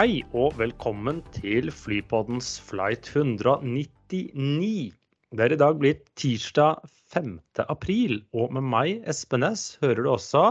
Hei 0.00 0.22
og 0.32 0.54
velkommen 0.56 1.18
til 1.28 1.66
Flypoddens 1.76 2.54
flight 2.64 3.10
199. 3.10 4.94
Det 5.36 5.44
er 5.44 5.52
i 5.52 5.58
dag 5.60 5.76
blitt 5.76 6.06
tirsdag 6.16 6.80
5. 7.12 7.34
april, 7.68 8.22
og 8.32 8.54
med 8.56 8.64
meg, 8.64 9.02
Espen 9.04 9.44
Næss, 9.44 9.76
hører 9.84 10.00
du 10.00 10.08
også 10.14 10.46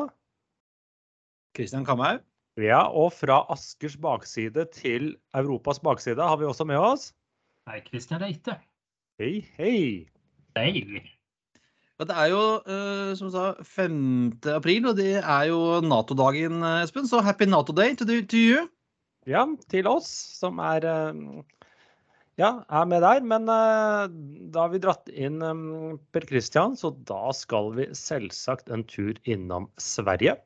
Kristian 1.58 1.82
Kamhaug. 1.82 2.22
Ja, 2.62 2.84
og 2.94 3.10
fra 3.18 3.42
Askers 3.50 3.98
bakside 3.98 4.70
til 4.70 5.16
Europas 5.34 5.82
bakside 5.82 6.22
har 6.22 6.38
vi 6.38 6.46
også 6.46 6.70
med 6.70 6.78
oss 6.78 7.10
Hei, 7.66 7.82
Kristian 7.90 8.22
Reite. 8.22 8.60
Hei, 9.18 9.48
hei. 9.58 10.06
Hei. 10.62 11.02
Ja, 11.98 12.06
Det 12.06 12.22
er 12.22 12.34
jo, 12.38 12.48
eh, 12.70 13.16
som 13.18 13.34
du 13.34 13.34
sa, 13.34 13.54
5. 13.66 14.46
april, 14.46 14.94
og 14.94 15.00
det 15.02 15.24
er 15.24 15.44
jo 15.50 15.80
Nato-dagen, 15.82 16.62
eh, 16.62 16.84
Espen. 16.84 17.10
Så 17.10 17.26
happy 17.26 17.50
Nato 17.50 17.74
day 17.74 17.96
to, 17.96 18.06
to 18.06 18.38
you. 18.38 18.70
Ja, 19.30 19.46
til 19.70 19.88
oss 19.90 20.10
som 20.40 20.58
er 20.64 20.86
eh, 20.90 21.18
ja, 22.40 22.52
er 22.66 22.86
med 22.90 23.04
der. 23.06 23.22
Men 23.22 23.50
eh, 23.52 24.06
da 24.54 24.66
har 24.66 24.74
vi 24.74 24.82
dratt 24.82 25.12
inn 25.14 25.42
eh, 25.46 25.98
Per 26.14 26.26
Christian, 26.30 26.78
så 26.80 26.94
da 27.10 27.30
skal 27.36 27.74
vi 27.78 27.90
selvsagt 27.98 28.72
en 28.74 28.86
tur 28.90 29.20
innom 29.30 29.70
Sverige. 29.82 30.38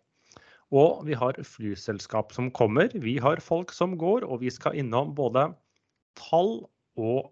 Og 0.74 1.04
vi 1.08 1.16
har 1.16 1.38
flyselskap 1.46 2.34
som 2.34 2.50
kommer, 2.52 2.90
vi 2.98 3.20
har 3.22 3.44
folk 3.46 3.72
som 3.76 3.94
går, 4.02 4.26
og 4.26 4.42
vi 4.42 4.50
skal 4.52 4.80
innom 4.82 5.14
både 5.14 5.52
tall 6.18 6.64
og 6.98 7.30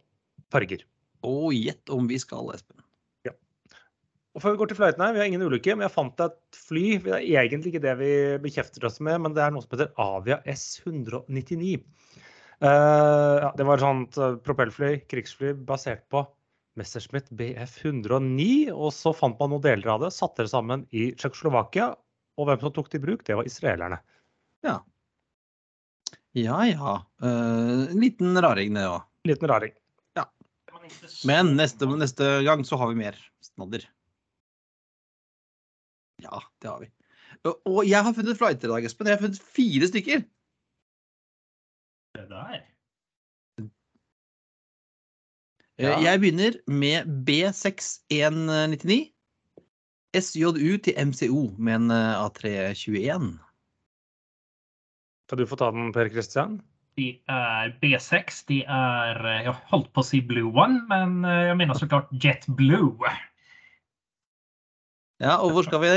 farger. 0.54 0.86
Og 1.26 1.50
gjett 1.58 1.90
om 1.94 2.06
vi 2.10 2.22
skal, 2.22 2.54
Espen. 2.54 2.86
Og 4.32 4.44
før 4.44 4.54
vi 4.54 4.62
går 4.62 4.70
til 4.72 4.78
fløytene, 4.80 5.10
vi 5.12 5.20
har 5.20 5.28
ingen 5.28 5.44
ulykke, 5.44 5.74
men 5.76 5.84
jeg 5.84 5.92
fant 5.92 6.22
et 6.24 6.38
fly. 6.56 6.86
Det 7.04 7.18
er 7.18 7.42
egentlig 7.42 7.74
ikke 7.74 7.84
det 7.84 7.96
vi 8.00 8.12
bekjefter 8.46 8.86
oss 8.88 9.02
med, 9.04 9.20
men 9.26 9.36
det 9.36 9.44
er 9.44 9.52
noe 9.52 9.64
som 9.64 9.74
heter 9.76 9.92
Avia 10.00 10.38
S199. 10.48 11.74
Uh, 12.62 13.42
ja, 13.42 13.50
det 13.58 13.66
var 13.66 13.80
et 13.80 13.84
sånt 13.84 14.20
eh, 14.22 14.38
propellfly, 14.46 14.92
krigsfly, 15.10 15.56
basert 15.68 16.06
på 16.14 16.22
Messerschmitt 16.80 17.28
BF 17.36 17.80
109. 17.84 18.70
Og 18.72 18.96
så 18.96 19.12
fant 19.18 19.36
man 19.42 19.52
noen 19.52 19.66
deler 19.66 19.92
av 19.98 20.06
det, 20.06 20.14
satte 20.16 20.46
det 20.46 20.54
sammen 20.54 20.86
i 20.96 21.10
Tsjekkoslovakia. 21.18 21.92
Og 22.40 22.48
hvem 22.48 22.64
som 22.64 22.76
tok 22.76 22.92
det 22.94 23.02
i 23.02 23.06
bruk, 23.10 23.28
det 23.28 23.36
var 23.36 23.50
israelerne. 23.50 24.00
Ja. 24.64 24.80
Ja 26.38 26.64
ja. 26.70 27.00
Uh, 27.20 27.90
en 27.90 28.00
liten 28.00 28.40
raring, 28.40 28.78
det 28.80 28.88
òg. 28.88 29.02
Liten 29.28 29.52
raring. 29.52 29.76
Ja. 30.16 30.30
Men 31.28 31.58
neste, 31.60 31.90
neste 32.00 32.38
gang 32.48 32.64
så 32.64 32.80
har 32.80 32.94
vi 32.94 33.04
mer 33.04 33.20
snadder. 33.44 33.90
Ja, 36.22 36.40
det 36.62 36.70
har 36.70 36.80
vi. 36.84 36.90
Og- 37.66 37.86
jeg 37.88 38.04
har 38.04 38.14
funnet 38.14 38.38
flighter 38.38 38.68
i 38.68 38.72
dag, 38.76 38.86
Espen. 38.86 39.08
Jeg 39.10 39.18
har 39.18 39.24
funnet 39.24 39.42
fire 39.56 39.88
stykker. 39.90 40.20
Det 42.18 42.28
der. 42.30 42.60
Eh, 43.60 43.68
Ja. 45.82 45.96
Jeg 46.00 46.20
begynner 46.22 46.54
med 46.68 47.06
B6199. 47.26 49.14
SJU 50.14 50.78
til 50.84 50.94
MCO 51.08 51.56
med 51.58 51.76
en 51.76 51.92
eh, 51.92 52.20
A321. 52.26 53.40
Kan 55.30 55.38
du 55.40 55.46
få 55.48 55.56
ta 55.56 55.72
den, 55.72 55.94
Per 55.96 56.10
Kristian? 56.12 56.60
De 57.00 57.22
er 57.32 57.72
B6. 57.82 58.44
De 58.48 58.60
er 58.68 59.22
Jeg 59.46 59.54
holdt 59.72 59.94
på 59.96 60.04
å 60.04 60.06
si 60.06 60.20
Blue 60.22 60.52
One, 60.52 60.84
men 60.92 61.24
jeg 61.24 61.58
mener 61.58 61.74
så 61.80 61.88
klart 61.88 62.12
Jet 62.12 62.46
Blue. 62.60 62.98
Ja, 65.22 65.36
og 65.38 65.52
hvor 65.54 65.62
skal 65.62 65.82
vi? 65.84 65.90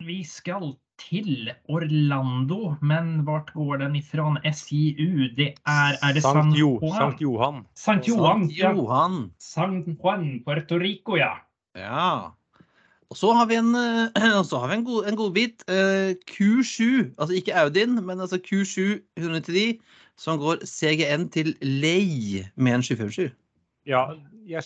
Vi 0.00 0.22
skal 0.24 0.70
til 0.96 1.50
Orlando, 1.68 2.74
men 2.80 3.18
hvor 3.26 3.42
går 3.52 3.82
den 3.82 3.96
ifra? 3.96 4.30
SIU, 4.52 5.28
det 5.36 5.54
er 5.66 5.98
Er 6.00 6.12
det 6.14 6.22
San 6.22 6.38
Sankt, 6.40 6.58
jo, 6.58 6.78
Juan? 6.80 6.96
Sankt 6.96 7.20
Johan. 7.20 7.66
Sankt 7.74 8.08
Johan. 8.08 8.40
Sant 8.40 8.58
ja. 8.58 8.70
Johan. 8.72 9.32
San 9.38 9.98
Juan, 10.00 10.42
Puerto 10.46 10.78
Rico, 10.78 11.16
ja. 11.16 11.34
Ja. 11.76 12.32
Og 13.10 13.16
så 13.16 13.32
har 13.32 13.46
vi 13.46 13.60
en, 13.60 13.74
eh, 13.74 14.40
så 14.50 14.58
har 14.58 14.68
vi 14.68 14.74
en, 14.74 14.84
god, 14.84 15.04
en 15.08 15.16
god, 15.16 15.32
bit. 15.32 15.64
Q7, 16.30 17.12
altså 17.18 17.34
ikke 17.34 17.54
Audin, 17.54 18.06
men 18.06 18.20
altså 18.20 18.40
Q7 18.40 19.02
199, 19.20 19.78
som 20.16 20.38
går 20.38 20.64
CGN 20.64 21.28
til 21.28 21.56
Lei 21.60 22.44
med 22.56 22.74
en 22.74 22.82
757. 22.82 23.36
Ja, 23.88 24.02
jeg, 24.46 24.62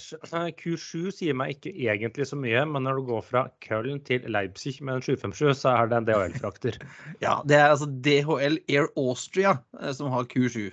Q7 0.60 1.08
sier 1.14 1.36
meg 1.36 1.54
ikke 1.54 1.70
egentlig 1.72 2.26
så 2.28 2.36
mye, 2.36 2.66
men 2.68 2.84
når 2.84 2.98
du 2.98 3.06
går 3.08 3.22
fra 3.24 3.42
Köln 3.64 4.02
til 4.04 4.26
Leipzig 4.28 4.74
med 4.84 4.98
en 4.98 5.04
757, 5.06 5.54
så 5.62 5.72
er 5.72 5.88
det 5.88 6.00
en 6.02 6.08
DHL-frakter. 6.08 6.76
Ja, 7.24 7.38
det 7.48 7.56
er 7.56 7.70
altså 7.72 7.88
DHL 7.88 8.58
Air 8.68 8.90
Austria 9.00 9.54
eh, 9.80 9.94
som 9.96 10.12
har 10.12 10.28
Q7. 10.28 10.68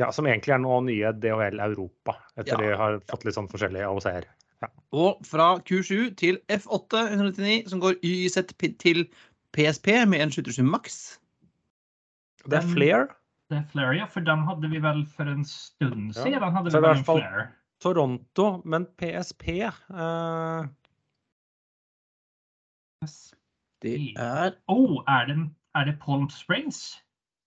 Ja, 0.00 0.10
som 0.16 0.28
egentlig 0.28 0.52
er 0.52 0.60
nå 0.60 0.82
nye 0.84 1.14
DHL 1.16 1.60
Europa, 1.64 2.18
etter 2.36 2.56
Ja, 2.56 2.60
de 2.60 2.76
har 2.82 3.00
fått 3.08 3.24
litt 3.24 3.36
sånn 3.36 3.48
forskjellige 3.52 3.88
AOC-er. 3.88 4.28
Og 4.92 5.20
fra 5.24 5.54
Q7 5.64 6.12
til 6.20 6.38
F8 6.52 7.06
199, 7.16 7.70
som 7.72 7.80
går 7.80 7.96
YZ 8.04 8.36
til 8.80 9.06
PSP 9.56 9.94
med 10.08 10.26
en 10.26 10.32
727 10.36 10.66
Max. 10.68 11.00
Det 12.44 12.58
er 12.60 12.60
Den- 12.60 12.74
Flair, 13.72 13.92
Det 13.92 14.06
for 14.10 14.20
dem 14.20 14.44
hadde 14.48 14.68
vi 14.70 14.78
vel 14.82 15.06
for 15.16 15.28
en 15.30 15.44
stund 15.44 16.14
Ja, 16.16 16.22
hadde 16.54 16.70
vi 16.70 16.76
i 16.76 16.80
hvert 16.80 16.98
en 16.98 17.04
fall- 17.04 17.20
Flare. 17.22 17.46
Toronto, 17.80 18.62
men 18.64 18.86
PSP 19.00 19.48
uh... 19.90 20.66
Det 23.82 24.12
er 24.18 24.50
Oh, 24.68 25.00
er, 25.08 25.30
er, 25.74 25.84
det 25.84 25.98
Palm 26.02 26.28
Springs? 26.30 26.98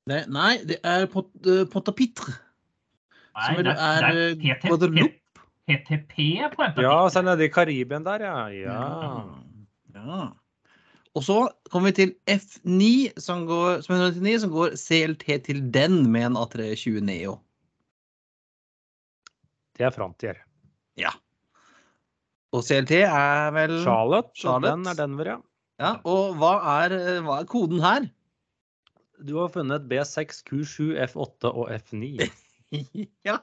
det, 0.10 0.24
Nei, 0.34 0.58
det 0.68 0.80
er 0.84 1.06
pot, 1.06 1.30
uh, 1.46 1.64
Potapitre. 1.72 2.34
Som 3.46 3.62
Nej, 3.62 3.74
er, 3.74 4.08
er 4.08 4.18
eh, 4.32 4.38
Guadeloupe. 4.42 5.20
PTP 5.70 6.16
på 6.56 6.64
ett 6.66 6.82
Ja, 6.82 6.98
så 7.10 7.20
er 7.20 7.24
det 7.24 7.30
nede 7.32 7.46
i 7.46 7.52
Karibien 7.54 8.04
der, 8.06 8.26
ja. 8.26 8.48
ja. 8.48 8.80
ja. 9.96 10.26
Og 11.14 11.22
så 11.22 11.36
kommer 11.70 11.92
vi 11.92 11.98
til 12.00 12.14
F9, 12.32 13.20
som, 13.22 13.44
går, 13.46 13.84
som 13.86 13.94
er 13.94 14.08
199, 14.08 14.40
som 14.42 14.54
går 14.56 14.74
CLT 14.82 15.26
til 15.46 15.60
den 15.76 16.00
med 16.12 16.32
en 16.32 16.38
A320 16.42 17.04
Neo. 17.06 17.36
Det 19.78 19.86
er 19.88 19.94
Frontier. 19.94 20.40
Ja. 20.98 21.12
Og 22.54 22.66
CLT 22.66 22.96
er 23.06 23.54
vel 23.56 23.76
Charlotte, 23.86 24.34
Charlotte. 24.38 24.74
den 24.74 24.90
er 24.90 24.98
Denver, 24.98 25.30
ja. 25.36 25.38
Ja, 25.82 25.92
Og 26.06 26.36
hva 26.38 26.52
er, 26.86 26.94
hva 27.26 27.40
er 27.42 27.48
koden 27.50 27.82
her? 27.82 28.06
Du 29.26 29.38
har 29.40 29.50
funnet 29.54 29.86
B6, 29.90 30.44
Q7, 30.50 30.92
F8 31.10 31.50
og 31.50 31.70
F9. 31.78 32.28
ja! 33.28 33.38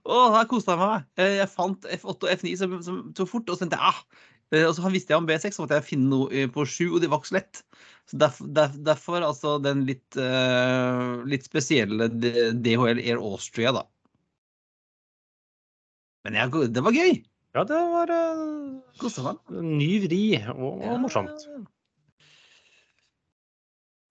Å, 0.00 0.18
her 0.34 0.46
koste 0.48 0.72
jeg 0.72 0.80
meg. 0.80 1.06
Eh, 1.20 1.34
Jeg 1.40 1.48
fant 1.52 1.84
F8 1.96 2.14
og 2.16 2.30
F9 2.32 2.52
som, 2.60 2.76
som 2.84 3.00
så 3.16 3.26
fort, 3.28 3.48
og 3.48 3.56
så 3.56 3.64
tenkte 3.66 3.80
jeg 3.80 3.92
ah. 3.92 4.28
Eh, 4.54 4.66
Og 4.66 4.74
så 4.76 4.90
visste 4.90 5.14
jeg 5.14 5.22
om 5.22 5.28
B6, 5.28 5.54
så 5.54 5.64
måtte 5.64 5.78
jeg 5.78 5.88
finne 5.88 6.10
noe 6.10 6.28
eh, 6.34 6.50
på 6.50 6.66
7, 6.66 6.90
og 6.96 7.00
det 7.02 7.10
var 7.10 7.22
ikke 7.22 7.32
så 7.32 7.38
lett. 7.38 7.62
Så 8.10 8.18
derfor, 8.18 8.50
der, 8.58 8.76
derfor 8.88 9.22
altså 9.22 9.54
den 9.62 9.84
litt, 9.86 10.18
uh, 10.18 11.22
litt 11.30 11.44
spesielle 11.46 12.08
DHL 12.10 12.98
Air 12.98 13.20
Austria, 13.22 13.70
da. 13.76 13.84
Men 16.26 16.34
jeg, 16.40 16.72
det 16.74 16.82
var 16.82 16.96
gøy. 16.96 17.20
Ja, 17.54 17.62
det 17.66 17.78
var 17.92 18.10
uh, 18.10 19.60
ny 19.62 19.92
vri 20.04 20.24
og, 20.52 20.82
og 20.82 20.98
morsomt. 21.04 21.46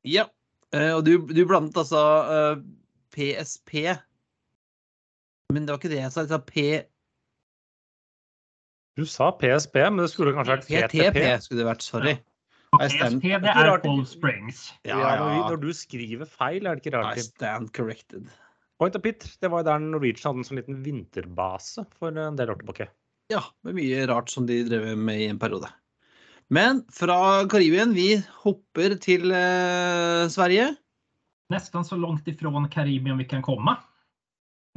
Ja. 0.07 0.30
Uh, 0.71 0.95
Og 1.00 1.03
du, 1.03 1.15
du 1.27 1.44
blandet 1.50 1.77
altså 1.81 2.00
uh, 2.30 2.59
PSP 3.15 3.89
Men 5.50 5.65
det 5.65 5.74
var 5.74 5.80
ikke 5.80 5.91
det 5.91 6.03
jeg 6.03 6.13
sa. 6.13 6.24
Jeg 6.24 6.31
sa 6.31 6.39
P... 6.45 6.65
Du 9.00 9.06
sa 9.07 9.30
PSP, 9.31 9.80
men 9.88 10.04
det 10.04 10.12
skulle 10.12 10.36
kanskje 10.36 10.57
vært 10.57 10.68
PTP 10.68 11.07
PTP. 11.07 11.24
skulle 11.46 11.63
det 11.63 11.69
vært. 11.69 11.86
Sorry. 11.86 12.18
Och 12.72 12.84
I 12.84 12.90
stand- 12.90 13.22
PSP, 13.24 13.42
det 13.42 13.50
er 13.50 13.78
Palm 13.81 14.06
Springs. 14.06 14.74
Ja, 14.86 15.00
når, 15.50 15.57
du 15.62 15.72
skriver 15.74 16.28
feil, 16.30 16.68
er 16.68 16.78
det 16.78 16.86
ikke 16.86 16.98
rart. 16.98 17.18
I 17.18 17.25
stand 17.25 17.72
corrected. 17.74 18.28
Point 18.80 18.96
of 18.96 19.04
Pit, 19.04 19.25
det 19.42 19.50
var 19.51 19.63
jo 19.63 19.69
der 19.72 19.80
Norwegian 19.84 20.30
hadde 20.30 20.44
en 20.44 20.48
sånn 20.48 20.60
liten 20.62 20.78
vinterbase 20.86 21.84
for 21.98 22.16
en 22.16 22.38
del 22.40 22.51
år 22.54 22.62
tilbake. 22.62 22.88
Ja, 23.34 23.42
med 23.66 23.75
mye 23.78 24.06
rart 24.10 24.30
som 24.31 24.46
de 24.50 24.62
drev 24.68 24.86
med 24.98 25.19
i 25.19 25.28
en 25.30 25.40
periode. 25.42 25.68
Men 26.50 26.84
fra 26.94 27.46
Karibien, 27.50 27.92
vi 27.94 28.22
hopper 28.44 28.96
til 29.01 29.34
eh, 29.36 30.30
Sverige. 30.34 30.72
Nesten 31.54 31.86
så 31.86 31.98
langt 32.00 32.28
ifrån 32.30 32.69
Karibien 32.74 33.19
vi 33.19 33.28
kan 33.30 33.44
komme. 33.46 33.75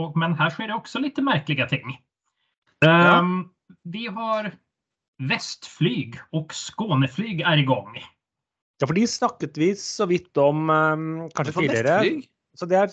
Og, 0.00 0.16
men 0.16 0.34
her 0.36 0.52
skjer 0.52 0.72
det 0.72 0.76
også 0.76 1.00
litt 1.04 1.20
merkelige 1.22 1.68
ting. 1.70 1.96
Ja. 2.82 3.20
Ehm, 3.72 3.92
vi 3.92 4.06
har 4.06 4.52
Vestflyg 5.22 6.18
og 6.32 6.52
Skåneflyg 6.52 7.42
er 7.46 7.58
i 7.58 7.66
gang. 7.66 7.96
Ja, 8.80 8.86
for 8.86 8.94
de 8.94 9.06
snakket 9.06 9.58
vi 9.58 9.74
så 9.78 10.06
vidt 10.10 10.36
om 10.40 10.70
um, 10.70 11.28
kanskje 11.36 11.54
tidligere. 11.60 12.00
Vestflyg. 12.00 12.28
Så 12.58 12.66
det 12.66 12.76
er, 12.76 12.90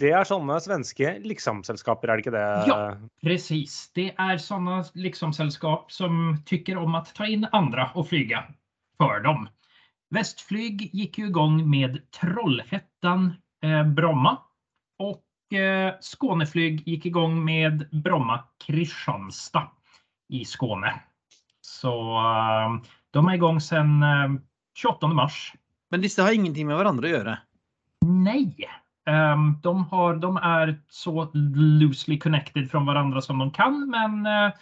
det 0.00 0.12
er 0.16 0.24
sånne 0.26 0.56
svenske 0.62 1.12
liksom-selskaper, 1.26 2.08
er 2.08 2.18
det 2.18 2.24
ikke 2.24 2.34
det? 2.34 2.46
Ja. 2.70 2.78
Precis, 3.22 3.90
det 3.94 4.08
er 4.18 4.40
sånne 4.42 4.80
liksomselskap 4.98 5.92
som 5.92 6.38
tykker 6.48 6.80
om 6.80 6.96
å 6.98 7.04
ta 7.12 7.28
inn 7.28 7.46
andre 7.52 7.90
og 7.94 8.08
flyga 8.10 8.46
for 8.98 9.22
dem. 9.26 9.46
Vestflyg 10.14 10.88
gikk 10.96 11.20
jo 11.20 11.28
i 11.28 11.36
gang 11.36 11.60
med 11.68 12.00
Trollhättan, 12.16 13.34
eh, 13.62 13.84
Bromma 13.84 14.38
och 14.98 15.18
eh, 15.18 15.27
Skåneflyg 16.00 16.82
gick 16.88 17.06
igång 17.06 17.44
med 17.44 17.88
Bromma, 17.92 18.44
Kristianstad 18.66 19.70
i 20.28 20.44
Skåne. 20.44 21.00
Så 21.60 21.92
eh, 22.18 22.90
de 23.10 23.28
är 23.28 23.34
igång 23.34 23.60
sedan 23.60 24.02
eh, 24.02 24.40
28 24.74 25.06
mars. 25.06 25.52
Men 25.90 26.00
disse 26.00 26.22
har 26.22 26.32
ingenting 26.32 26.66
med 26.66 26.76
hverandre 26.76 27.08
å 27.08 27.10
gjøre. 27.10 27.38
Nej, 28.04 28.68
Ehm, 29.08 29.60
de, 29.62 29.84
har, 29.84 30.16
de 30.16 30.36
är 30.36 30.80
så 30.88 31.30
loosely 31.34 32.18
connected 32.18 32.70
från 32.70 32.86
varandra 32.86 33.20
som 33.20 33.38
de 33.38 33.50
kan, 33.50 33.90
men 33.90 34.26
eh, 34.26 34.52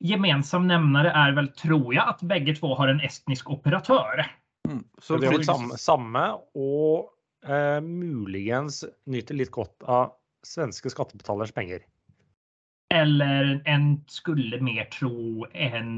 gemensam 0.00 0.66
nämnare 0.68 1.10
är 1.10 1.32
väl, 1.32 1.48
tror 1.48 1.94
jag, 1.94 2.08
att 2.08 2.22
bägge 2.22 2.54
två 2.54 2.74
har 2.74 2.88
en 2.88 3.00
estnisk 3.00 3.50
operatör. 3.50 4.26
Mm. 4.68 4.84
Så 4.98 5.02
Så 5.02 5.16
det 5.16 5.26
er 5.26 5.32
jo 5.32 5.38
flyg- 5.38 5.44
samme, 5.46 5.78
samme 5.78 6.24
og 6.54 7.10
eh, 7.46 7.80
muligens 7.80 8.84
nyter 9.06 9.34
litt 9.34 9.50
godt 9.50 9.82
av 9.82 10.12
svenske 10.46 10.92
skattebetalers 10.92 11.52
penger. 11.52 11.84
Eller 12.94 13.62
en 13.64 14.04
skulle 14.06 14.60
mer 14.62 14.84
tro 14.92 15.46
en 15.52 15.94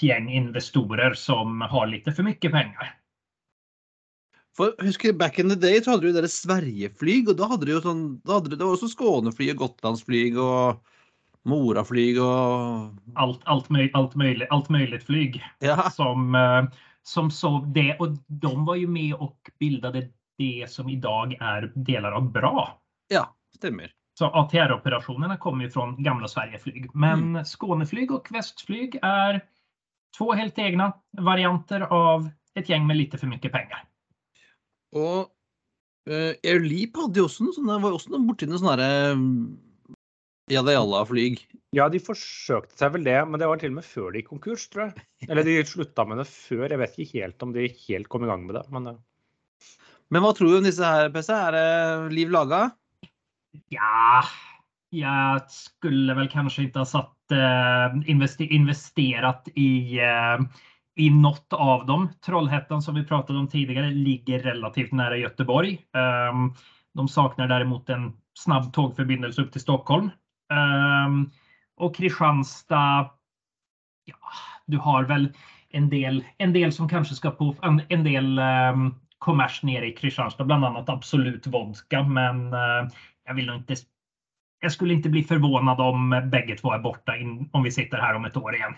gjeng 0.00 0.30
investorer 0.32 1.14
som 1.14 1.60
har 1.60 1.86
litt 1.90 2.08
for 2.10 2.26
mye 2.26 2.50
penger. 2.52 2.94
For 4.56 4.72
husker 4.80 5.12
Back 5.12 5.38
in 5.38 5.52
the 5.52 5.56
day 5.56 5.82
så 5.82 5.92
hadde 5.92 6.08
du 6.08 6.16
dere 6.16 6.32
Sverigeflyg, 6.32 7.28
og 7.28 7.36
da 7.36 7.48
hadde 7.50 7.68
du 7.68 7.74
jo 7.74 7.82
sånn 7.84 8.04
da 8.24 8.38
hadde 8.38 8.56
Det 8.56 8.64
var 8.64 8.72
også 8.72 8.88
Skåneflyg 8.94 9.52
og 9.52 9.64
Gotlandsflyg 9.66 10.38
og 10.40 10.94
Moraflyg 11.46 12.18
og 12.24 12.96
Alt, 13.20 13.44
alt, 13.44 13.68
möj, 13.70 13.90
alt, 13.94 14.16
möjligt, 14.18 14.50
alt 14.50 14.70
möjligt 14.72 15.04
flyg 15.06 15.40
Ja. 15.62 15.90
som, 15.90 16.34
eh, 16.34 16.64
som 17.02 17.30
så 17.30 17.60
det. 17.72 17.96
Og 18.00 18.16
de 18.28 18.52
var 18.66 18.76
jo 18.76 18.88
med 18.88 19.14
og 19.14 19.36
bildet 19.60 20.10
det 20.38 20.68
som 20.68 20.88
i 20.88 20.96
dag 20.96 21.36
er 21.40 21.70
deler 21.76 22.12
av 22.16 22.32
Bra. 22.32 22.80
ja 23.12 23.35
stemmer. 23.56 23.92
Så 24.18 24.26
ATR-operationerna 24.26 25.36
kommer 25.36 25.64
ju 25.64 25.70
från 25.70 26.02
gamla 26.02 26.28
Sverigeflyg. 26.28 26.94
Men 26.94 27.44
Skåneflyg 27.44 28.10
och 28.10 28.32
Västflyg 28.32 28.98
är 29.02 29.44
två 30.18 30.32
helt 30.32 30.58
egna 30.58 30.92
varianter 31.18 31.80
av 31.80 32.30
ett 32.54 32.68
gäng 32.68 32.86
med 32.86 32.96
lite 32.96 33.18
för 33.18 33.26
mycket 33.26 33.52
pengar. 33.52 33.84
Og 34.96 35.28
uh, 36.08 36.32
Airleap 36.46 36.96
hadde 36.96 37.20
jo 37.20 37.26
også 37.28 37.44
noe 37.44 37.56
sånn, 37.56 37.68
det 37.68 37.80
var 37.82 37.92
jo 37.92 37.98
også 37.98 38.12
noe 38.14 38.24
borti 38.24 38.48
noe 38.48 38.60
sånn 38.62 38.70
derre 38.72 38.90
jalla 40.52 40.76
jalla 40.76 41.02
flyg. 41.08 41.42
Ja, 41.76 41.88
de 41.92 42.00
forsøkte 42.00 42.78
seg 42.78 42.94
vel 42.94 43.04
det, 43.04 43.18
men 43.28 43.42
det 43.42 43.50
var 43.50 43.60
til 43.60 43.74
og 43.74 43.80
med 43.80 43.88
før 43.88 44.14
de 44.14 44.22
gikk 44.22 44.30
konkurs, 44.30 44.68
tror 44.72 44.86
jeg. 44.86 45.06
Eller 45.28 45.44
de 45.44 45.58
slutta 45.66 46.06
med 46.08 46.22
det 46.22 46.28
før. 46.30 46.70
Jeg 46.70 46.80
vet 46.80 46.98
ikke 47.02 47.24
helt 47.26 47.44
om 47.44 47.52
de 47.52 47.68
helt 47.82 48.10
kom 48.12 48.24
i 48.24 48.30
gang 48.30 48.46
med 48.48 48.56
det. 48.60 48.64
Men 48.72 48.92
eh, 48.94 49.04
Men 50.14 50.22
hva 50.22 50.32
tror 50.38 50.52
du 50.52 50.58
om 50.60 50.68
disse 50.68 50.86
her, 50.86 51.10
PC? 51.12 51.32
Er 51.34 51.56
det 51.56 52.14
liv 52.14 52.30
laga? 52.32 52.70
Ja, 53.68 54.24
jag 54.90 55.50
skulle 55.50 56.14
väl 56.14 56.28
kanske 56.28 56.62
inte 56.62 56.78
ha 56.78 56.86
satt, 56.86 57.30
eh, 57.32 58.10
investe- 58.10 58.44
investerat 58.54 59.48
i, 59.54 59.98
eh, 59.98 60.38
i 60.96 61.10
något 61.10 61.52
av 61.52 61.86
dem. 61.86 62.08
Trollhättan 62.26 62.82
som 62.82 62.94
vi 62.94 63.04
pratade 63.04 63.38
om 63.38 63.48
tidigare 63.48 63.90
ligger 63.90 64.38
relativt 64.38 64.92
nära 64.92 65.16
Göteborg. 65.16 65.78
Ehm, 65.96 66.54
de 66.94 67.08
saknar 67.08 67.48
däremot 67.48 67.88
en 67.88 68.12
snabb 68.34 68.72
tågförbindelse 68.72 69.42
upp 69.42 69.52
till 69.52 69.60
Stockholm. 69.60 70.10
Og 71.76 71.86
och 71.86 71.94
Kristianstad, 71.94 73.10
ja, 74.04 74.16
du 74.66 74.78
har 74.78 75.04
väl 75.04 75.32
en 75.70 75.90
del, 75.90 76.24
en 76.38 76.52
del 76.52 76.72
som 76.72 76.88
kanske 76.88 77.14
ska 77.14 77.30
på 77.30 77.54
en, 77.62 77.82
en 77.88 78.04
del 78.04 78.38
um, 78.38 78.94
kommers 79.18 79.62
nere 79.62 79.86
i 79.86 79.92
Kristianstad, 79.92 80.44
bland 80.44 80.64
annat 80.64 80.88
Absolut 80.88 81.46
Vodka. 81.46 82.02
Men 82.02 82.52
eh, 82.52 82.88
jag 83.26 83.34
vill 83.34 83.46
nog 83.46 83.56
inte. 83.56 83.76
Jag 84.60 84.72
skulle 84.72 84.94
inte 84.94 85.08
bli 85.08 85.24
förvånad 85.24 85.80
om 85.80 86.10
bägge 86.32 86.56
två 86.56 86.72
är 86.72 86.78
borta 86.78 87.16
in, 87.16 87.50
om 87.52 87.62
vi 87.62 87.70
sitter 87.70 87.98
här 87.98 88.14
om 88.14 88.24
ett 88.24 88.36
år 88.36 88.54
igen. 88.54 88.74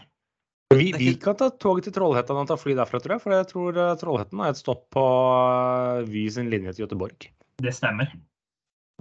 vi, 0.75 0.93
vi 0.93 1.15
kan 1.15 1.37
ta 1.37 1.51
toget 1.51 1.89
til 1.89 1.95
Trollhättan 1.97 2.37
og 2.37 2.49
ta 2.51 2.57
fly 2.61 2.75
derfra, 2.77 3.01
tror 3.01 3.17
jeg. 3.17 3.25
For 3.25 3.35
jeg 3.35 3.49
tror 3.53 3.79
eh, 3.79 3.95
Trollhättan 4.01 4.43
har 4.45 4.53
et 4.53 4.61
stopp 4.61 4.89
på 4.95 5.05
eh, 5.05 6.09
Vy 6.09 6.27
sin 6.33 6.51
linje 6.53 6.75
til 6.75 6.85
Göteborg. 6.85 7.31
Det 7.63 7.73
stämmer. 7.73 8.13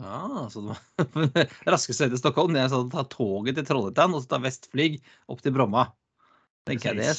Ja, 0.01 0.47
så 0.51 0.61
det 0.61 0.75
var 1.13 1.47
raskeste 1.73 2.05
vei 2.05 2.13
til 2.13 2.21
Stockholm. 2.21 2.55
Det 2.55 2.67
sa 2.71 2.83
ta 2.93 3.03
toget 3.11 3.59
til 3.59 3.67
Trollhättan 3.67 4.15
og 4.15 4.23
så 4.23 4.35
ta 4.35 4.41
Vestflyg 4.43 5.01
opp 5.27 5.43
til 5.43 5.55
Bromma. 5.57 5.89
Tenker 6.67 6.93
jeg 6.93 7.03
det. 7.03 7.17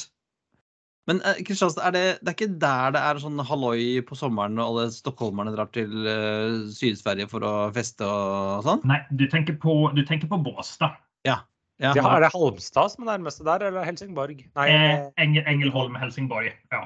Men 1.09 1.21
eh, 1.25 1.39
er 1.41 1.93
det, 1.95 2.03
det 2.21 2.29
er 2.29 2.35
ikke 2.35 2.51
der 2.61 2.93
det 2.93 3.01
er 3.01 3.21
sånn 3.23 3.41
halloi 3.49 4.01
på 4.05 4.17
sommeren 4.17 4.59
og 4.61 4.67
alle 4.67 4.89
stockholmerne 4.93 5.55
drar 5.55 5.71
til 5.73 5.89
uh, 6.05 6.67
Syd-Sverige 6.69 7.29
for 7.31 7.45
å 7.45 7.53
feste 7.73 8.05
og 8.05 8.67
sånn? 8.67 8.83
Nei, 8.89 8.99
du 9.09 9.25
tenker 9.31 9.57
på, 9.61 9.81
du 9.97 10.03
tenker 10.05 10.29
på 10.29 10.41
Båstad. 10.45 10.99
Ja, 11.27 11.41
Ja, 11.79 11.93
er 11.95 12.25
det 12.25 12.33
Halmstad 12.33 12.91
som 12.91 13.05
er 13.05 13.13
nærmeste 13.13 13.45
der, 13.47 13.63
eller 13.69 13.87
Helsingborg? 13.87 14.43
Nei, 14.59 14.67
Eh, 14.69 15.07
Engel, 15.23 15.45
Engelholm, 15.47 15.95
Helsingborg. 15.95 16.51
Ja. 16.73 16.81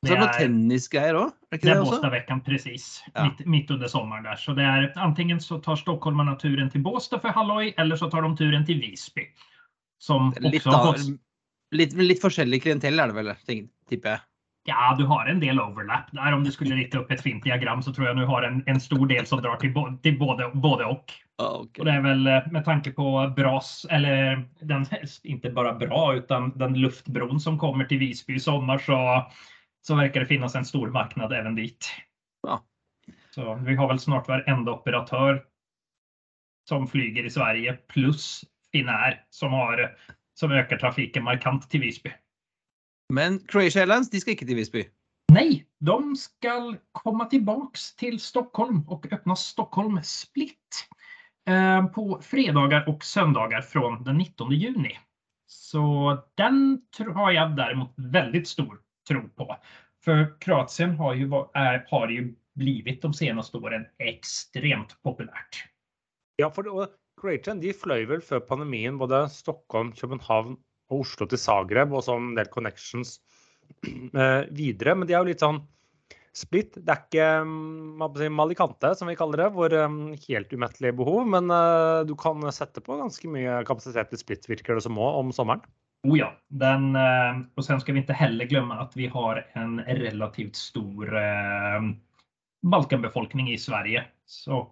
Så 0.00 0.14
er 0.14 0.16
det 0.16 0.20
noe 0.22 0.36
tennisgreier 0.38 1.16
òg? 1.18 1.32
Det 1.50 1.58
er 1.58 1.64
Det 1.66 1.72
det? 1.74 1.80
Båstadveckan 1.84 2.44
precis. 2.46 2.84
Ja. 3.10 3.26
Midt, 3.26 3.42
midt, 3.46 3.70
under 3.74 3.90
sommeren 3.90 4.24
der. 4.24 4.38
Så 4.40 4.54
det 4.56 4.64
er 4.64 4.86
antingen 4.96 5.42
så 5.42 5.58
tar 5.60 5.76
stockholmarna 5.76 6.38
turen 6.38 6.70
til 6.70 6.80
Båstad 6.80 7.20
for 7.20 7.34
halloi, 7.36 7.74
eller 7.76 7.96
så 7.96 8.08
tar 8.08 8.22
de 8.22 8.30
turen 8.38 8.64
til 8.64 8.80
Visby. 8.80 9.26
Som 10.00 10.32
Litt, 10.38 10.62
också 10.62 10.70
har 10.70 10.92
fått, 10.92 11.20
litt, 11.76 11.94
litt 11.98 12.22
forskjellig 12.22 12.62
klientell 12.64 13.00
er 13.00 13.10
det 13.10 13.16
vel, 13.16 13.32
tipper 13.90 14.16
jeg. 14.16 14.26
ja, 14.68 14.94
du 14.98 15.04
har 15.08 15.26
en 15.26 15.40
del 15.40 15.60
overlap 15.60 16.10
der. 16.12 16.32
Om 16.36 16.44
du 16.44 16.52
skulle 16.52 16.76
rette 16.76 16.98
opp 17.00 17.10
et 17.10 17.22
fint 17.22 17.44
diagram 17.44 17.82
så 17.82 17.92
tror 17.94 18.10
jeg 18.10 18.20
du 18.20 18.26
har 18.28 18.46
en, 18.46 18.60
en 18.70 18.80
stor 18.80 19.06
del 19.10 19.26
som 19.26 19.42
drar 19.42 19.58
til, 19.62 19.72
bo, 19.74 19.86
till 20.04 20.18
både, 20.20 20.50
både 20.54 20.86
og. 20.86 21.14
Ah, 21.40 21.62
ok. 21.62 21.78
Och 21.78 21.84
det 21.84 21.92
er 21.92 22.00
väl 22.00 22.26
eh, 22.26 22.50
med 22.52 22.64
tanke 22.64 22.92
på 22.92 23.32
bras, 23.36 23.86
eller 23.90 24.44
den, 24.60 24.84
ikke 25.24 25.50
bare 25.50 25.74
bra, 25.74 26.14
utan 26.14 26.52
den 26.58 26.76
luftbroen 26.76 27.40
som 27.40 27.58
kommer 27.58 27.88
til 27.88 27.98
Visby 27.98 28.36
i 28.36 28.40
sommer, 28.40 28.78
så, 28.78 28.98
så 29.86 29.96
virker 29.96 30.20
det 30.20 30.32
finnes 30.34 30.54
en 30.54 30.68
stor 30.68 30.90
marknad 30.90 31.32
även 31.32 31.54
dit. 31.54 31.88
Ja. 32.46 32.60
Så 33.34 33.54
vi 33.64 33.76
har 33.76 33.88
vel 33.88 33.98
snart 33.98 34.28
hver 34.28 34.44
enda 34.50 34.76
operatør 34.76 35.40
som 36.68 36.84
flyger 36.88 37.24
i 37.24 37.32
Sverige 37.32 37.78
plus 37.88 38.44
Finnair 38.72 39.22
som, 39.30 39.52
har, 39.56 39.96
som 40.40 40.54
øker 40.56 40.80
trafiken 40.80 41.26
markant 41.26 41.68
til 41.70 41.84
Visby. 41.84 42.12
Men 43.12 43.40
Croatia 43.50 43.82
Airlines 43.84 44.10
de 44.10 44.22
skal 44.22 44.36
ikke 44.36 44.48
til 44.48 44.60
Visby. 44.60 44.86
Nei, 45.30 45.62
de 45.86 45.98
skal 46.18 46.72
komme 46.96 47.26
tilbake 47.30 47.78
til 48.00 48.18
Stockholm 48.22 48.82
og 48.88 49.06
åpne 49.12 49.36
Stockholm 49.38 50.00
Split 50.06 50.80
eh, 51.50 51.82
på 51.94 52.06
fredager 52.24 52.88
og 52.90 53.04
søndager 53.06 53.62
fra 53.62 53.94
den 54.06 54.18
19 54.24 54.56
juni. 54.58 54.96
Så 55.50 55.82
den 56.38 56.80
har 57.14 57.30
jeg 57.34 57.56
derimot 57.58 57.94
veldig 58.14 58.42
stor 58.46 58.74
tro 59.06 59.22
på. 59.38 59.46
For 60.02 60.30
Kroatien 60.42 60.96
har 60.98 61.18
jo, 61.18 61.44
er, 61.54 61.82
har 61.90 62.10
jo 62.14 62.30
blitt 62.58 63.02
de 63.02 63.10
senaste 63.14 63.58
årene 63.58 63.86
extremt 64.02 64.96
populært. 65.06 65.64
Ja, 66.40 66.48
for 66.50 66.66
det, 66.66 66.90
Croatian 67.20 67.60
de 67.60 67.74
fløy 67.76 68.06
vel 68.08 68.22
før 68.24 68.42
pandemien 68.48 68.98
både 69.00 69.26
Stockholm, 69.32 69.92
København 69.96 70.56
og 70.90 71.02
Oslo 71.04 71.28
til 71.30 71.40
Zagreb, 71.40 71.92
og 71.92 72.06
så 72.06 72.16
en 72.18 72.32
del 72.38 72.48
connections 72.52 73.18
eh, 73.86 74.48
videre. 74.56 74.96
Men 74.96 75.08
de 75.08 75.14
er 75.14 75.20
jo 75.20 75.30
litt 75.30 75.44
sånn 75.44 75.60
splitt. 76.36 76.78
Det 76.78 76.94
er 76.94 77.04
ikke 77.04 77.28
mm, 77.46 78.06
si, 78.16 78.30
Malikante, 78.32 78.94
som 78.98 79.10
vi 79.10 79.18
kaller 79.18 79.44
det, 79.44 79.50
hvor 79.56 79.74
um, 79.84 80.00
helt 80.28 80.54
umettelige 80.54 80.96
behov. 81.00 81.22
Men 81.34 81.52
uh, 81.52 82.02
du 82.06 82.14
kan 82.18 82.42
sette 82.54 82.82
på 82.84 82.98
ganske 83.00 83.30
mye 83.30 83.60
kapasitet 83.68 84.12
til 84.12 84.22
splitt, 84.22 84.50
virker 84.50 84.78
det 84.78 84.86
som 84.86 84.98
òg, 85.00 85.20
om 85.22 85.34
sommeren. 85.36 85.64
Oh 86.08 86.16
ja, 86.16 86.30
den, 86.62 86.94
uh, 86.96 87.42
og 87.58 87.66
sen 87.66 87.82
skal 87.82 87.96
vi 87.96 88.04
ikke 88.04 88.16
heller 88.16 88.48
glemme 88.48 88.78
at 88.80 88.94
vi 88.96 89.10
har 89.12 89.42
en 89.60 89.80
relativt 89.84 90.56
stor 90.56 91.12
uh, 91.12 91.90
Balkanbefolkning 92.70 93.50
i 93.52 93.58
Sverige. 93.60 94.06
Så 94.28 94.64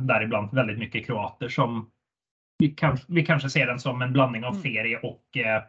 däribland 0.00 0.54
väldigt 0.54 0.78
mycket 0.78 1.06
kroater 1.06 1.48
som 1.48 1.90
vi, 2.58 2.68
kan, 2.68 2.98
vi 3.08 3.26
kanske 3.26 3.50
ser 3.50 3.66
den 3.66 3.80
som 3.80 4.02
en 4.02 4.12
blandning 4.12 4.44
av 4.44 4.50
Mm. 4.52 4.62
ferie 4.62 4.98
och 4.98 5.36
eh, 5.36 5.62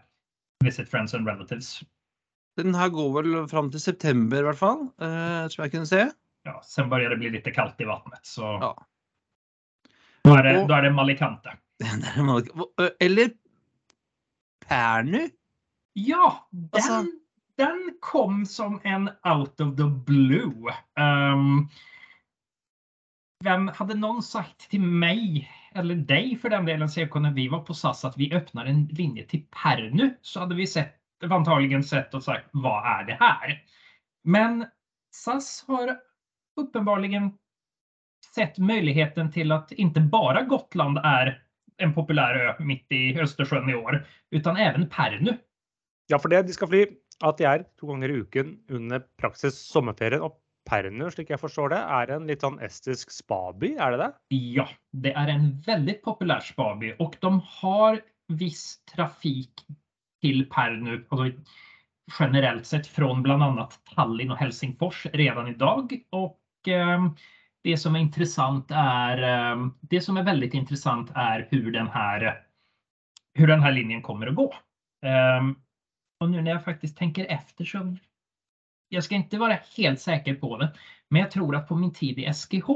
visit 0.64 0.90
friends 0.92 1.14
and 1.14 1.28
relatives. 1.28 1.80
Den 2.58 2.76
her 2.76 2.90
går 2.90 3.24
vel 3.24 3.48
fram 3.48 3.72
til 3.72 3.80
september, 3.82 4.38
i 4.38 4.42
hvert 4.42 4.58
fall. 4.60 4.82
eh, 4.82 5.48
tror 5.48 5.66
jeg 5.66 5.72
kunne 5.72 5.88
se. 5.88 6.10
Ja, 6.44 6.62
sen 6.66 6.90
börjar 6.90 7.10
det 7.10 7.18
bli 7.18 7.30
lite 7.30 7.52
kallt 7.52 7.82
i 7.82 7.84
vattnet 7.84 8.20
så 8.26 8.42
Ja. 8.42 8.86
då, 10.24 10.36
är 10.36 10.44
det, 10.44 10.66
då 10.68 10.74
är 10.74 10.82
det 10.82 10.92
Malikante. 10.92 11.54
Er 12.78 12.92
Eller 13.00 13.30
Pernu? 14.68 15.30
Ja, 15.94 16.48
den, 16.52 16.70
Alltså- 16.74 17.06
den 17.58 17.94
kom 18.00 18.46
som 18.46 18.80
en 18.84 19.10
out 19.24 19.60
of 19.62 19.76
the 19.78 19.84
blue. 20.06 20.70
Ehm, 20.98 21.68
vem 23.44 23.68
hade 23.68 23.96
någon 23.96 24.24
sagt 24.24 24.70
till 24.70 24.82
mig, 24.82 25.50
eller 25.74 25.96
dig 25.96 26.38
för 26.38 26.50
den 26.50 26.66
delen, 26.66 26.90
CK, 26.90 27.16
vi 27.36 27.48
var 27.48 27.60
på 27.60 27.74
SAS 27.74 28.06
att 28.06 28.18
vi 28.18 28.34
öppnar 28.34 28.66
en 28.66 28.86
linje 28.86 29.26
till 29.26 29.46
Pernu 29.64 30.18
så 30.22 30.40
hade 30.40 30.56
vi 30.56 30.68
sett, 30.68 30.96
sett 31.86 32.14
och 32.14 32.24
sagt 32.24 32.50
vad 32.52 32.86
är 32.86 33.04
det 33.04 33.18
här? 33.20 33.64
Men 34.24 34.66
SAS 35.12 35.66
har 35.68 35.98
uppenbarligen 36.56 37.38
sett 38.36 38.58
möjligheten 38.58 39.32
till 39.32 39.52
att 39.52 39.72
inte 39.72 40.00
bara 40.00 40.42
Gotland 40.42 40.98
är 40.98 41.44
en 41.78 41.94
populär 41.94 42.36
ö 42.36 42.56
mitt 42.60 42.92
i 42.92 43.20
Östersjön 43.20 43.70
i 43.70 43.76
år, 43.76 44.08
utan 44.32 44.58
även 44.58 44.90
Pernu. 44.90 45.38
Ja, 46.08 46.20
for 46.20 46.30
det 46.30 46.44
de 46.44 46.54
skal 46.54 46.68
fly 46.68 46.86
at 47.24 47.38
de 47.38 47.46
er 47.46 47.64
to 47.80 47.88
ganger 47.88 48.10
i 48.10 48.22
uken 48.22 48.60
under 48.70 49.04
praksis 49.22 49.58
sommerferien. 49.58 50.22
Og 50.22 50.41
Pärnu, 50.70 51.08
slik 51.12 51.32
jeg 51.34 51.42
forstår 51.42 51.74
det, 51.74 51.82
er 52.00 52.14
en 52.16 52.28
litt 52.30 52.44
sånn 52.46 52.60
estisk 52.64 53.12
spaby, 53.14 53.74
er 53.82 53.96
det 53.96 54.04
det? 54.04 54.10
Ja, 54.60 54.68
det 55.04 55.16
er 55.18 55.32
en 55.34 55.48
veldig 55.66 55.98
populær 56.06 56.44
spaby 56.46 56.94
og 57.02 57.18
de 57.24 57.34
har 57.58 58.02
viss 58.40 58.66
trafik 58.90 59.66
til 60.22 60.46
Pernu. 60.54 61.02
Altså 61.12 61.32
generelt 62.20 62.66
sett 62.68 62.88
fra 62.88 63.12
bl.a. 63.14 63.68
Tallinn 63.96 64.34
og 64.34 64.40
Helsingfors 64.42 65.06
redan 65.18 65.52
dag. 65.60 65.94
Og 66.18 66.70
eh, 66.70 67.08
det 67.66 67.78
som 67.80 67.96
er 67.96 68.06
interessant 68.06 68.72
er 68.76 69.26
eh, 69.26 69.66
det 69.92 70.02
som 70.06 70.20
er 70.20 70.28
veldig 70.28 70.52
interessant, 70.58 71.12
er 71.16 71.48
hur 71.52 71.72
den 71.72 71.88
här, 71.88 72.44
hur 73.36 73.48
den 73.48 73.62
linjen 73.76 74.02
kommer 74.02 74.32
å 74.32 74.38
gå. 74.38 74.48
Eh, 75.06 75.52
og 76.22 76.30
nå 76.30 76.42
når 76.42 76.56
jeg 76.56 76.66
faktisk 76.68 76.98
tenker 77.00 77.30
etter, 77.34 77.66
så, 77.66 77.86
jag 78.92 79.04
ska 79.04 79.16
inte 79.16 79.38
vara 79.38 79.58
helt 79.78 80.00
säker 80.02 80.36
på 80.36 80.58
det, 80.58 80.74
men 81.10 81.22
jag 81.22 81.32
tror 81.32 81.56
att 81.56 81.68
på 81.68 81.76
min 81.76 81.94
tid 81.94 82.20
i 82.20 82.34
SGH 82.34 82.70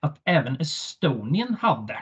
att 0.00 0.20
även 0.24 0.56
Estonien 0.60 1.54
hade 1.54 1.98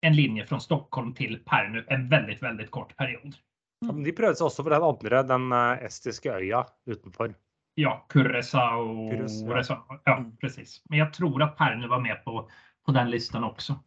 en 0.00 0.16
linje 0.16 0.46
från 0.46 0.60
Stockholm 0.60 1.14
till 1.14 1.38
Pärnu 1.44 1.84
en 1.88 2.08
väldigt, 2.08 2.42
väldigt 2.42 2.70
kort 2.70 2.96
period. 2.96 3.36
Ja, 3.82 3.92
de 3.92 4.12
prøvde 4.12 4.36
seg 4.38 4.46
også 4.46 4.62
for 4.62 4.70
den 4.70 4.82
andre, 4.86 5.22
den 5.26 5.52
eh, 5.52 5.84
estiske 5.86 6.30
øya 6.30 6.64
utenfor. 6.86 7.34
Ja, 7.74 8.06
Curaçao. 8.08 9.10
Curaçao. 9.10 9.48
Curaçao. 9.48 10.00
Ja, 10.04 10.16
Mm. 10.18 10.36
precis. 10.36 10.82
Men 10.88 10.98
jag 10.98 11.12
tror 11.12 11.42
att 11.42 11.56
Pärnu 11.56 11.88
var 11.88 12.00
med 12.00 12.24
på, 12.24 12.50
på 12.86 12.92
den 12.92 13.10
listan 13.10 13.44
också. 13.44 13.78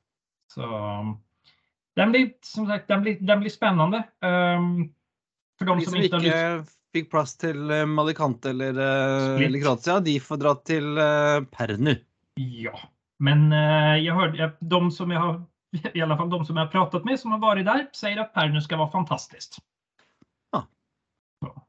Så 0.53 0.61
den 1.95 2.11
blir 2.11 2.31
som 2.41 2.67
sagt, 2.67 2.87
den 2.87 3.01
blir, 3.01 3.17
den 3.19 3.39
blir 3.39 3.49
spännande. 3.49 3.97
Um, 3.97 4.93
för 5.59 5.65
de 5.65 5.77
De 5.77 5.85
som 5.85 5.93
som 5.93 6.01
inte 6.01 6.15
har 6.15 6.23
ikke. 6.23 6.65
Fikk 6.95 7.11
plass 7.13 7.35
til 7.41 7.59
Malikante 7.59 7.93
Malicante 7.95 8.51
eller, 8.51 8.79
eh, 8.81 9.45
eller 9.45 9.63
Kroatia, 9.63 9.99
de 10.03 10.15
får 10.23 10.41
dra 10.41 10.55
til 10.67 11.01
eh, 11.01 11.39
Pernu. 11.51 11.95
Ja, 12.41 12.75
men 13.23 13.51
jeg 13.51 14.03
jag 14.03 14.15
hörde 14.15 14.51
de 14.59 14.91
som 14.91 15.11
jeg 15.11 15.19
har 15.19 15.37
i 15.93 16.01
alla 16.01 16.17
fall 16.17 16.29
de 16.29 16.45
som 16.45 16.57
jeg 16.57 16.65
har 16.65 16.71
pratet 16.71 17.05
med 17.05 17.19
som 17.19 17.31
har 17.31 17.39
varit 17.39 17.65
där 17.65 17.87
säger 17.93 18.17
att 18.17 18.33
Pärnu 18.33 18.61
ska 18.61 18.77
vara 18.77 19.05
ja. 21.41 21.65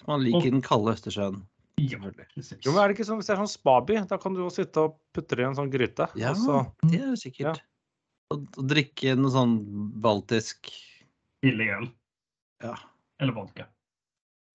Så 0.00 0.10
man 0.10 0.24
liker 0.24 0.50
den 0.50 0.62
kalde 0.62 0.92
Østersjøen. 0.92 1.42
Ja, 1.76 1.98
precis. 2.34 2.58
Jo, 2.60 2.72
men 2.72 2.82
er 2.82 2.90
det 2.90 2.96
ikke 2.96 3.06
sånn 3.06 3.20
hvis 3.20 3.28
det 3.30 3.34
er 3.34 3.42
sånn 3.42 3.50
spaby? 3.50 3.98
Da 4.10 4.18
kan 4.20 4.34
du 4.34 4.42
jo 4.42 4.50
sitte 4.52 4.86
og 4.86 4.96
putte 5.14 5.38
det 5.38 5.44
i 5.44 5.48
en 5.48 5.58
sånn 5.58 5.70
gryte. 5.72 6.08
Ja, 6.18 6.32
Og 6.34 6.40
så, 6.42 6.58
det 6.90 6.98
er 7.00 7.12
jo 7.12 7.18
sikkert. 7.18 7.62
Og, 8.32 8.44
og 8.58 8.66
drikke 8.70 9.14
noe 9.18 9.32
sånn 9.34 9.56
baltisk 10.02 10.72
Billig 11.42 11.70
øl. 11.74 11.88
Ja. 12.62 12.76
eller 13.18 13.34
vodka. 13.34 13.66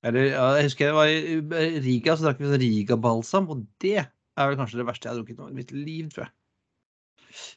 Eller 0.07 0.29
ja, 0.31 0.47
jeg 0.57 0.69
husker 0.69 0.89
jeg 0.89 0.97
var 0.97 1.11
i 1.11 1.81
Riga, 1.83 2.15
så 2.15 2.27
drakk 2.27 2.41
vi 2.41 2.49
sånn 2.49 2.61
Riga-balsam, 2.61 3.49
og 3.53 3.65
det 3.83 3.97
er 4.01 4.49
vel 4.51 4.57
kanskje 4.59 4.79
det 4.79 4.87
verste 4.87 5.07
jeg 5.07 5.13
har 5.15 5.19
drukket 5.21 5.41
i 5.51 5.57
mitt 5.57 5.73
liv, 5.75 6.09
tror 6.13 6.27
jeg. 6.27 6.33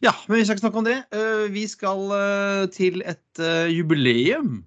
Ja, 0.04 0.12
men 0.26 0.40
vi 0.40 0.44
skal 0.44 0.56
ikke 0.56 0.64
snakke 0.66 0.80
om 0.82 0.88
det. 0.88 0.96
Eh, 1.16 1.44
Vi 1.54 1.62
skal 1.70 2.00
eh, 2.16 2.64
til 2.74 3.04
et 3.08 3.40
eh, 3.40 3.70
jubileum. 3.72 4.64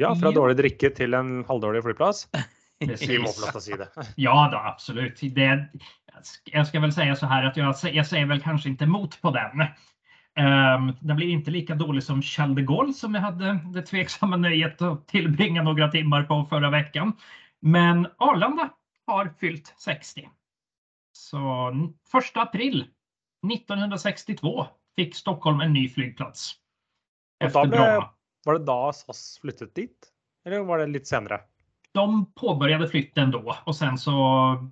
ja, 0.00 0.14
fra 0.18 0.32
dårlig 0.34 0.56
drikke 0.58 0.90
til 0.94 1.14
en 1.14 1.44
halvdårlig 1.48 1.82
flyplass. 1.84 2.24
Vi 2.80 3.18
må 3.18 3.30
få 3.34 3.42
lov 3.42 3.54
til 3.56 3.58
å 3.58 3.64
si 3.64 3.76
det. 3.78 3.88
Ja, 4.22 4.34
da, 4.52 4.62
absolutt. 4.70 5.18
Det, 5.34 5.48
jeg 6.46 6.66
skal 6.68 6.84
vel 6.84 6.92
si 6.94 7.06
så 7.18 7.30
her 7.30 7.48
at 7.48 7.58
jeg, 7.58 7.94
jeg 7.94 8.06
säger 8.06 8.28
vel 8.30 8.42
kanskje 8.42 8.72
ikke 8.72 8.86
mot 8.90 9.16
på 9.22 9.32
den. 9.34 9.66
Um, 10.38 10.96
den 11.00 11.16
blir 11.16 11.28
inte 11.28 11.50
lika 11.50 11.74
dålig 11.74 12.02
som 12.02 12.22
Charles 12.22 12.56
de 12.56 12.62
Gaulle 12.62 12.92
som 12.92 13.14
jag 13.14 13.22
hade 13.22 13.58
det 13.74 13.82
tveksamma 13.82 14.36
nöjet 14.36 14.82
att 14.82 15.08
tillbringa 15.08 15.62
några 15.62 15.90
timmar 15.90 16.22
på 16.22 16.44
förra 16.44 16.70
veckan. 16.70 17.12
Men 17.60 18.06
Arlanda 18.16 18.70
har 19.06 19.34
fyllt 19.40 19.74
60. 19.78 20.28
Så 21.12 21.68
1 22.18 22.36
april 22.36 22.86
1962 23.52 24.66
fikk 24.96 25.14
Stockholm 25.14 25.60
en 25.60 25.72
ny. 25.72 25.90
Efter 27.40 27.66
Bromma. 27.66 28.10
Var 28.44 28.58
det 28.58 28.64
da 28.64 28.92
SAS 28.92 29.38
flyttet 29.40 29.74
dit? 29.74 30.12
Eller 30.46 30.60
var 30.60 30.78
det 30.78 30.86
litt 30.86 31.06
senere? 31.06 31.40
de 31.98 32.32
påbörjade 32.32 32.88
flytten 32.88 33.30
då 33.30 33.56
och 33.64 33.76
sen 33.76 33.98
så 33.98 34.12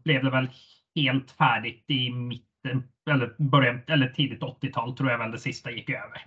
blev 0.05 0.25
det 0.25 0.31
väl 0.31 0.49
helt 0.95 1.31
färdigt 1.31 1.85
i 1.87 2.11
mitten 2.11 2.89
eller 3.11 3.35
början 3.39 3.81
eller 3.87 4.09
tidigt 4.09 4.43
80-tal 4.43 4.97
tror 4.97 5.11
jag 5.11 5.19
väl 5.19 5.31
det 5.31 5.39
sista 5.39 5.71
gick 5.71 5.91
över. 5.91 6.27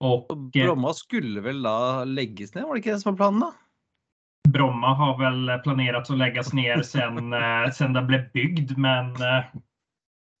Och 0.00 0.32
eh, 0.56 0.64
Bromma 0.64 0.94
skulle 0.94 1.40
vel 1.40 1.62
da 1.62 2.04
legges 2.04 2.54
ned, 2.54 2.64
var 2.64 2.74
det 2.74 2.78
ikke 2.78 2.92
det 2.92 3.00
som 3.00 3.12
var 3.12 3.16
planen, 3.16 3.40
da? 3.40 3.52
Bromma 4.48 4.94
har 4.94 5.18
väl 5.18 5.58
planerats 5.58 6.10
att 6.10 6.18
läggas 6.18 6.52
ner 6.52 6.82
sen, 6.82 7.32
eh, 7.42 7.70
sen 7.72 7.92
den 7.92 8.06
blev 8.06 8.32
byggd 8.32 8.78
men 8.78 9.06
eh, 9.06 9.44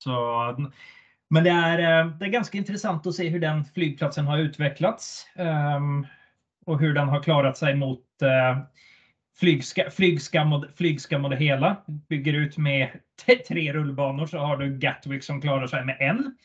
så 0.04 0.56
men 1.30 1.44
det 1.44 1.50
är, 1.50 1.78
eh, 1.78 2.10
det 2.16 2.24
är 2.24 2.30
ganska 2.30 2.58
intressant 2.58 3.06
att 3.06 3.14
se 3.14 3.28
hur 3.28 3.40
den 3.40 3.64
flygplatsen 3.64 4.26
har 4.26 4.38
utvecklats 4.38 5.26
Um, 5.36 6.06
och 6.66 6.80
hur 6.80 6.94
den 6.94 7.08
har 7.08 7.22
klarat 7.22 7.58
sig 7.58 7.74
mot 7.74 8.22
eh, 8.22 8.58
flygska, 9.38 9.90
flygskam, 9.90 10.52
och, 11.22 11.30
det 11.30 11.36
hela. 11.36 11.76
Bygger 12.08 12.32
ut 12.32 12.58
med 12.58 12.88
tre 13.48 13.72
rullbanor 13.72 14.26
så 14.26 14.38
har 14.38 14.56
du 14.56 14.78
Gatwick 14.78 15.24
som 15.24 15.40
klarar 15.40 15.66
sig 15.66 15.84
med 15.84 15.96
en. 16.00 16.36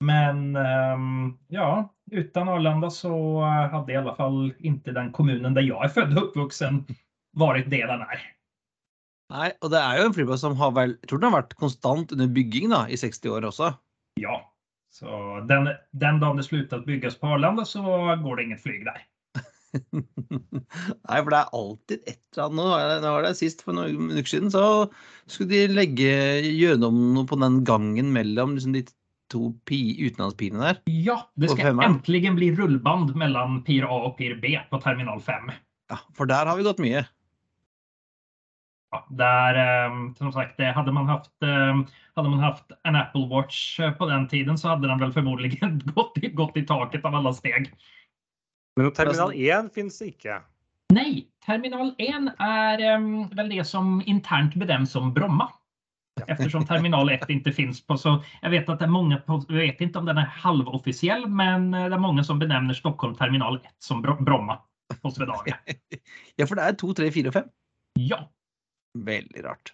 Men 0.00 0.56
ehm, 0.56 1.38
ja, 1.48 1.94
utan 2.10 2.48
Arlanda 2.48 2.90
så 2.90 3.40
eh, 3.40 3.70
hade 3.70 3.92
i 3.92 3.96
alla 3.96 4.14
fall 4.14 4.54
inte 4.58 4.92
den 4.92 5.12
kommunen 5.12 5.54
där 5.54 5.62
jag 5.62 5.84
är 5.84 5.88
född 5.88 6.18
och 6.18 6.24
uppvuxen 6.24 6.86
varit 7.32 7.70
det 7.70 7.86
den 7.86 8.00
är. 8.00 8.20
Nei, 9.32 9.48
og 9.64 9.70
det 9.72 9.80
er 9.80 9.96
jo 9.96 10.08
en 10.10 10.12
flyplass 10.12 10.42
som 10.44 10.56
har 10.60 10.74
vel 10.76 10.90
Jeg 10.98 11.08
tror 11.08 11.20
den 11.22 11.30
har 11.30 11.38
vært 11.38 11.54
konstant 11.56 12.10
under 12.12 12.28
bygging 12.28 12.68
da, 12.68 12.82
i 12.88 12.98
60 13.00 13.30
år 13.32 13.46
også. 13.48 13.70
Ja, 14.20 14.34
så 14.92 15.40
den, 15.48 15.70
den 15.96 16.20
dagen 16.20 16.36
det 16.36 16.44
slutat 16.44 16.84
byggas 16.84 17.16
på 17.16 17.30
Arlanda 17.32 17.64
så 17.64 17.80
går 18.24 18.36
det 18.36 18.44
inget 18.44 18.62
flyg 18.62 18.84
där. 18.84 19.00
Nei, 21.08 21.18
for 21.18 21.30
det 21.32 21.38
er 21.38 21.54
alltid 21.56 22.02
et 22.10 22.18
eller 22.34 22.44
annet. 22.44 22.56
Nå 22.58 22.66
var 22.68 22.82
det, 22.88 22.96
nå 23.04 23.12
var 23.14 23.26
det 23.26 23.36
sist 23.38 23.64
for 23.64 23.76
noen 23.76 24.10
uker 24.12 24.30
siden, 24.34 24.52
så 24.52 24.64
skulle 25.30 25.52
de 25.52 25.76
legge 25.76 26.12
gjennom 26.44 26.98
noe 27.16 27.28
på 27.28 27.38
den 27.40 27.62
gangen 27.68 28.12
mellom 28.14 28.56
liksom, 28.58 28.76
de 28.76 28.84
to 29.32 29.48
pi, 29.68 29.80
utenlandspilene 30.02 30.68
der. 30.68 30.82
Ja, 30.92 31.16
det 31.40 31.54
skal 31.54 31.80
endelig 31.80 32.34
bli 32.36 32.52
rullband 32.58 33.14
mellom 33.16 33.62
Pir 33.66 33.88
A 33.88 34.02
og 34.10 34.18
Pir 34.18 34.36
B 34.42 34.54
på 34.68 34.80
terminal 34.84 35.24
5. 35.24 35.52
Ja, 35.92 36.00
for 36.16 36.28
der 36.28 36.48
har 36.48 36.58
vi 36.58 36.68
gått 36.68 36.82
mye. 36.84 37.06
Ja, 38.92 39.00
der, 39.16 39.56
eh, 39.56 39.98
som 40.18 40.34
sagt, 40.36 40.60
hadde 40.60 40.92
man 40.92 41.08
haft 41.08 41.32
eh, 41.48 41.80
hade 42.14 42.28
man 42.28 42.44
haft 42.44 42.72
en 42.84 42.96
Apple 42.96 43.24
Watch 43.30 43.80
på 43.98 44.08
den 44.08 44.28
tiden 44.28 44.58
så 44.58 44.74
hadde 44.74 44.88
den 44.88 45.00
vel 45.00 45.14
formodentlig 45.14 45.60
gått 45.96 46.18
i, 46.20 46.28
gått 46.28 46.56
i 46.60 46.66
taket 46.68 47.08
av 47.08 47.16
alle 47.16 47.32
steg. 47.36 47.70
Men 48.76 48.92
terminal 48.96 49.32
1 49.36 49.72
fins 49.74 49.98
det 50.00 50.12
ikke. 50.14 50.40
Nei. 50.92 51.26
terminal 51.46 51.94
1 51.98 52.28
er 52.38 52.82
um, 52.96 53.26
vel 53.34 53.50
det 53.50 53.64
som 53.66 54.00
internt 54.06 54.54
bedöms 54.60 54.92
som 54.92 55.12
Bromma. 55.14 55.48
Eftersom 56.28 56.66
terminal 56.68 57.08
1 57.10 57.24
ikke 57.32 57.54
finnes 57.56 57.80
på 57.80 57.96
så 57.96 58.18
Jeg 58.42 58.52
vet 58.52 58.68
at 58.68 58.82
det 58.82 58.84
er 58.84 58.92
mange 58.92 59.16
jag 59.16 59.46
vet 59.48 59.80
ikke 59.80 59.98
om 59.98 60.06
den 60.06 60.20
er 60.20 60.28
halvoffisiell, 60.42 61.24
men 61.28 61.72
eh, 61.74 61.88
det 61.88 61.96
er 61.96 62.04
mange 62.04 62.24
som 62.24 62.38
benevner 62.38 62.76
Stockholm 62.76 63.16
terminal 63.16 63.56
1 63.56 63.72
som 63.80 64.02
Bro- 64.04 64.20
Bromma 64.20 64.60
på 65.02 65.10
Swedavia. 65.10 65.56
Ja, 66.38 66.46
for 66.46 66.56
det 66.56 66.64
er 66.64 66.76
to, 66.80 66.92
tre, 66.96 67.08
fire 67.12 67.32
og 67.32 67.36
fem. 67.40 67.48
Ja, 68.00 68.22
Veldig 68.98 69.44
rart. 69.44 69.72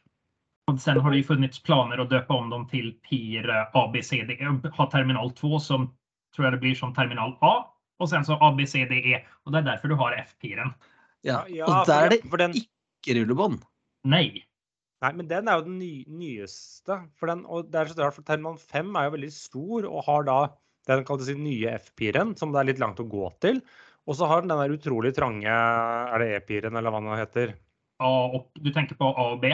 Og 0.71 0.79
sen 0.81 1.01
har 1.01 1.11
det 1.11 1.23
jo 1.23 1.29
funnits 1.33 1.63
planer 1.65 2.01
å 2.01 2.07
døpe 2.09 2.35
om 2.35 2.51
dem 2.53 2.67
til 2.71 2.93
PIR 3.07 3.49
ABCD, 3.75 4.35
ha 4.77 4.87
terminal 4.93 5.33
2 5.39 5.59
som 5.65 5.89
tror 6.37 6.47
jeg 6.47 6.55
det 6.55 6.63
blir 6.63 6.77
som 6.79 6.93
terminal 6.95 7.35
A 7.43 7.55
och 7.99 8.09
sen 8.11 8.25
så 8.25 8.39
ABCDE 8.41 9.23
Og 9.47 9.53
det 9.53 9.59
er 9.63 9.67
derfor 9.73 9.89
du 9.89 9.97
har 9.97 10.15
F-piren. 10.23 10.75
Ja, 11.27 11.45
Ja, 11.49 11.67
Og 11.67 11.87
der 11.87 12.05
er 12.05 12.09
det 12.15 12.21
ikke 12.23 13.17
rullebånd. 13.19 13.63
Nei. 14.05 14.45
nei, 15.03 15.13
men 15.13 15.29
den 15.29 15.49
er 15.49 15.59
jo 15.59 15.65
den 15.67 15.79
ny, 15.79 16.05
nyeste. 16.07 16.97
For 17.19 17.27
den, 17.27 17.45
og 17.47 17.71
det 17.71 17.81
er 17.81 17.91
så 17.91 17.99
rart, 18.05 18.15
for 18.15 18.23
Terminal 18.23 18.57
5 18.59 18.95
er 18.97 19.05
jo 19.09 19.15
veldig 19.17 19.33
stor 19.33 19.85
og 19.91 20.05
har 20.07 20.25
da 20.25 20.39
den 20.89 21.05
kalte 21.05 21.27
den 21.27 21.45
nye 21.45 21.75
F-piren, 21.79 22.37
som 22.39 22.53
det 22.53 22.61
er 22.61 22.69
litt 22.71 22.79
langt 22.81 23.01
å 23.03 23.09
gå 23.09 23.29
til. 23.43 23.61
Og 24.09 24.17
så 24.17 24.27
har 24.31 24.41
den 24.41 24.49
den 24.49 24.59
der 24.63 24.77
utrolig 24.79 25.13
trange 25.15 25.45
Er 25.51 26.19
det 26.19 26.29
E-piren, 26.39 26.77
eller 26.77 26.91
hva 26.91 27.01
den 27.03 27.19
heter? 27.19 27.55
A 28.01 28.09
opp, 28.39 28.51
du 28.55 28.71
tenker 28.73 28.95
på 28.97 29.11
A 29.11 29.33
og 29.35 29.41
B. 29.43 29.51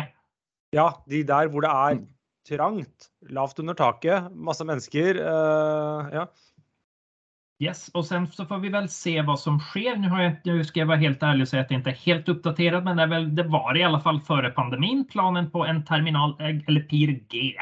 Ja, 0.72 0.90
de 1.08 1.22
der 1.24 1.48
hvor 1.48 1.62
det 1.64 1.70
er 1.70 1.94
Mm. 1.96 2.08
trangt, 2.44 3.08
lavt 3.32 3.58
under 3.58 3.74
taket, 3.74 4.30
masse 4.36 4.60
mennesker. 4.64 5.16
Uh, 5.16 6.10
ja. 6.12 6.26
Yes, 7.58 7.88
och 7.88 8.06
sen 8.06 8.26
så 8.32 8.46
får 8.46 8.58
vi 8.58 8.68
väl 8.68 8.88
se 8.88 9.22
vad 9.22 9.40
som 9.40 9.60
sker. 9.60 9.96
Nu, 9.96 10.08
har 10.08 10.22
jag, 10.22 10.36
nu 10.44 10.64
ska 10.64 10.80
jag 10.80 10.86
vara 10.86 10.96
helt 10.96 11.22
ärlig 11.22 11.42
och 11.42 11.48
säga 11.48 11.62
att 11.62 11.70
jag 11.70 11.80
inte 11.80 11.90
är 11.90 11.94
helt 11.94 12.28
uppdaterad, 12.28 12.84
men 12.84 12.96
det, 12.96 13.02
är 13.02 13.06
väl, 13.06 13.34
det 13.34 13.42
var 13.42 13.76
i 13.76 13.82
alla 13.82 14.00
fall 14.00 14.20
före 14.20 14.50
pandemin 14.50 15.08
planen 15.10 15.50
på 15.50 15.66
en 15.66 15.84
terminal 15.84 16.40
eller 16.40 16.80
PIR 16.80 17.20
G 17.28 17.54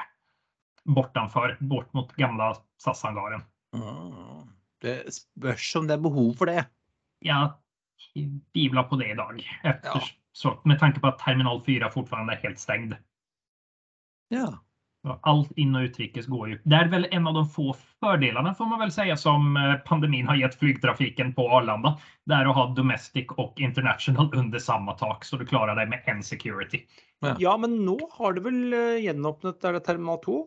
bortanför, 0.85 1.57
bort 1.61 1.93
mot 1.93 2.13
gamla 2.13 2.57
SAS-hangaren. 2.77 3.43
Mm. 3.75 4.49
Det 4.81 5.15
spørs 5.15 5.77
om 5.77 5.87
det 5.87 5.95
er 5.95 5.99
behov 6.03 6.35
for 6.35 6.47
det. 6.47 6.67
Jag 7.19 7.53
tvivlar 8.53 8.83
på 8.83 8.97
det 8.97 9.11
idag, 9.11 9.43
efter, 9.63 10.03
så, 10.33 10.61
med 10.65 10.79
tanke 10.79 11.01
på 11.01 11.07
att 11.07 11.19
terminal 11.19 11.63
4 11.65 11.91
fortfarande 11.91 12.33
är 12.33 12.37
helt 12.37 12.59
stängd. 12.59 12.95
Ja. 14.29 14.65
Allt 15.21 15.53
in 15.59 15.75
och 15.75 15.81
utrikes 15.81 16.27
går 16.27 16.49
ju. 16.49 16.59
Det 16.65 16.77
är 16.77 16.89
väl 16.89 17.07
en 17.11 17.27
av 17.27 17.35
de 17.35 17.49
få 17.49 17.77
fördelarna 18.01 18.55
får 18.55 18.65
man 18.67 18.79
väl 18.79 18.93
säga 18.93 19.17
som 19.17 19.55
pandemien 19.55 19.81
pandemin 19.87 20.29
har 20.29 20.37
gett 20.37 20.59
flygtrafiken 20.59 21.35
på 21.35 21.51
Arlanda. 21.51 21.99
Det 22.25 22.35
är 22.35 22.47
att 22.47 22.55
ha 22.55 22.67
domestic 22.67 23.27
och 23.29 23.61
international 23.61 24.31
under 24.35 24.59
samma 24.59 24.93
tak 24.93 25.25
så 25.25 25.37
du 25.37 25.47
klarar 25.47 25.77
deg 25.77 25.89
med 25.89 26.03
en 26.07 26.23
security. 26.23 26.81
Ja. 27.21 27.37
ja, 27.39 27.57
men 27.57 27.85
nå 27.85 27.99
har 28.13 28.33
det 28.33 28.41
väl 28.41 28.73
eh, 28.73 29.05
gjenåpnet 29.05 29.65
er 29.65 29.73
det 29.73 29.81
terminal 29.87 30.19
2? 30.25 30.47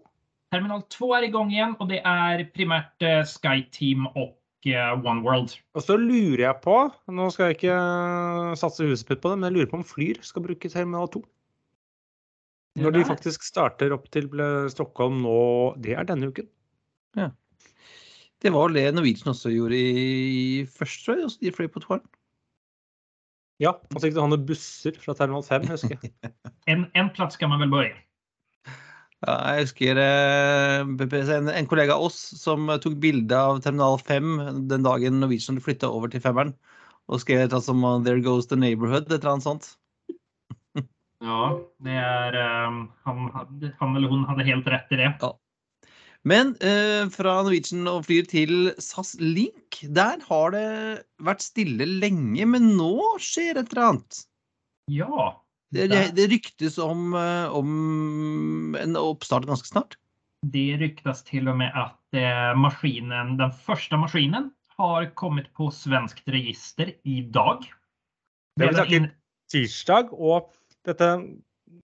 Terminal 0.52 0.82
2 0.82 1.12
er 1.18 1.28
i 1.28 1.32
gang 1.32 1.52
igjen, 1.52 1.76
og 1.80 1.90
det 1.92 2.02
er 2.06 2.44
primært 2.56 3.06
Sky 3.28 3.62
SkyTeam 3.64 4.08
og 4.14 4.36
One 5.06 5.22
World. 5.22 5.56
Og 5.76 5.84
så 5.84 5.98
lurer 6.00 6.42
jeg 6.48 6.62
på, 6.64 6.76
nå 7.12 7.30
skal 7.34 7.52
jeg 7.52 7.58
ikke 7.60 7.78
satse 8.58 8.88
huset 8.88 9.12
mitt 9.12 9.22
på 9.22 9.32
det, 9.32 9.40
men 9.40 9.50
jeg 9.50 9.58
lurer 9.58 9.72
på 9.72 9.80
om 9.82 9.88
Flyr 9.88 10.22
skal 10.26 10.46
bruke 10.46 10.72
terminal 10.72 11.12
2? 11.12 11.22
Når 12.76 12.92
de 12.92 13.06
faktisk 13.08 13.46
starter 13.48 13.94
opp 13.96 14.10
til 14.12 14.28
Stockholm 14.72 15.22
nå, 15.24 15.40
det 15.80 15.96
er 15.96 16.08
denne 16.08 16.28
uken. 16.32 16.48
Ja. 17.16 17.30
Det 18.44 18.52
var 18.52 18.74
det 18.76 18.90
Norwegian 18.94 19.32
også 19.32 19.54
gjorde 19.54 19.80
i 19.80 20.66
først, 20.68 21.06
tror 21.06 21.16
jeg. 21.16 21.30
Også 21.30 21.40
de 21.42 21.54
fløy 21.56 21.70
på 21.72 21.82
toeren. 21.86 22.04
Ja, 23.64 23.72
og 23.72 23.96
så 23.96 24.10
gikk 24.10 24.18
det 24.18 24.26
han 24.26 24.48
busser 24.50 24.98
fra 25.00 25.16
terminal 25.16 25.46
5, 25.48 25.70
husker 25.72 25.96
jeg. 25.96 26.12
en, 26.72 26.90
en 27.00 27.12
plass 27.16 27.40
kan 27.40 27.54
man 27.54 27.64
vel 27.64 27.72
begynne. 27.72 28.04
Ja, 29.24 29.36
jeg 29.56 29.70
husker 29.70 29.98
eh, 30.02 30.82
en, 30.84 31.48
en, 31.50 31.70
kollega 31.72 31.96
av 31.96 32.10
oss 32.10 32.20
som 32.38 32.68
tok 32.84 33.00
bilde 33.02 33.38
av 33.40 33.62
terminal 33.64 33.96
5 34.04 34.68
den 34.70 34.84
dagen 34.86 35.22
Norwegian 35.22 35.62
flytta 35.64 35.88
over 35.88 36.12
til 36.12 36.22
femmeren, 36.22 36.52
og 37.08 37.24
skrev 37.24 37.46
et 37.46 37.56
som 37.64 37.80
'There 38.04 38.22
goes 38.22 38.52
the 38.52 38.60
neighborhood', 38.60 39.08
et 39.08 39.24
eller 39.24 39.38
annet 39.38 39.48
sånt. 39.48 39.72
Ja, 41.26 41.42
det 41.86 41.96
er 41.98 42.38
um, 42.68 42.86
han, 43.08 43.26
han, 43.34 43.98
eller 43.98 44.12
hun 44.12 44.26
hadde 44.30 44.46
helt 44.48 44.68
rett 44.70 44.94
i 44.94 45.00
det. 45.00 45.10
Ja. 45.24 45.32
Men 46.26 46.56
eh, 46.66 47.06
fra 47.14 47.36
Norwegian 47.46 47.86
og 47.90 48.08
flyr 48.08 48.26
til 48.30 48.72
SAS 48.82 49.14
Link, 49.22 49.78
der 49.94 50.22
har 50.26 50.56
det 50.56 50.70
vært 51.22 51.46
stille 51.46 51.86
lenge, 52.02 52.48
men 52.50 52.72
nå 52.80 52.96
skjer 53.22 53.60
et 53.62 53.70
eller 53.74 53.92
annet. 53.92 54.24
Ja. 54.90 55.36
Det, 55.76 55.90
det, 55.92 56.02
det 56.18 56.26
ryktes 56.32 56.80
om, 56.82 57.14
eh, 57.20 57.54
om, 57.54 58.74
en 58.80 58.98
oppstart 58.98 59.46
ganske 59.50 59.70
snart. 59.70 60.00
Det 60.50 60.80
ryktes 60.82 61.22
til 61.26 61.50
og 61.52 61.60
med 61.62 61.74
at 61.78 62.18
eh, 62.18 62.52
maskinen, 62.58 63.36
den 63.42 63.54
første 63.66 63.98
maskinen 64.02 64.50
har 64.80 65.08
kommet 65.20 65.50
på 65.58 65.70
svenskt 65.74 66.26
register 66.30 66.90
i 67.06 67.22
dag. 67.34 67.66
Det 68.58 68.72
vil 68.72 68.82
si 68.82 69.02
tirsdag. 69.52 70.14
og 70.14 70.50
dette, 70.88 71.10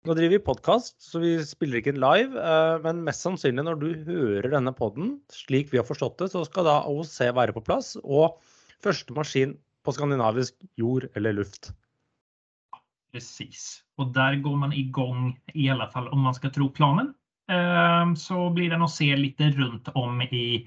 nå 0.05 0.15
driver 0.17 0.33
vi 0.35 0.45
podkast, 0.45 0.95
så 1.03 1.21
vi 1.21 1.33
spiller 1.45 1.81
ikke 1.81 1.97
live. 1.97 2.37
Eh, 2.37 2.77
men 2.85 3.03
mest 3.05 3.25
sannsynlig 3.25 3.65
når 3.67 3.81
du 3.81 3.89
hører 4.07 4.51
denne 4.53 4.73
poden, 4.77 5.15
slik 5.33 5.71
vi 5.73 5.81
har 5.81 5.87
forstått 5.87 6.19
det, 6.21 6.31
så 6.33 6.43
skal 6.47 6.67
da 6.67 6.79
AOC 6.85 7.17
være 7.37 7.55
på 7.57 7.65
plass. 7.65 7.93
Og 8.01 8.37
første 8.81 9.15
maskin 9.17 9.55
på 9.85 9.93
skandinavisk 9.95 10.57
jord 10.77 11.07
eller 11.17 11.39
luft. 11.41 11.71
Precis. 13.11 13.81
Og 13.99 14.13
der 14.15 14.37
går 14.41 14.57
man 14.57 14.73
i 14.73 14.85
gang, 14.93 15.33
i 15.53 15.67
alle 15.69 15.89
fall 15.91 16.07
om 16.13 16.23
man 16.29 16.37
skal 16.37 16.53
tro 16.55 16.69
planen. 16.73 17.11
Eh, 17.51 18.13
så 18.17 18.49
blir 18.55 18.71
den 18.71 18.85
å 18.85 18.91
se 18.91 19.09
litt 19.17 19.41
rundt 19.57 19.91
om 19.99 20.21
i 20.29 20.61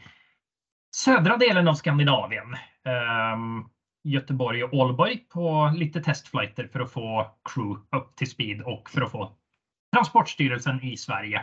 södra 0.94 1.38
delen 1.40 1.68
av 1.70 1.78
Skandinavien. 1.80 2.54
Eh, 2.86 3.46
Göteborg 4.04 4.64
och 4.64 4.74
Aalborg 4.74 5.16
på 5.32 5.70
lite 5.74 6.00
testflighter 6.00 6.68
för 6.72 6.80
att 6.80 6.92
få 6.92 7.26
crew 7.48 7.80
upp 7.96 8.16
till 8.16 8.30
speed 8.30 8.62
och 8.62 8.90
för 8.90 9.02
att 9.02 9.12
få 9.12 9.32
Transportstyrelsen 9.94 10.82
i 10.84 10.96
Sverige 10.96 11.42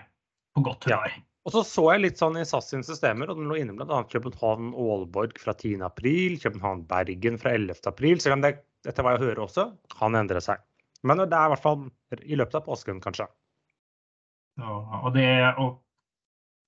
på 0.55 0.61
godt 0.61 0.83
humør. 0.83 1.13
Ja. 1.15 1.23
Og 1.41 1.53
så 1.55 1.63
så 1.65 1.83
jeg 1.89 2.03
litt 2.03 2.19
sånn 2.21 2.37
i 2.37 2.45
SAS 2.45 2.67
sine 2.69 2.85
systemer, 2.85 3.31
og 3.31 3.39
den 3.39 3.47
lå 3.49 3.55
inne 3.57 3.73
bl.a. 3.73 4.03
København-Aalborg 4.11 5.39
fra 5.41 5.55
10.4, 5.57 6.37
København-Bergen 6.43 7.39
fra 7.41 7.55
11.4, 7.57 8.19
selv 8.21 8.37
om 8.37 8.43
det 8.45 8.51
etter 8.85 9.05
hva 9.05 9.15
jeg 9.15 9.23
hører 9.23 9.41
også 9.47 9.65
kan 9.95 10.17
endre 10.19 10.41
seg. 10.43 10.61
Men 11.01 11.23
det 11.23 11.33
er 11.33 11.47
i 11.47 11.53
hvert 11.55 11.63
fall 11.63 11.87
i 12.21 12.37
løpet 12.37 12.59
av 12.59 12.67
påsken, 12.67 13.01
kanskje. 13.01 13.25
Ja, 14.61 14.75
og 15.01 15.15
det, 15.15 15.31
og 15.57 15.79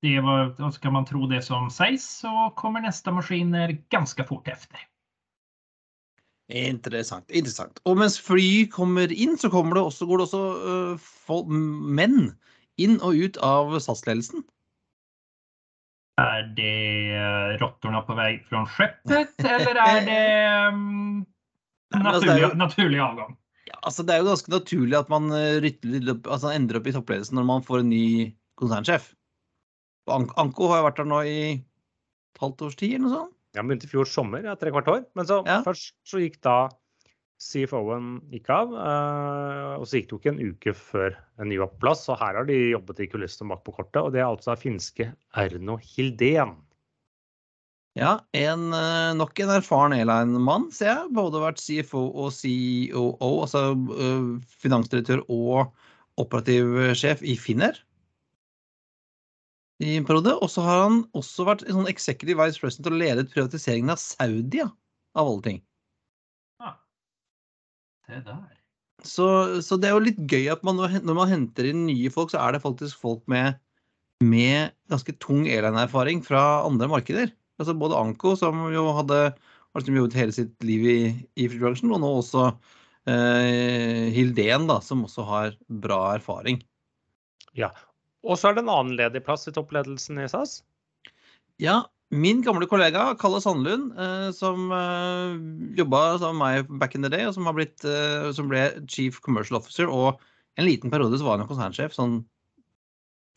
det 0.02 0.16
var, 0.26 0.56
og 0.58 0.74
skal 0.74 0.96
man 0.96 1.06
tro 1.06 1.28
det 1.30 1.44
som 1.46 1.70
sies, 1.74 2.08
så 2.24 2.50
kommer 2.58 2.82
neste 2.82 3.14
maskiner 3.14 3.76
ganske 3.94 4.26
fort 4.26 4.50
etter. 4.50 4.88
Interessant. 6.54 7.26
interessant. 7.34 7.80
Og 7.90 7.98
mens 7.98 8.20
fly 8.22 8.68
kommer 8.70 9.10
inn, 9.10 9.38
så 9.42 9.50
kommer 9.50 9.80
det 9.80 9.86
også, 9.88 10.06
går 10.06 10.22
det 10.22 10.26
også 10.28 10.42
uh, 10.62 11.06
folk, 11.26 11.50
menn 11.50 12.36
inn 12.82 13.00
og 13.02 13.18
ut 13.18 13.40
av 13.42 13.74
SAS-ledelsen. 13.82 14.44
Er 16.22 16.46
det 16.54 16.76
uh, 17.18 17.56
rottorna 17.62 18.04
på 18.06 18.18
vei 18.20 18.36
fra 18.50 18.62
skeppet, 18.70 19.34
eller 19.56 19.82
er 19.82 20.06
det 20.06 20.22
um, 20.70 21.24
naturlig, 21.98 22.54
naturlig, 22.60 23.02
avgang? 23.02 23.34
Ja, 23.66 23.80
altså 23.82 24.06
det 24.06 24.14
er 24.14 24.22
jo 24.22 24.30
ganske 24.30 24.54
naturlig 24.54 25.00
at 25.00 25.10
man 25.10 25.34
opp, 25.34 26.30
altså 26.30 26.54
endrer 26.54 26.84
opp 26.84 26.90
i 26.90 26.94
toppledelsen 26.94 27.40
når 27.40 27.50
man 27.50 27.66
får 27.66 27.82
en 27.82 27.94
ny 27.96 28.06
konsernsjef. 28.62 29.10
Anko 30.12 30.68
har 30.70 30.86
vært 30.86 31.00
der 31.02 31.10
nå 31.10 31.24
i 31.26 31.38
et 31.56 32.44
halvt 32.44 32.68
års 32.68 32.78
tid, 32.78 32.98
eller 32.98 33.08
noe 33.08 33.16
sånt. 33.16 33.40
Jeg 33.54 33.68
begynte 33.68 33.86
i 33.86 33.92
fjor 33.92 34.10
sommer, 34.10 34.46
ja, 34.48 34.56
tre 34.58 34.72
kvart 34.74 34.90
år. 34.90 35.04
Men 35.18 35.28
så 35.30 35.44
ja. 35.46 35.60
først 35.66 35.94
så 36.10 36.22
gikk 36.24 36.40
da 36.46 36.58
CFO-en 37.44 38.18
gikk 38.34 38.50
av. 38.54 38.74
Uh, 38.74 39.74
og 39.78 39.88
så 39.88 40.00
gikk 40.00 40.10
det 40.10 40.16
jo 40.16 40.20
ikke 40.22 40.34
en 40.34 40.44
uke 40.54 40.76
før 40.78 41.18
en 41.42 41.50
ny 41.52 41.60
var 41.62 41.72
på 41.74 41.82
plass. 41.86 42.06
Og 42.10 42.18
her 42.22 42.40
har 42.40 42.50
de 42.50 42.60
jobbet 42.74 43.04
i 43.04 43.10
kulissene 43.12 43.52
bak 43.54 43.64
på 43.68 43.76
kortet. 43.78 44.02
Og 44.02 44.14
det 44.16 44.24
er 44.24 44.30
altså 44.30 44.58
finske 44.60 45.12
Erno 45.38 45.78
Hildén. 45.84 46.56
Ja, 48.00 48.16
en, 48.34 48.72
uh, 48.74 49.14
nok 49.14 49.38
en 49.44 49.54
erfaren 49.54 49.94
airline-mann, 50.00 50.72
ser 50.74 50.90
jeg. 50.90 51.14
Både 51.14 51.44
vært 51.44 51.62
CFO 51.62 52.08
og 52.10 52.34
COO, 52.34 53.34
altså 53.46 53.68
uh, 53.78 54.32
finansdirektør 54.66 55.22
og 55.30 55.70
operativ 56.22 56.96
sjef 56.98 57.22
i 57.26 57.38
Finner 57.38 57.78
i 59.84 59.98
en 60.00 60.08
periode. 60.08 60.34
Og 60.40 60.52
så 60.52 60.64
har 60.66 60.82
han 60.86 61.04
også 61.18 61.46
vært 61.48 61.66
sånn 61.68 61.90
executive 61.92 62.40
vice 62.40 62.62
president 62.62 62.92
og 62.92 63.00
ledet 63.02 63.30
privatiseringen 63.34 63.94
av 63.94 64.02
Saudia, 64.02 64.68
av 65.18 65.30
alle 65.30 65.46
ting. 65.48 65.62
Ja. 66.64 66.76
Det 68.10 68.24
der. 68.28 68.52
Så, 69.04 69.28
så, 69.66 69.76
det 69.76 69.90
er 69.90 69.98
jo 69.98 70.06
litt 70.06 70.20
gøy 70.32 70.48
at 70.54 70.62
man, 70.64 70.80
når 70.80 71.18
man 71.18 71.32
henter 71.32 71.68
inn 71.68 71.86
nye 71.90 72.12
folk, 72.14 72.32
så 72.32 72.40
er 72.40 72.56
det 72.56 72.64
faktisk 72.64 73.02
folk 73.02 73.24
med, 73.32 73.60
med 74.24 74.72
ganske 74.92 75.16
tung 75.20 75.44
airline-erfaring 75.44 76.24
fra 76.24 76.64
andre 76.64 76.88
markeder. 76.92 77.34
Altså 77.60 77.76
både 77.78 78.00
Anko, 78.00 78.38
som 78.40 78.64
jo 78.72 78.88
hadde 78.96 79.34
liksom 79.76 79.98
jobbet 79.98 80.16
hele 80.18 80.36
sitt 80.36 80.56
liv 80.66 80.86
i, 80.88 81.00
i 81.36 81.50
flybransjen, 81.52 81.92
og 81.92 82.00
nå 82.04 82.12
også 82.22 82.46
eh, 83.10 84.08
Hildén, 84.16 84.70
da, 84.70 84.80
som 84.86 85.04
også 85.04 85.26
har 85.28 85.58
bra 85.84 86.00
erfaring. 86.16 86.62
Ja, 87.58 87.74
og 88.24 88.40
så 88.40 88.50
er 88.50 88.56
det 88.56 88.64
en 88.64 88.72
annen 88.74 88.98
ledig 89.00 89.24
plass 89.26 89.48
i 89.50 89.54
toppledelsen 89.56 90.22
i 90.24 90.30
SAS? 90.32 90.62
Ja, 91.62 91.84
min 92.14 92.44
gamle 92.46 92.68
kollega 92.70 93.08
Kalle 93.20 93.40
Sandlund, 93.42 93.94
eh, 94.00 94.30
som 94.36 94.70
eh, 94.72 95.34
jobba 95.80 96.20
sammen 96.22 96.40
med 96.40 96.70
meg 96.70 96.80
back 96.82 96.96
in 96.96 97.06
the 97.06 97.10
day, 97.10 97.26
og 97.28 97.34
som, 97.36 97.50
blitt, 97.58 97.82
eh, 97.88 98.30
som, 98.38 98.52
ble 98.52 98.68
chief 98.86 99.20
commercial 99.26 99.58
officer, 99.58 99.90
og 99.90 100.22
en 100.60 100.68
liten 100.68 100.94
periode 100.94 101.18
så 101.18 101.26
var 101.26 101.42
han 101.42 101.50
konsernsjef, 101.50 101.96
sånn 101.96 102.22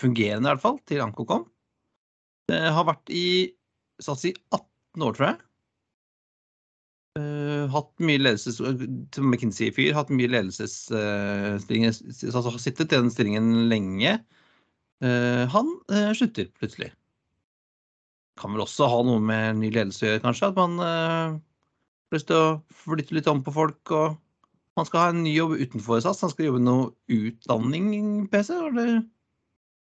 fungerende 0.03 0.51
i 0.51 0.53
hvert 0.53 0.65
fall, 0.65 0.79
til 0.89 1.01
Anko 1.01 1.25
kom. 1.29 1.47
Det 2.51 2.61
har 2.77 2.85
vært 2.87 3.11
i 3.11 3.27
SAS 4.03 4.27
i 4.29 4.35
18 4.53 5.07
år, 5.07 5.17
tror 5.17 5.29
jeg. 5.31 5.43
Uh, 7.17 7.65
hatt 7.73 7.89
mye 8.05 8.21
ledelses... 8.21 8.61
McKinsey-fyr, 8.61 9.95
hatt 9.97 10.13
mye 10.13 10.29
ledelsesstillinger. 10.29 11.97
Altså, 12.29 12.43
har 12.45 12.61
sittet 12.61 12.93
i 12.93 12.99
den 12.99 13.09
stillingen 13.11 13.71
lenge. 13.73 14.19
Eh, 15.05 15.43
han 15.53 15.73
eh, 15.93 16.13
slutter 16.17 16.49
plutselig. 16.57 16.93
Kan 18.41 18.53
vel 18.53 18.65
også 18.65 18.89
ha 18.93 19.03
noe 19.05 19.21
med 19.21 19.61
ny 19.61 19.71
ledelse 19.73 20.05
å 20.05 20.11
gjøre, 20.11 20.23
kanskje. 20.25 20.51
At 20.53 20.61
man 20.61 20.79
har 20.81 21.35
eh, 21.35 21.37
lyst 22.15 22.31
til 22.31 22.41
å 22.41 22.57
flytte 22.85 23.17
litt 23.17 23.29
om 23.33 23.43
på 23.45 23.55
folk. 23.55 23.93
og 23.93 24.17
Man 24.79 24.89
skal 24.89 25.03
ha 25.03 25.13
en 25.13 25.23
ny 25.25 25.35
jobb 25.37 25.57
utenfor 25.61 26.03
SAS. 26.05 26.23
Han 26.25 26.33
skal 26.33 26.51
jobbe 26.51 26.65
noe 26.65 26.91
utdanning, 27.13 28.27
PC? 28.33 28.53
Eller? 28.71 28.99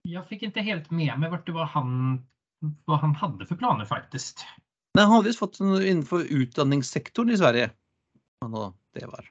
Jeg 0.08 0.24
fikk 0.30 0.48
ikke 0.48 0.64
helt 0.64 0.88
med 0.94 1.12
meg 1.20 1.52
hva 1.52 1.66
han, 1.74 2.22
hva 2.88 3.00
han 3.02 3.16
hadde 3.18 3.48
for 3.48 3.60
planer, 3.60 3.88
faktisk. 3.88 4.44
Nei, 4.96 5.04
han 5.04 5.18
hadde 5.18 5.28
visst 5.28 5.42
fått 5.42 5.60
noe 5.60 5.82
innenfor 5.84 6.24
utdanningssektoren 6.24 7.34
i 7.34 7.40
Sverige. 7.40 7.72
Nå 8.48 8.70
det 8.96 9.08
var. 9.10 9.26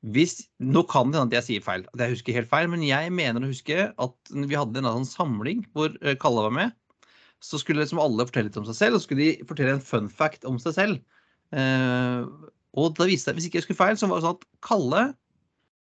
Hvis, 0.00 0.38
nå 0.64 0.80
kan 0.88 1.10
det 1.12 1.20
hende 1.20 1.28
at 1.28 1.42
jeg 1.42 1.46
sier 1.46 1.64
feil, 1.64 1.82
at 1.92 2.00
jeg 2.00 2.14
husker 2.14 2.36
helt 2.38 2.48
feil, 2.48 2.70
men 2.72 2.84
jeg 2.86 3.10
mener 3.12 3.44
å 3.44 3.50
huske 3.50 3.90
at 3.92 4.30
vi 4.32 4.56
hadde 4.56 4.80
en 4.80 4.88
sånn 4.88 5.10
samling 5.10 5.66
hvor 5.76 5.92
eh, 6.00 6.16
Kalle 6.20 6.46
var 6.46 6.54
med. 6.56 6.76
Så 7.44 7.60
skulle 7.60 7.82
liksom 7.82 8.00
alle 8.00 8.24
fortelle 8.28 8.48
litt 8.48 8.56
om 8.60 8.68
seg 8.68 8.78
selv, 8.78 8.96
og 8.96 9.02
så 9.02 9.08
skulle 9.08 9.26
de 9.26 9.48
fortelle 9.48 9.76
en 9.76 9.84
fun 9.84 10.08
fact 10.08 10.46
om 10.48 10.56
seg 10.60 10.76
selv. 10.76 11.02
Eh, 11.52 12.24
og 12.80 12.94
da 12.96 13.08
viste 13.10 13.28
det, 13.28 13.38
hvis 13.40 13.50
ikke 13.50 13.60
jeg 13.60 13.66
husker 13.66 13.80
feil, 13.80 13.98
så 14.00 14.08
var 14.08 14.20
det 14.20 14.26
sånn 14.28 14.38
at 14.38 14.48
Kalle, 14.64 15.04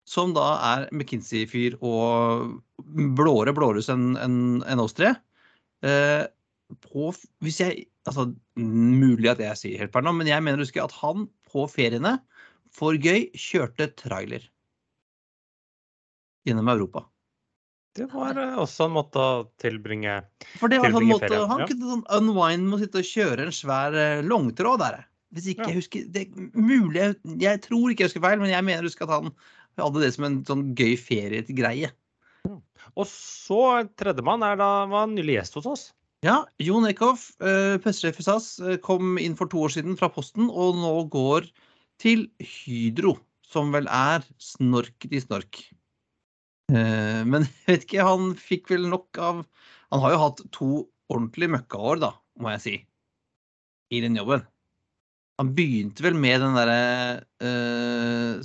som 0.09 0.33
da 0.37 0.47
er 0.63 0.89
McKinsey-fyr 0.95 1.77
og 1.85 2.57
blåere 3.19 3.53
blåruss 3.57 3.91
enn 3.93 4.15
en, 4.23 4.37
en 4.63 4.83
oss 4.85 4.95
tre 4.97 5.11
eh, 5.83 6.25
på, 6.87 7.11
hvis 7.45 7.61
jeg, 7.63 7.87
altså 8.07 8.31
Mulig 8.57 9.29
at 9.33 9.43
jeg 9.43 9.59
sier 9.61 9.83
helt 9.83 9.93
feil 9.95 10.07
nå, 10.07 10.15
men 10.17 10.31
jeg 10.31 10.43
mener 10.45 10.63
å 10.63 10.67
huske 10.67 10.83
at 10.83 10.95
han 11.03 11.27
på 11.51 11.67
feriene 11.71 12.17
for 12.77 12.97
gøy 13.01 13.31
kjørte 13.33 13.89
trailer 13.97 14.45
gjennom 16.47 16.69
Europa. 16.71 17.07
Det 17.97 18.07
var 18.13 18.37
eh, 18.37 18.57
også 18.61 18.87
en 18.87 18.97
måte 18.99 19.21
å 19.21 19.45
tilbringe 19.63 20.19
For 20.61 20.69
det 20.69 20.83
var 20.83 20.93
sånn 20.93 21.09
måte, 21.09 21.33
Han 21.49 21.63
ja. 21.65 21.69
kunne 21.71 21.93
sånn 21.95 22.07
unwind 22.19 22.69
med 22.69 22.77
å 22.77 22.81
sitte 22.83 23.01
og 23.01 23.09
kjøre 23.09 23.47
en 23.47 23.55
svær 23.57 23.97
eh, 23.97 24.25
langtråd 24.27 24.83
der. 24.85 25.05
Hvis 25.35 25.49
ikke 25.53 25.65
Ja. 25.65 25.71
jeg 25.73 25.81
husker 25.81 26.09
det, 26.13 26.27
er 26.29 26.51
Mulig 26.55 27.01
jeg, 27.01 27.17
jeg 27.41 27.63
tror 27.65 27.91
ikke 27.91 28.05
jeg 28.05 28.13
husker 28.13 28.25
feil, 28.25 28.41
men 28.43 28.53
jeg 28.53 28.67
mener 28.69 28.85
å 28.85 28.91
huske 28.91 29.07
at 29.09 29.15
han 29.17 29.33
hadde 29.81 30.03
det 30.05 30.13
som 30.15 30.29
en 30.29 30.41
sånn 30.49 30.67
gøy 30.77 30.95
feriegreie. 31.01 31.91
Og 32.97 33.09
så 33.11 33.63
tredjemann 33.99 34.45
er 34.47 34.61
da 34.61 34.71
var 34.89 35.09
nylig 35.11 35.41
gjest 35.41 35.59
hos 35.59 35.67
oss. 35.73 35.87
Ja, 36.25 36.45
Jon 36.63 36.87
Eckhoff, 36.89 37.29
eh, 37.45 37.77
pressesjef 37.83 38.21
i 38.23 38.25
SAS, 38.25 38.47
eh, 38.61 38.79
kom 38.81 39.19
inn 39.21 39.37
for 39.37 39.51
to 39.53 39.65
år 39.67 39.75
siden 39.75 39.99
fra 39.99 40.09
Posten 40.13 40.49
og 40.49 40.79
nå 40.81 40.95
går 41.13 41.49
til 42.03 42.27
Hydro, 42.43 43.17
som 43.47 43.71
vel 43.75 43.87
er 43.93 44.25
snork 44.43 45.07
i 45.11 45.21
snork. 45.23 45.63
Eh, 46.73 47.23
men 47.25 47.47
jeg 47.67 47.71
vet 47.71 47.87
ikke, 47.87 48.05
han 48.09 48.33
fikk 48.41 48.73
vel 48.75 48.89
nok 48.91 49.21
av 49.23 49.45
Han 49.95 50.03
har 50.03 50.17
jo 50.17 50.19
hatt 50.25 50.41
to 50.51 50.69
ordentlige 51.13 51.53
møkkaår, 51.55 52.01
da, 52.03 52.09
må 52.43 52.51
jeg 52.57 52.63
si, 52.65 52.73
i 53.95 54.01
den 54.03 54.17
jobben. 54.19 54.43
Han 55.39 55.53
begynte 55.55 56.03
vel 56.03 56.17
med 56.19 56.41
den 56.43 56.57
derre 56.57 56.81
eh, 57.45 58.41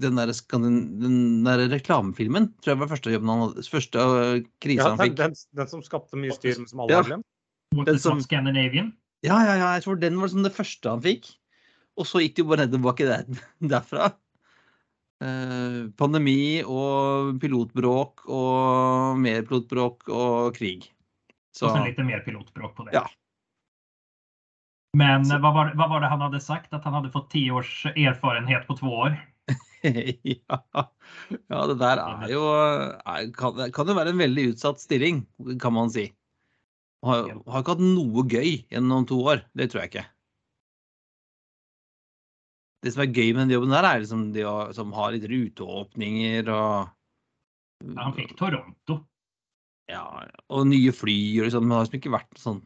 den 0.00 0.16
der, 0.16 0.30
skandin- 0.32 1.00
den 1.02 1.16
der 1.44 1.64
reklamefilmen, 1.72 2.46
tror 2.62 2.72
jeg 2.76 2.80
var 2.84 2.88
første 2.92 3.10
jobben 3.12 3.32
han 3.34 3.42
hadde. 3.48 3.64
Første 3.68 4.04
eh, 4.20 4.44
krisa 4.62 4.84
Ja, 4.86 4.92
han 4.94 5.02
fikk. 5.02 5.16
den, 5.18 5.34
den 5.58 5.68
som 5.74 5.82
skapte 5.84 6.16
mye 6.22 6.36
styr, 6.38 6.54
men 6.62 6.70
som 6.70 6.84
alle 6.84 6.94
Ja. 6.94 7.02
har 7.02 7.10
glemt. 7.10 7.26
Den 7.90 7.98
som- 7.98 8.16
not 8.20 8.28
Scandinavian? 8.28 8.94
Ja, 9.26 9.36
ja, 9.44 9.56
ja, 9.58 9.72
jeg 9.76 9.84
tror 9.84 9.98
den 10.00 10.16
var 10.20 10.28
liksom 10.30 10.46
det 10.46 10.54
første 10.54 10.88
han 10.94 11.02
fikk. 11.04 11.28
Og 11.98 12.06
så 12.08 12.22
gikk 12.22 12.36
det 12.36 12.44
jo 12.44 12.50
bare 12.50 12.66
ned 12.66 12.76
der, 13.00 13.24
derfra. 13.74 14.12
Eh, 15.20 15.80
pandemi 16.00 16.62
og 16.64 17.36
pilotbråk 17.42 18.24
og 18.32 19.18
mer 19.20 19.42
pilotbråk 19.44 20.08
og 20.08 20.54
krig. 20.56 20.88
Så 21.52 21.66
Och 21.66 21.72
sen 21.72 21.84
lite 21.84 22.02
mer 22.02 22.20
pilotbråk 22.20 22.76
på 22.76 22.84
det. 22.84 22.94
Ja. 22.94 23.10
Men 24.96 25.26
hva 25.28 25.50
var, 25.54 25.74
hva 25.78 25.86
var 25.90 26.00
det 26.02 26.10
han 26.10 26.22
hadde 26.24 26.40
sagt? 26.42 26.72
At 26.74 26.86
han 26.86 26.96
hadde 26.96 27.12
fått 27.14 27.30
ti 27.30 27.44
års 27.50 27.84
erfarenhet 27.94 28.66
på 28.66 28.78
to 28.80 28.90
år? 28.90 29.18
ja, 29.82 30.58
ja, 31.48 31.60
det 31.66 31.76
der 31.80 32.00
er 32.00 32.24
jo 32.30 32.40
er, 32.52 33.28
kan, 33.34 33.60
kan 33.74 33.88
jo 33.88 33.96
være 33.96 34.12
en 34.14 34.20
veldig 34.20 34.50
utsatt 34.52 34.82
stilling, 34.82 35.22
kan 35.62 35.74
man 35.74 35.92
si. 35.92 36.10
Har, 37.06 37.30
har 37.48 37.62
ikke 37.62 37.76
hatt 37.76 37.84
noe 37.84 38.26
gøy 38.28 38.50
gjennom 38.68 39.06
to 39.08 39.20
år. 39.32 39.44
Det 39.56 39.70
tror 39.72 39.84
jeg 39.84 39.92
ikke. 39.92 40.06
Det 42.80 42.94
som 42.94 43.04
er 43.04 43.12
gøy 43.12 43.34
med 43.34 43.44
den 43.44 43.54
jobben 43.58 43.74
der, 43.74 43.86
er 43.86 44.00
liksom 44.02 44.24
de 44.32 44.44
som 44.76 44.94
har 44.96 45.12
litt 45.14 45.28
ruteåpninger 45.28 46.48
og 46.48 46.88
Ja, 47.80 48.02
Han 48.04 48.16
fikk 48.16 48.34
Toronto. 48.38 49.00
Ja, 49.90 50.04
og 50.52 50.66
nye 50.70 50.92
fly 50.94 51.18
og 51.40 51.48
liksom. 51.48 51.68
Det 51.68 51.76
har 51.76 51.86
liksom 51.86 52.00
ikke 52.00 52.16
vært 52.16 52.40
sånn 52.40 52.60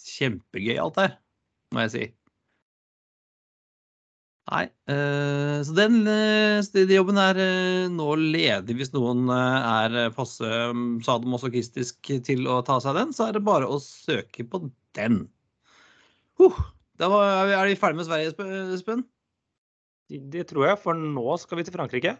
kjempegøy 0.00 0.78
alt 0.82 0.98
her, 1.00 1.12
må 1.74 1.84
jeg 1.86 1.92
si. 1.94 2.06
Nei, 4.50 4.64
eh, 4.90 5.60
så 5.62 5.74
den 5.76 6.00
eh, 6.10 6.90
jobben 6.90 7.20
er 7.22 7.38
eh, 7.38 7.86
nå 7.92 8.08
ledig 8.18 8.74
hvis 8.80 8.90
noen 8.96 9.28
er 9.30 10.10
passe 10.16 10.46
um, 10.72 10.98
sadomasochistisk 11.06 12.10
til 12.26 12.48
å 12.50 12.58
ta 12.66 12.80
seg 12.82 12.98
den, 12.98 13.14
så 13.14 13.28
er 13.28 13.38
det 13.38 13.44
bare 13.46 13.68
å 13.70 13.78
søke 13.82 14.46
på 14.50 14.64
den. 14.98 15.22
Huh, 16.40 16.58
da 16.98 17.12
var, 17.12 17.46
er 17.46 17.70
vi 17.70 17.78
ferdig 17.78 18.00
med 18.00 18.10
Sverige, 18.10 18.34
Espen? 18.74 19.06
Det 20.10 20.44
tror 20.50 20.66
jeg, 20.66 20.78
for 20.82 20.98
nå 20.98 21.36
skal 21.38 21.60
vi 21.60 21.66
til 21.66 21.76
Frankrike. 21.76 22.16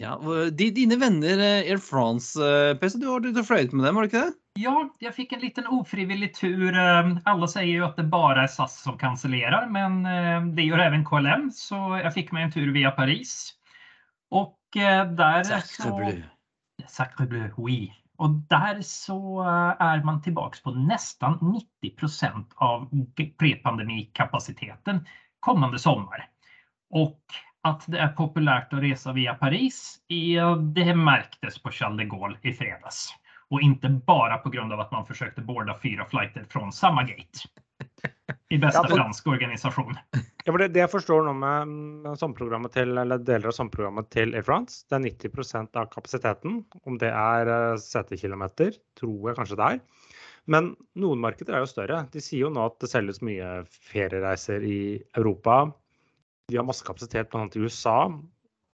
Ja, 0.00 0.16
de, 0.56 0.70
dine 0.72 0.96
venner 0.96 1.36
eh, 1.36 1.68
Air 1.68 1.80
France, 1.82 2.40
eh, 2.40 2.72
PC, 2.80 2.96
du 2.98 3.10
har 3.12 3.44
fløyet 3.44 3.74
med 3.76 3.84
dem, 3.84 3.98
har 3.98 4.06
du 4.06 4.08
ikke 4.08 4.24
det? 4.24 4.36
Ja, 4.62 4.74
jeg 5.04 5.14
fikk 5.16 5.34
en 5.36 5.42
liten 5.44 5.68
ofrivillig 5.72 6.30
tur. 6.36 6.72
Alle 6.76 7.48
sier 7.48 7.70
jo 7.70 7.86
at 7.86 8.00
det 8.00 8.08
bare 8.12 8.46
er 8.46 8.52
SAS 8.52 8.78
som 8.84 8.98
kansellerer, 9.00 9.68
men 9.72 10.02
eh, 10.08 10.48
det 10.56 10.66
gjør 10.66 10.86
även 10.88 11.04
KLM. 11.08 11.50
Så 11.54 11.78
jeg 12.00 12.14
fikk 12.16 12.32
meg 12.34 12.48
en 12.48 12.54
tur 12.56 12.72
via 12.74 12.92
Paris. 12.96 13.52
Og 14.32 14.56
der 14.72 15.44
så... 15.68 15.98
Sacre 16.88 17.26
bleu, 17.28 17.50
oui. 17.60 17.92
Og 18.22 18.38
der 18.50 18.80
så 18.86 19.18
er 19.44 20.00
man 20.06 20.22
tilbake 20.24 20.60
på 20.64 20.72
nesten 20.72 21.36
90% 21.84 22.56
av 22.64 22.86
prepandemikapasiteten 23.38 25.02
kommende 25.42 25.78
kommande 25.78 25.78
sommar. 25.78 26.31
Och 26.92 27.20
att 27.62 27.84
det 27.86 27.98
är 27.98 28.08
populärt 28.08 28.72
att 28.72 28.82
resa 28.82 29.12
via 29.12 29.34
Paris, 29.34 29.98
det 30.74 30.94
märktes 30.94 31.62
på 31.62 31.70
Charles 31.70 31.98
de 31.98 32.04
Gaulle 32.04 32.38
i 32.42 32.52
fredags. 32.52 33.08
Och 33.50 33.60
inte 33.60 33.88
bara 33.88 34.38
på 34.38 34.50
grund 34.50 34.72
av 34.72 34.80
att 34.80 34.92
man 34.92 35.06
försökte 35.06 35.40
borda 35.40 35.78
fyra 35.82 36.04
flighter 36.04 36.46
från 36.50 36.72
samma 36.72 37.02
gate. 37.02 37.38
I 38.48 38.58
beste 38.58 38.80
Ja, 38.82 38.96
fransk 38.96 39.26
organisasjon. 39.26 39.96
Ja, 40.44 40.52
for 40.52 40.58
det, 40.58 40.68
det 40.74 40.80
jeg 40.82 40.90
forstår 40.90 41.22
nå 41.22 41.32
med 41.38 41.68
mm, 41.70 42.16
sommerprogrammet 42.18 42.72
til, 42.74 42.96
eller 42.98 43.20
deler 43.22 43.50
av 43.50 43.56
sommerprogrammet 43.56 44.08
til 44.12 44.34
Air 44.34 44.44
France, 44.46 44.82
det 44.90 44.98
er 44.98 45.04
90% 45.30 45.78
av 45.78 45.90
kapasiteten. 45.92 46.56
Om 46.82 46.96
det 47.00 47.12
er 47.12 47.50
eh, 47.52 47.76
setekilometer, 47.80 48.74
tror 48.98 49.30
jeg 49.30 49.38
kanskje 49.38 49.58
det 49.60 49.68
er. 49.68 50.08
Men 50.50 50.72
noen 50.98 51.22
markeder 51.22 51.54
er 51.54 51.62
jo 51.62 51.70
større. 51.70 52.00
De 52.12 52.20
sier 52.20 52.48
jo 52.48 52.50
nå 52.52 52.64
at 52.66 52.80
det 52.82 52.90
selges 52.90 53.22
mye 53.22 53.62
feriereiser 53.92 54.66
i 54.66 54.80
Europa. 55.14 55.68
De 56.50 56.58
har 56.58 56.66
masse 56.66 56.84
kapasitet 56.86 57.30
bl.a. 57.32 57.46
i 57.54 57.62
USA. 57.62 57.96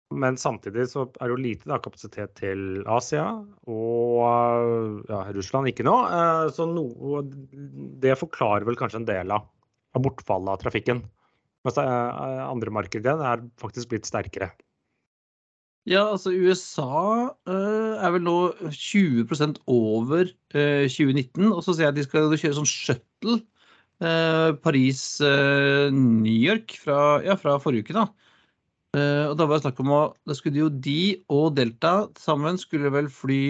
Men 0.08 0.38
samtidig 0.40 0.86
så 0.88 1.02
er 1.20 1.28
det 1.28 1.34
jo 1.34 1.42
lite 1.42 1.68
da, 1.68 1.76
kapasitet 1.84 2.32
til 2.38 2.80
Asia 2.88 3.26
og 3.68 4.22
eh, 4.24 4.94
ja, 5.10 5.18
Russland 5.36 5.68
ikke 5.68 5.84
nå. 5.84 5.96
Eh, 6.08 6.46
Så 6.56 6.64
noe, 6.70 7.20
det 8.00 8.16
forklarer 8.16 8.64
vel 8.68 8.78
kanskje 8.80 9.02
en 9.02 9.08
del 9.10 9.34
av, 9.36 9.44
av 9.92 10.04
bortfallet 10.06 10.54
av 10.54 10.62
trafikken. 10.62 11.02
Mens 11.66 11.76
er- 11.82 12.46
andre 12.48 12.72
markeder 12.72 13.20
er 13.34 13.44
faktisk 13.60 13.90
blitt 13.92 14.08
sterkere. 14.08 14.48
Ja, 15.88 16.06
altså 16.12 16.32
USA 16.32 17.28
eh, 17.48 17.94
er 18.00 18.10
vel 18.16 18.24
nå 18.24 18.38
20 18.72 19.60
over 19.68 20.24
eh, 20.56 20.88
2019. 20.88 21.52
Og 21.52 21.60
så 21.64 21.74
ser 21.74 21.88
jeg 21.88 21.92
at 21.92 22.00
de 22.00 22.08
skal 22.08 22.32
kjøre 22.32 22.58
sånn 22.62 22.68
shuttle 22.68 23.38
eh, 23.40 23.46
Paris-New 24.62 26.30
York 26.46 26.76
fra, 26.84 26.98
ja, 27.26 27.34
fra 27.36 27.56
forrige 27.62 27.82
uke. 27.88 27.94
da. 27.96 28.06
Eh, 28.96 29.24
og 29.28 29.36
da 29.36 29.44
var 29.46 29.58
det 29.58 29.64
snakk 29.66 29.80
om 29.84 29.90
å 29.92 30.00
Da 30.24 30.32
skulle 30.38 30.62
jo 30.62 30.68
de 30.72 31.22
og 31.28 31.50
Delta 31.58 32.08
sammen 32.16 32.56
skulle 32.56 32.88
vel 32.94 33.08
fly 33.12 33.40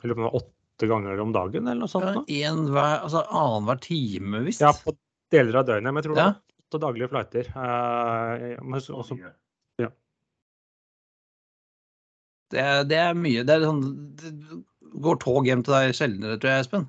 Jeg 0.00 0.10
lurer 0.10 0.16
på 0.16 0.18
om 0.18 0.24
det 0.24 0.30
var 0.32 0.40
åtte 0.40 0.88
ganger 0.90 1.20
om 1.22 1.30
dagen 1.32 1.68
eller 1.68 1.84
noe 1.84 1.88
sånt. 1.92 2.26
Ja, 2.28 2.50
hver, 2.52 2.96
altså 3.06 3.22
annenhver 3.30 3.78
time, 3.80 4.42
visst. 4.44 4.60
Ja, 4.60 4.72
på 4.72 4.92
deler 5.32 5.60
av 5.62 5.66
døgnet. 5.70 5.88
Men 5.92 6.02
jeg 6.02 6.04
tror 6.08 6.14
det 6.18 6.24
Ja. 6.24 6.32
var 6.32 6.42
åtte 6.66 6.80
daglige 6.82 7.08
flighter. 7.12 7.44
Eh, 7.54 8.58
også, 8.60 9.18
ja. 9.22 9.88
Det, 12.50 12.58
er- 12.62 12.84
det 12.86 12.96
er 12.96 13.14
mye. 13.14 13.42
Det 13.44 13.54
er 13.56 13.60
sånn 13.66 13.80
det 14.16 14.32
Går 15.02 15.16
tog 15.20 15.44
hjem 15.48 15.62
til 15.66 15.74
deg 15.74 15.92
sjeldnere, 15.98 16.38
tror 16.40 16.50
jeg, 16.52 16.60
Espen? 16.64 16.84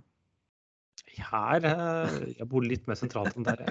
Her 1.23 1.65
eh, 1.67 2.15
Jeg 2.38 2.47
bor 2.51 2.65
litt 2.65 2.88
mer 2.89 2.97
sentralt 2.99 3.36
enn 3.38 3.45
der. 3.47 3.62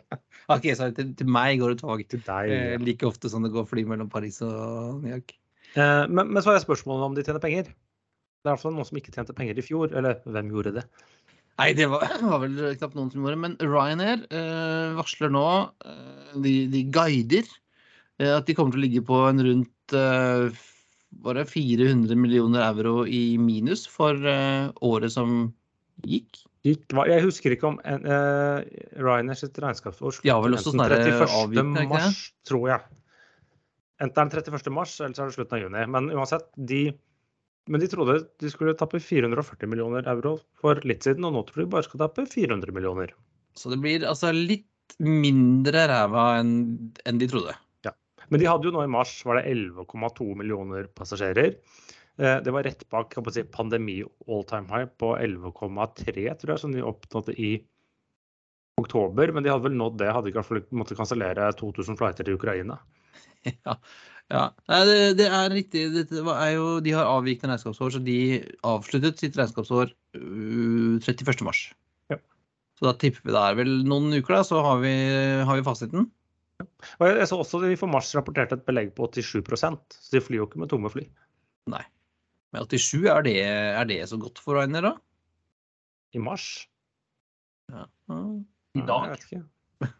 Ok, 0.52 0.66
så 0.76 0.90
til, 0.92 1.14
til 1.16 1.28
meg 1.30 1.56
går 1.62 1.72
det 1.72 1.80
tog 1.80 2.02
Til 2.10 2.20
deg. 2.26 2.50
eh, 2.52 2.74
ja. 2.74 2.80
like 2.82 3.06
ofte 3.08 3.30
som 3.32 3.44
det 3.46 3.52
går 3.54 3.64
fly 3.70 3.84
mellom 3.88 4.10
Paris 4.12 4.40
og 4.44 5.00
New 5.02 5.12
York. 5.14 5.32
Eh, 5.74 6.04
Men, 6.10 6.28
men 6.32 6.42
så 6.44 6.52
er 6.52 6.60
spørsmålet 6.64 7.06
om 7.08 7.16
de 7.16 7.24
tjener 7.24 7.40
penger. 7.42 7.70
Det 7.70 8.50
er 8.50 8.52
i 8.52 8.54
hvert 8.54 8.64
fall 8.64 8.74
noen 8.76 8.88
som 8.88 8.98
ikke 9.00 9.14
tjente 9.14 9.36
penger 9.36 9.58
i 9.60 9.64
fjor. 9.64 9.94
Eller 9.96 10.20
hvem 10.28 10.50
gjorde 10.52 10.74
det? 10.80 10.84
Nei, 11.60 11.70
det 11.78 11.86
var, 11.92 12.04
var 12.32 12.42
vel 12.44 12.58
knapt 12.76 12.98
noen 12.98 13.10
som 13.12 13.22
gjorde 13.24 13.36
det. 13.38 13.42
Men 13.46 13.56
Ryanair 13.62 14.24
eh, 14.28 14.94
varsler 14.98 15.32
nå 15.32 15.46
de, 16.44 16.54
de 16.72 16.84
guider 16.92 17.48
eh, 18.20 18.34
at 18.36 18.44
de 18.48 18.56
kommer 18.58 18.76
til 18.76 18.82
å 18.82 18.86
ligge 18.88 19.04
på 19.06 19.20
en 19.30 19.44
rundt 19.48 19.70
var 19.94 20.48
bare 21.24 21.44
400 21.46 22.16
millioner 22.18 22.64
euro 22.66 23.04
i 23.06 23.36
minus 23.38 23.84
for 23.86 24.16
året 24.82 25.12
som 25.14 25.52
gikk. 26.08 26.40
Gikk, 26.64 26.84
jeg 27.10 27.20
husker 27.26 27.52
ikke 27.52 27.68
om 27.68 27.74
uh, 27.84 28.60
Ryanair 28.96 29.36
sitt 29.36 29.58
regnskapsår 29.60 30.14
slutter 30.16 30.44
vel 30.46 30.56
også 30.56 30.72
enten 30.72 30.80
sånn 30.80 30.84
31. 30.86 31.34
avvikende, 31.42 31.82
mars, 31.90 32.20
tror 32.48 32.68
jeg. 32.70 33.00
Enten 34.04 34.22
er 34.22 34.30
den 34.32 34.54
31. 34.54 34.70
mars, 34.72 34.94
eller 35.00 35.16
så 35.16 35.26
er 35.26 35.28
det 35.28 35.36
slutten 35.36 35.58
av 35.58 35.66
juni. 35.66 35.82
Men 35.92 36.08
uansett, 36.14 36.48
de 36.56 36.86
men 37.72 37.80
de 37.80 37.88
trodde 37.88 38.18
de 38.40 38.50
skulle 38.52 38.74
tappe 38.76 39.00
440 39.00 39.68
millioner 39.72 40.08
euro 40.12 40.36
for 40.60 40.80
litt 40.84 41.06
siden, 41.06 41.24
og 41.24 41.32
nå 41.36 41.44
tror 41.48 41.64
de 41.64 41.70
bare 41.72 41.86
skal 41.86 42.02
tappe 42.02 42.26
400 42.28 42.74
millioner. 42.76 43.14
Så 43.56 43.72
det 43.72 43.78
blir 43.80 44.04
altså 44.08 44.32
litt 44.34 44.96
mindre 45.00 45.86
ræva 45.88 46.26
enn 46.42 47.20
de 47.20 47.28
trodde. 47.30 47.54
Ja. 47.86 47.94
Men 48.28 48.42
de 48.42 48.48
hadde 48.50 48.68
jo 48.68 48.74
nå 48.74 48.84
i 48.84 48.92
mars 48.92 49.14
var 49.24 49.40
det 49.40 49.48
11,2 49.54 50.28
millioner 50.36 50.90
passasjerer. 50.96 51.56
Eh, 52.18 52.40
Det 52.42 52.52
var 52.54 52.62
rett 52.62 52.88
bak 52.90 53.12
kan 53.12 53.24
man 53.26 53.34
si, 53.34 53.42
pandemi 53.42 54.02
all 54.28 54.44
time 54.44 54.68
high 54.70 54.86
på 54.98 55.16
11,3, 55.18 56.34
tror 56.38 56.54
jeg, 56.54 56.60
som 56.62 56.72
de 56.74 56.82
oppnådde 56.82 57.34
i 57.34 57.52
oktober. 58.80 59.32
Men 59.32 59.44
de 59.44 59.52
hadde 59.52 59.66
vel 59.68 59.78
nådd 59.78 59.98
det, 60.02 60.12
hadde 60.14 60.30
ikke 60.32 60.64
måttet 60.74 60.98
kansellere 60.98 61.52
2000 61.58 61.98
flighter 62.00 62.26
til 62.26 62.40
Ukraina. 62.40 62.80
Ja. 63.60 63.74
ja. 64.32 64.42
Det, 64.88 65.16
det 65.18 65.26
er 65.28 65.50
riktig. 65.52 65.80
Det 65.92 66.16
er 66.16 66.52
jo, 66.54 66.78
de 66.80 66.94
har 66.96 67.10
avvikende 67.10 67.52
regnskapsår, 67.52 67.90
så 67.92 68.00
de 68.00 68.14
avsluttet 68.64 69.20
sitt 69.20 69.36
regnskapsår 69.36 69.92
uh, 70.16 70.96
31. 70.96 71.42
mars. 71.44 71.60
Ja. 72.08 72.16
Så 72.80 72.86
da 72.88 72.94
tipper 72.96 73.20
vi 73.28 73.34
det 73.36 73.42
er 73.42 73.58
vel 73.58 73.74
noen 73.84 74.16
uker, 74.16 74.38
da, 74.38 74.40
så 74.48 74.62
har 74.64 74.80
vi, 74.80 74.94
har 75.44 75.60
vi 75.60 75.66
fasiten. 75.66 76.08
Og 76.64 77.04
jeg, 77.04 77.18
jeg 77.20 77.28
så 77.28 77.42
også 77.42 77.60
de 77.66 77.76
for 77.76 77.92
mars 77.92 78.14
rapporterte 78.16 78.56
et 78.56 78.64
belegg 78.64 78.94
på 78.96 79.10
87% 79.12 79.98
så 80.00 80.16
de 80.16 80.24
flyr 80.24 80.40
jo 80.40 80.48
ikke 80.48 80.64
med 80.64 80.72
tomme 80.72 80.88
fly. 80.94 81.04
Nei. 81.74 81.84
Men 82.54 82.68
87, 82.70 83.08
er 83.10 83.24
det, 83.26 83.34
er 83.42 83.88
det 83.90 83.98
så 84.08 84.18
godt 84.20 84.38
for 84.38 84.54
Ryanair, 84.60 84.86
da? 84.86 84.94
I 86.14 86.20
mars? 86.22 86.44
Ja. 87.72 87.88
I 88.14 88.78
Ja, 88.78 88.86
dag. 88.86 89.08
Jeg 89.08 89.16
vet 89.16 89.26
ikke. 89.28 89.42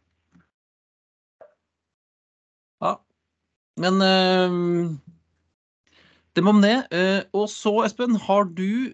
Ja. 2.85 2.93
Men 3.81 4.03
eh, 4.05 4.55
det 6.37 6.43
må 6.45 6.53
om 6.55 6.61
det. 6.63 6.75
Eh, 6.95 7.23
og 7.35 7.49
så, 7.51 7.73
Espen, 7.87 8.15
har 8.27 8.47
du 8.55 8.93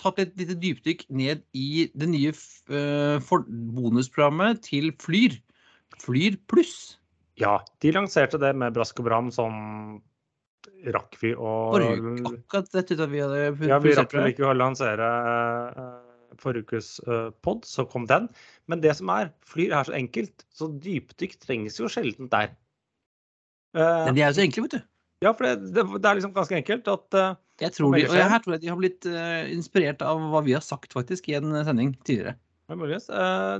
tatt 0.00 0.20
et 0.22 0.32
lite 0.40 0.56
dypdykk 0.62 1.04
ned 1.12 1.42
i 1.56 1.88
det 1.92 2.08
nye 2.12 2.32
eh, 2.32 3.18
for- 3.24 3.44
bonusprogrammet 3.48 4.62
til 4.68 4.92
Flyr. 5.02 5.36
Flyr 6.00 6.38
pluss. 6.48 6.96
Ja, 7.40 7.58
de 7.82 7.92
lanserte 7.96 8.40
det 8.40 8.54
med 8.60 8.76
brask 8.76 9.00
og 9.00 9.08
bram, 9.08 9.28
sånn 9.34 10.00
rakk 10.94 11.18
vi 11.20 11.34
å 11.34 11.50
Forrige. 11.74 12.14
Akkurat 12.32 12.72
dette 12.74 12.96
uten 12.96 13.04
at 13.06 13.12
vi 13.12 13.22
hadde 13.22 13.42
Ja, 13.42 13.52
vi 13.52 13.68
publisert 13.68 14.00
rakk 14.02 14.16
vel 14.18 14.32
ikke 14.32 14.48
å 14.48 14.56
lansere 14.56 15.10
eh, 15.68 15.92
forrige 16.40 16.66
ukes 16.66 16.94
uh, 17.06 17.30
pod, 17.44 17.66
så 17.68 17.84
kom 17.88 18.06
den. 18.08 18.28
Men 18.70 18.82
det 18.84 18.94
som 18.98 19.10
er, 19.12 19.30
flyr 19.46 19.74
er 19.76 19.88
så 19.88 19.94
enkelt, 19.96 20.46
så 20.54 20.70
dypdykk 20.82 21.36
trengs 21.42 21.78
jo 21.80 21.90
sjelden 21.92 22.30
der. 22.32 22.54
Eh, 23.76 24.04
Men 24.08 24.16
de 24.16 24.24
er 24.24 24.32
jo 24.32 24.38
så 24.38 24.44
enkle, 24.44 24.66
vet 24.66 24.76
du. 24.76 24.84
ja, 25.22 25.32
for 25.32 25.46
det, 25.46 25.72
det, 25.72 25.84
det 25.96 26.08
er 26.08 26.18
liksom 26.18 26.34
ganske 26.36 26.58
enkelt 26.58 26.88
at 26.92 27.18
eh, 27.18 27.34
Jeg 27.64 27.76
tror 27.76 27.94
de, 27.94 28.06
og 28.08 28.16
jeg, 28.18 28.30
her 28.34 28.44
tror 28.44 28.56
jeg 28.56 28.64
de 28.64 28.72
har 28.72 28.80
blitt 28.80 29.08
eh, 29.08 29.52
inspirert 29.54 30.04
av 30.04 30.20
hva 30.32 30.42
vi 30.44 30.56
har 30.56 30.64
sagt 30.66 30.96
faktisk 30.96 31.30
i 31.30 31.38
en 31.38 31.54
sending 31.64 31.94
tidligere. 32.02 32.36
det 32.72 33.00
eh, 33.00 33.56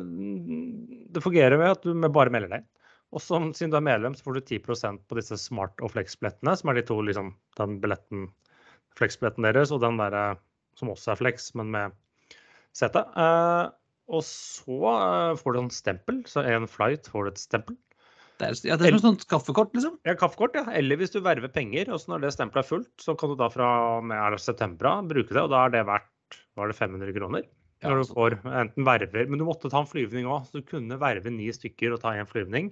det 1.12 1.24
fungerer 1.24 1.60
ved 1.60 1.76
at 1.76 1.84
du 1.86 1.94
med 1.94 2.12
bare 2.12 2.32
melder 2.34 2.56
deg 2.56 2.64
inn. 2.64 2.70
Og 3.12 3.20
som, 3.20 3.50
siden 3.52 3.72
du 3.74 3.76
er 3.78 3.84
medlem, 3.84 4.14
så 4.16 4.24
får 4.24 4.38
du 4.38 4.40
10% 4.56 5.02
på 5.08 5.18
disse 5.18 5.36
smart- 5.40 5.82
og 5.84 5.92
flex-billettene, 5.92 6.54
som 6.56 6.72
er 6.72 6.78
de 6.78 6.86
to, 6.88 6.96
liksom, 7.04 7.34
den 7.60 7.76
billetten, 7.82 8.30
flex-billetten 8.96 9.44
deres, 9.44 9.72
og 9.74 9.82
den 9.84 10.00
der 10.00 10.16
eh, 10.16 10.40
som 10.80 10.92
også 10.92 11.12
er 11.12 11.20
flex, 11.20 11.50
men 11.58 11.72
med 11.74 11.96
sete. 12.76 13.04
Eh, 13.04 13.64
og 14.12 14.24
så 14.26 14.78
eh, 14.96 15.34
får 15.40 15.54
du 15.54 15.60
en 15.60 15.72
stempel, 15.72 16.22
så 16.28 16.44
en 16.48 16.68
flight 16.70 17.10
får 17.12 17.28
du 17.28 17.32
et 17.34 17.42
stempel. 17.42 17.76
Det 18.40 18.48
er, 18.48 18.56
ja, 18.66 18.76
det 18.80 18.88
er 18.88 18.96
som 18.96 19.02
et 19.02 19.08
sånt 19.10 19.26
kaffekort, 19.30 19.74
liksom. 19.76 19.98
Ja, 20.08 20.16
kaffekort, 20.18 20.56
ja. 20.56 20.64
Eller 20.74 20.98
hvis 20.98 21.12
du 21.12 21.20
verver 21.22 21.52
penger, 21.52 21.92
og 21.92 22.00
så 22.00 22.14
når 22.14 22.24
det 22.24 22.32
stempelet 22.34 22.64
er 22.64 22.70
fullt, 22.70 22.92
så 23.04 23.14
kan 23.18 23.30
du 23.30 23.36
da 23.38 23.50
fra 23.52 23.68
med 24.00 24.16
er 24.16 24.34
det 24.34 24.42
september 24.42 24.88
av 24.88 25.10
bruke 25.12 25.36
det, 25.36 25.44
og 25.44 25.52
da 25.52 25.66
er 25.66 25.76
det 25.76 25.84
verdt 25.90 26.40
var 26.56 26.72
det 26.72 26.78
500 26.78 27.12
kroner. 27.16 27.44
Ja, 27.82 27.90
Når 27.90 28.02
du 28.02 28.10
får 28.14 28.34
enten 28.46 28.84
verver 28.86 29.26
Men 29.26 29.40
du 29.40 29.44
måtte 29.46 29.70
ta 29.70 29.80
en 29.82 29.88
flyvning 29.90 30.28
òg, 30.30 30.46
så 30.46 30.60
du 30.60 30.66
kunne 30.66 31.00
verve 31.02 31.32
ni 31.34 31.48
stykker 31.50 31.94
og 31.94 32.02
ta 32.04 32.14
én 32.14 32.28
flyvning. 32.30 32.70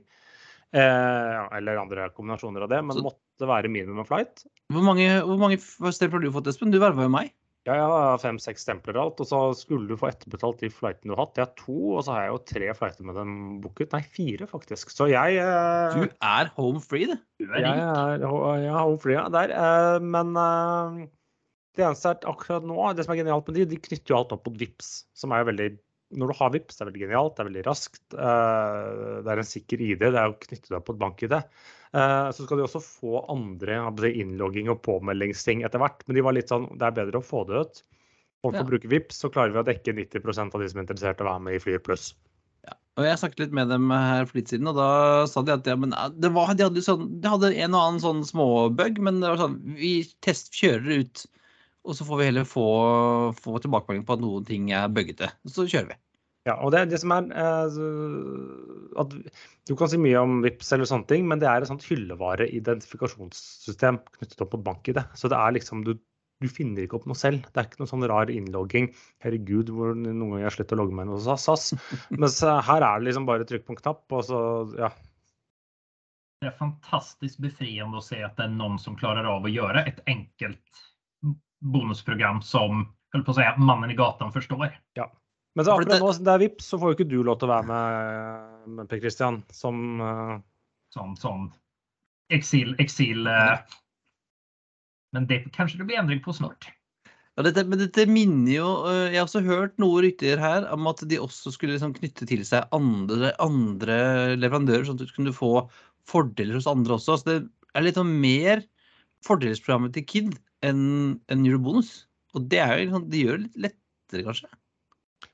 Eh, 0.71 1.41
eller 1.59 1.81
andre 1.83 2.09
kombinasjoner 2.15 2.63
av 2.67 2.71
det, 2.71 2.79
men 2.87 2.97
det 2.99 3.03
måtte 3.09 3.49
være 3.51 3.71
minimum 3.73 4.07
flight. 4.07 4.45
Hvor 4.71 4.85
mange, 4.87 5.09
hvor 5.27 5.39
mange 5.41 5.59
stempler 5.59 6.21
har 6.21 6.27
du 6.29 6.35
fått, 6.37 6.51
Espen? 6.53 6.71
Du 6.71 6.79
verva 6.83 7.07
jo 7.09 7.13
meg. 7.13 7.33
Ja, 7.69 7.75
jeg 7.77 7.89
har 7.93 8.21
fem-seks 8.23 8.63
stempler 8.65 8.97
og 8.97 9.03
alt, 9.03 9.19
og 9.21 9.27
så 9.29 9.39
skulle 9.59 9.91
du 9.91 9.99
få 10.01 10.09
etterbetalt 10.09 10.63
de 10.63 10.71
flightene 10.73 11.11
du 11.11 11.17
har 11.17 11.27
hatt. 11.27 11.37
Jeg 11.37 11.45
har 11.45 11.59
to, 11.59 11.75
og 11.99 12.05
så 12.07 12.15
har 12.15 12.23
jeg 12.25 12.31
jo 12.33 12.39
tre 12.55 12.71
flighter 12.79 13.05
med 13.11 13.19
dem 13.21 13.35
booket. 13.61 13.93
Nei, 13.93 14.01
fire 14.17 14.49
faktisk. 14.49 14.95
Så 14.95 15.11
jeg 15.13 15.37
eh, 15.43 15.99
Du 15.99 16.07
er 16.09 16.53
home 16.57 16.81
free, 16.81 17.11
det. 17.11 17.19
Du 17.43 17.45
er 17.51 17.67
Jeg 17.67 17.83
er, 17.85 18.25
jeg 18.65 18.73
home 18.79 19.03
free, 19.03 19.19
ja, 19.19 19.27
der. 19.35 19.53
eh, 19.53 19.99
Men 20.17 20.33
eh, 20.41 21.05
det 21.77 21.85
eneste 21.85 22.09
er 22.15 22.17
at 22.17 22.25
akkurat 22.33 22.65
nå, 22.65 22.79
det 22.97 23.05
som 23.05 23.13
er 23.15 23.21
genialt 23.21 23.51
med 23.51 23.61
de, 23.61 23.69
de 23.75 23.83
knytter 23.91 24.15
jo 24.15 24.21
alt 24.23 24.33
opp 24.39 24.49
mot 24.49 24.57
VIPS, 24.63 24.91
som 25.21 25.35
er 25.37 25.45
jo 25.45 25.51
veldig 25.53 25.69
Når 26.11 26.31
du 26.33 26.35
har 26.41 26.51
VIPS, 26.51 26.77
det 26.77 26.83
er 26.83 26.89
veldig 26.91 27.03
genialt, 27.05 27.35
det 27.37 27.43
er 27.43 27.49
veldig 27.51 27.67
raskt. 27.67 28.01
eh, 28.15 29.21
Det 29.23 29.31
er 29.31 29.43
en 29.43 29.51
sikker 29.51 29.85
ID, 29.87 30.01
det 30.01 30.19
er 30.19 30.27
jo 30.31 30.39
knyttet 30.43 30.75
opp 30.77 30.87
på 30.89 30.95
et 30.97 31.03
bank-ID. 31.05 31.37
Eh, 31.39 32.31
Så 32.33 32.47
skal 32.47 32.59
de 32.59 32.65
også 32.67 32.83
få 32.83 33.25
andre 33.31 34.11
innlogging 34.11 34.71
og 34.71 34.83
påmeldingsting 34.83 35.63
etter 35.65 35.79
hvert. 35.79 36.03
Men 36.07 36.17
de 36.17 36.23
var 36.27 36.35
litt 36.35 36.49
sånn, 36.51 36.67
det 36.79 36.83
er 36.89 36.99
bedre 36.99 37.21
å 37.21 37.27
få 37.27 37.47
det 37.47 37.61
ut. 37.61 37.83
Og 38.43 38.55
for 38.55 38.63
Ja. 38.63 38.65
å 38.65 38.71
bruke 38.71 38.89
VIPS, 38.89 39.21
så 39.21 39.31
klarer 39.31 39.53
vi 39.53 39.61
å 39.61 39.69
dekke 39.69 39.95
90% 39.95 40.55
av 40.55 40.61
de 40.61 40.69
som 40.69 40.81
er 40.81 40.85
interessert 40.87 41.21
i 41.21 41.25
å 41.25 41.31
være 41.31 41.43
med 41.43 41.55
i 41.55 41.59
Flyr 41.59 41.79
pluss. 41.79 42.15
Og 42.99 43.05
jeg 43.07 43.19
snakket 43.19 43.39
litt 43.39 43.53
med 43.53 43.69
dem 43.71 43.89
her 43.89 44.27
for 44.27 44.37
litt 44.37 44.49
siden, 44.49 44.69
og 44.69 44.75
da 44.77 45.25
sa 45.27 45.41
de 45.43 45.53
at 45.53 45.65
ja, 45.65 45.77
men, 45.77 45.93
eh, 45.95 46.09
det 46.11 46.33
var, 46.35 46.53
de, 46.55 46.65
hadde 46.65 46.83
sånn, 46.85 47.21
de 47.23 47.29
hadde 47.29 47.55
en 47.55 47.75
og 47.75 47.81
annen 47.81 48.01
sånn 48.03 48.25
småbug, 48.27 48.99
men 48.99 49.21
det 49.21 49.31
var 49.31 49.39
sånn 49.41 49.77
Vi 49.79 50.05
test, 50.21 50.53
kjører 50.53 51.01
ut, 51.01 51.27
og 51.87 51.97
så 51.97 52.05
får 52.05 52.17
vi 52.21 52.29
heller 52.29 52.47
få, 52.49 52.67
få 53.41 53.57
tilbakemelding 53.65 54.05
på 54.09 54.17
at 54.17 54.23
noen 54.23 54.47
ting 54.49 54.71
er 54.77 54.93
bøggete. 54.93 55.31
Så 55.49 55.65
kjører 55.65 55.89
vi. 55.95 55.97
Ja, 56.49 56.55
og 56.65 56.73
det, 56.73 56.87
det 56.89 56.97
som 57.03 57.13
er 57.13 57.27
eh, 57.37 57.67
at 59.01 59.11
Du 59.69 59.75
kan 59.77 59.91
si 59.93 59.99
mye 60.01 60.23
om 60.23 60.39
VIPS 60.45 60.73
eller 60.73 60.89
sånne 60.89 61.09
ting, 61.11 61.23
men 61.29 61.41
det 61.43 61.49
er 61.51 61.61
et 61.61 61.69
sånt 61.69 61.85
hyllevareidentifikasjonssystem 61.85 63.97
knyttet 64.17 64.45
opp 64.45 64.53
på 64.55 64.65
bank-ID. 64.65 64.99
Så 65.21 65.25
det 65.33 65.37
er 65.37 65.51
liksom 65.57 65.77
du, 65.85 65.93
du 66.41 66.49
finner 66.49 66.83
ikke 66.85 66.97
opp 67.01 67.09
noe 67.11 67.19
selv. 67.19 67.39
Det 67.49 67.59
er 67.61 67.67
ikke 67.69 67.81
noe 67.83 67.93
sånn 67.93 68.09
rar 68.09 68.29
innlogging. 68.33 68.87
Herregud, 69.25 69.67
hvor 69.77 69.89
noen 69.93 70.25
ganger 70.25 70.43
jeg 70.43 70.49
har 70.49 70.57
sluttet 70.57 70.77
å 70.79 70.81
logge 70.81 70.95
meg 70.97 71.05
inn 71.07 71.15
hos 71.17 71.29
SAS. 71.45 71.65
Mens 72.23 72.37
her 72.45 72.81
er 72.81 72.97
det 72.97 73.07
liksom 73.11 73.29
bare 73.29 73.49
trykk 73.49 73.65
på 73.69 73.75
en 73.77 73.83
knapp, 73.85 74.05
og 74.09 74.23
så 74.29 74.39
ja. 74.81 74.91
Det 76.41 76.49
er 76.49 76.57
fantastisk 76.57 77.37
befriende 77.45 78.01
å 78.01 78.05
se 78.05 78.19
at 78.25 78.35
det 78.39 78.45
er 78.47 78.57
noen 78.57 78.79
som 78.81 78.97
klarer 78.97 79.25
av 79.29 79.45
å 79.45 79.53
gjøre 79.53 79.81
et 79.91 80.01
enkelt 80.09 80.65
bonusprogram 81.61 82.43
som 82.43 82.87
höll 83.15 83.25
på 83.27 83.35
å 83.35 83.39
si, 83.39 83.47
mannen 83.59 83.93
i 83.93 83.99
gata 83.99 84.31
forstår. 84.33 84.71
Men 85.55 85.67
så 85.67 85.75
akkurat 85.75 86.03
nå 86.03 86.13
som 86.15 86.27
det 86.27 86.35
er 86.35 86.43
VIPS, 86.45 86.67
så 86.71 86.79
får 86.79 86.93
jo 86.93 86.99
ikke 86.99 87.11
du 87.11 87.19
lov 87.27 87.41
til 87.41 87.49
å 87.49 87.55
være 87.55 87.69
med, 87.71 88.67
med 88.79 88.91
Per 88.91 89.03
Christian, 89.03 89.41
som 89.55 90.03
uh... 90.03 90.37
Sånn, 90.95 91.15
sånn 91.19 91.49
eksil, 92.35 92.75
eksil 92.83 93.27
uh... 93.31 93.59
Men 95.15 95.27
det 95.31 95.43
kanskje 95.55 95.81
det 95.81 95.89
blir 95.89 95.99
endring 95.99 96.23
på 96.23 96.35
snart. 96.35 96.71
Ja, 97.39 97.45
dette, 97.47 97.65
men 97.67 97.81
dette 97.81 98.05
minner 98.11 98.51
jo 98.53 98.69
øh, 98.91 99.07
Jeg 99.09 99.17
har 99.17 99.25
også 99.25 99.41
hørt 99.47 99.77
noen 99.81 100.05
rykter 100.05 100.41
her 100.43 100.67
om 100.75 100.89
at 100.91 101.03
de 101.09 101.19
også 101.23 101.53
skulle 101.55 101.77
liksom 101.77 101.95
knytte 101.97 102.27
til 102.29 102.43
seg 102.47 102.67
andre, 102.75 103.31
andre 103.43 103.97
leverandører, 104.39 104.85
sånn 104.87 104.99
at 104.99 105.09
du 105.09 105.15
kunne 105.17 105.35
få 105.35 105.65
fordeler 106.11 106.59
hos 106.59 106.69
andre 106.71 106.97
også. 106.97 107.19
Så 107.19 107.29
det 107.29 107.39
er 107.75 107.87
litt 107.87 107.99
sånn 107.99 108.13
mer 108.23 108.63
fordelsprogrammet 109.27 109.95
til 109.97 110.07
Kid 110.07 110.39
enn 110.67 110.83
en 111.31 111.45
Eurobonus. 111.47 111.93
Og 112.37 112.47
det 112.51 112.61
er 112.63 112.83
jo 112.85 113.03
det 113.11 113.23
gjør 113.25 113.41
det 113.43 113.65
litt 113.67 113.81
lettere, 114.11 114.27
kanskje. 114.27 114.51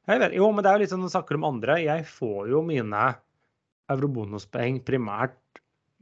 Jeg 0.07 0.21
vet, 0.23 0.37
jo, 0.39 0.51
men 0.53 0.63
det 0.63 0.71
er 0.71 0.77
jo 0.77 0.83
litt 0.85 0.93
sånn 0.93 1.03
når 1.03 1.11
du 1.11 1.15
snakker 1.17 1.39
om 1.39 1.49
andre. 1.49 1.79
Jeg 1.83 2.07
får 2.09 2.51
jo 2.53 2.63
mine 2.67 3.07
eurobonuspoeng 3.93 4.81
primært 4.87 5.39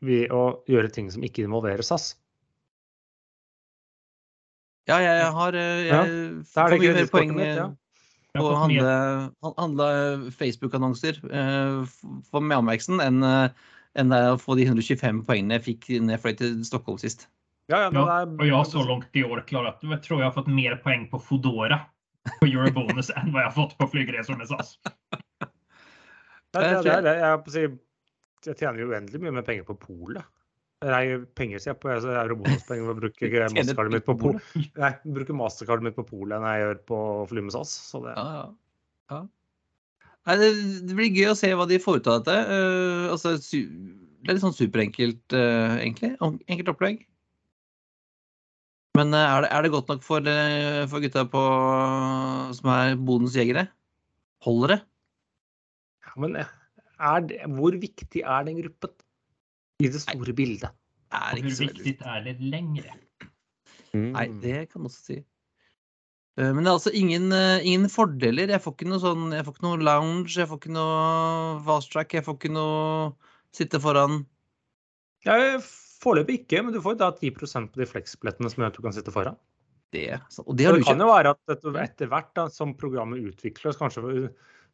ved 0.04 0.32
å 0.34 0.60
gjøre 0.68 0.92
ting 0.92 1.08
som 1.12 1.24
ikke 1.24 1.44
involverer 1.46 1.84
SAS. 1.84 2.14
Ja, 4.88 4.98
jeg 5.00 5.30
har 5.32 5.56
jeg, 5.56 5.87
Ja, 5.88 6.02
jeg 6.04 6.42
Da 6.52 6.66
er 6.66 6.74
får 6.74 6.74
det 6.74 6.80
mye 6.82 6.96
mer 6.98 7.10
poeng 7.12 7.34
mitt, 7.37 7.54
ja. 7.56 7.70
På 8.34 8.48
å 8.50 8.56
handle, 8.58 8.94
handle 9.56 10.32
Facebook-annonser 10.34 11.20
eh, 11.22 11.76
for 12.26 12.42
med 12.42 12.58
Amex-en 12.58 12.98
enn 13.00 13.22
eh, 13.22 13.62
enn 13.94 14.10
det 14.10 14.18
å 14.32 14.40
få 14.42 14.56
de 14.58 14.66
125 14.66 15.20
poengene 15.22 15.54
jeg 15.60 15.64
fikk 15.68 15.88
når 16.02 16.16
jeg 16.16 16.22
fløy 16.24 16.32
til 16.40 16.56
Stockholm 16.66 16.98
sist. 16.98 17.28
Ja, 17.72 17.79
ja, 17.79 17.88
ja, 17.88 17.90
det 17.90 18.00
er- 18.05 18.33
og 18.35 18.44
jeg 18.44 18.55
har 18.55 18.68
så 18.68 18.83
langt 18.85 19.16
i 19.16 19.24
år 19.24 19.40
klarat, 19.48 19.81
jeg 19.83 20.03
tror 20.05 20.20
jeg 20.20 20.29
har 20.29 20.37
fått 20.37 20.50
mer 20.53 20.77
poeng 20.85 21.07
på 21.11 21.20
Fodora 21.22 21.79
på 22.40 22.48
Eurobonus 22.48 23.11
enn 23.16 23.33
hva 23.33 23.44
jeg 23.44 23.50
har 23.50 23.57
fått 23.57 23.77
på 23.79 23.88
flygresor 23.92 24.37
med 24.40 24.48
SAS. 24.50 24.77
Det 26.55 26.62
det 26.85 26.96
det 27.07 27.14
jeg, 27.18 27.38
si, 27.50 27.62
jeg 28.50 28.57
tjener 28.61 28.83
jo 28.85 28.90
uendelig 28.92 29.20
mye 29.22 29.33
mer 29.38 29.46
penger 29.46 29.64
på 29.66 29.79
polet. 29.81 30.22
Nei, 30.85 31.16
penger 31.38 31.62
sier 31.62 31.72
jeg 31.72 31.81
på, 31.81 31.88
jeg 31.88 32.05
er 32.12 32.35
bonuspenger 32.37 32.85
ved 32.85 32.92
å 32.92 33.00
bruke 33.00 33.31
mastercardet 33.57 33.94
mitt 33.96 34.05
på 34.05 34.16
polet. 34.20 34.53
Nei, 34.77 34.90
bruker 35.16 35.38
mastercardet 35.38 35.87
mitt 35.88 35.96
på 35.96 36.05
polet 36.07 36.37
enn 36.37 36.44
jeg 36.50 36.64
gjør 36.66 36.83
på 36.90 36.98
å 37.00 37.24
fly 37.31 37.44
med 37.46 37.57
SAS. 37.57 37.72
Så 37.88 38.03
det, 38.05 38.12
Ja, 38.18 38.44
ja. 39.14 39.22
Nei, 40.24 40.37
det, 40.40 40.50
det 40.88 40.96
blir 40.96 41.11
gøy 41.12 41.33
å 41.33 41.37
se 41.37 41.50
hva 41.57 41.66
de 41.68 41.81
får 41.81 41.98
ut 42.00 42.07
av 42.12 42.20
dette. 42.20 42.37
Uh, 42.48 43.11
altså, 43.12 43.35
su 43.40 43.59
det 44.24 44.33
er 44.33 44.38
litt 44.38 44.44
sånn 44.44 44.57
superenkelt, 44.57 45.24
uh, 45.37 45.74
egentlig. 45.83 46.14
Enkelt 46.20 46.70
opplegg. 46.72 47.03
Men 48.94 49.14
eh, 49.14 49.26
er 49.26 49.44
det, 49.44 49.50
er 49.50 49.66
det 49.66 49.72
godt 49.74 49.90
nok 49.90 50.04
for, 50.07 50.28
eh, 50.30 50.85
for 50.90 51.02
gutta 51.02 51.24
på, 51.30 51.42
som 52.59 52.70
er 52.74 52.94
bodens 52.96 53.35
jegere? 53.38 53.66
Holder 54.46 54.76
det? 54.76 54.80
Ja, 56.07 56.14
men 56.22 56.38
er 56.38 57.26
det, 57.26 57.40
hvor 57.57 57.74
viktig 57.80 58.22
er 58.22 58.46
den 58.46 58.61
gruppen 58.61 58.94
i 59.83 59.90
det 59.90 60.04
store 60.04 60.35
bildet? 60.37 60.70
Er 61.14 61.38
veldig 61.38 61.59
viktigt 61.59 62.02
är 62.02 62.22
det 62.26 62.38
längre? 62.40 62.94
Nei, 63.94 64.26
det 64.42 64.68
kan 64.70 64.83
man 64.83 64.90
også 64.90 65.04
si. 65.12 65.20
Eh, 66.38 66.50
Men 66.50 66.64
det 66.64 66.70
er 66.70 66.78
altså 66.78 66.90
ingen, 66.94 67.33
eh, 67.33 67.62
ingen 67.62 67.90
fordeler. 67.90 68.50
Jeg 68.50 68.62
får 68.62 68.74
ikke 68.74 68.90
noe 68.90 69.02
sånn 69.02 69.30
Jeg 69.35 69.44
får 69.46 69.54
ikke 69.54 69.66
noe 69.68 69.83
lounge, 69.87 70.35
jeg 70.35 70.50
får 70.50 70.59
ikke 70.59 70.74
noe 70.74 71.61
fast 71.66 71.92
track, 71.94 72.14
jeg 72.14 72.26
får 72.26 72.38
ikke 72.38 72.54
noe 72.54 73.12
sitte 73.54 73.78
foran. 73.83 74.24
Ja, 75.24 75.38
Foreløpig 76.04 76.42
ikke, 76.42 76.62
men 76.64 76.74
du 76.74 76.82
får 76.84 76.98
da 77.00 77.10
10 77.16 77.30
på 77.34 77.80
de 77.80 77.88
fleksbillettene 77.88 78.50
som 78.52 78.62
gjør 78.62 78.72
at 78.72 78.78
du 78.78 78.84
kan 78.84 78.96
sitte 78.96 79.14
foran. 79.14 79.38
Det. 79.94 80.08
Og 80.42 80.56
det 80.58 80.66
har 80.66 80.74
du 80.74 80.82
det 80.82 80.88
kan 80.88 81.00
jo 81.00 81.12
være 81.12 81.32
at 81.36 81.54
etter, 81.54 82.10
hvert 82.10 82.32
da, 82.36 82.48
som 82.50 82.74
programmet 82.76 83.22
utvikles, 83.30 83.78
kanskje 83.78 84.02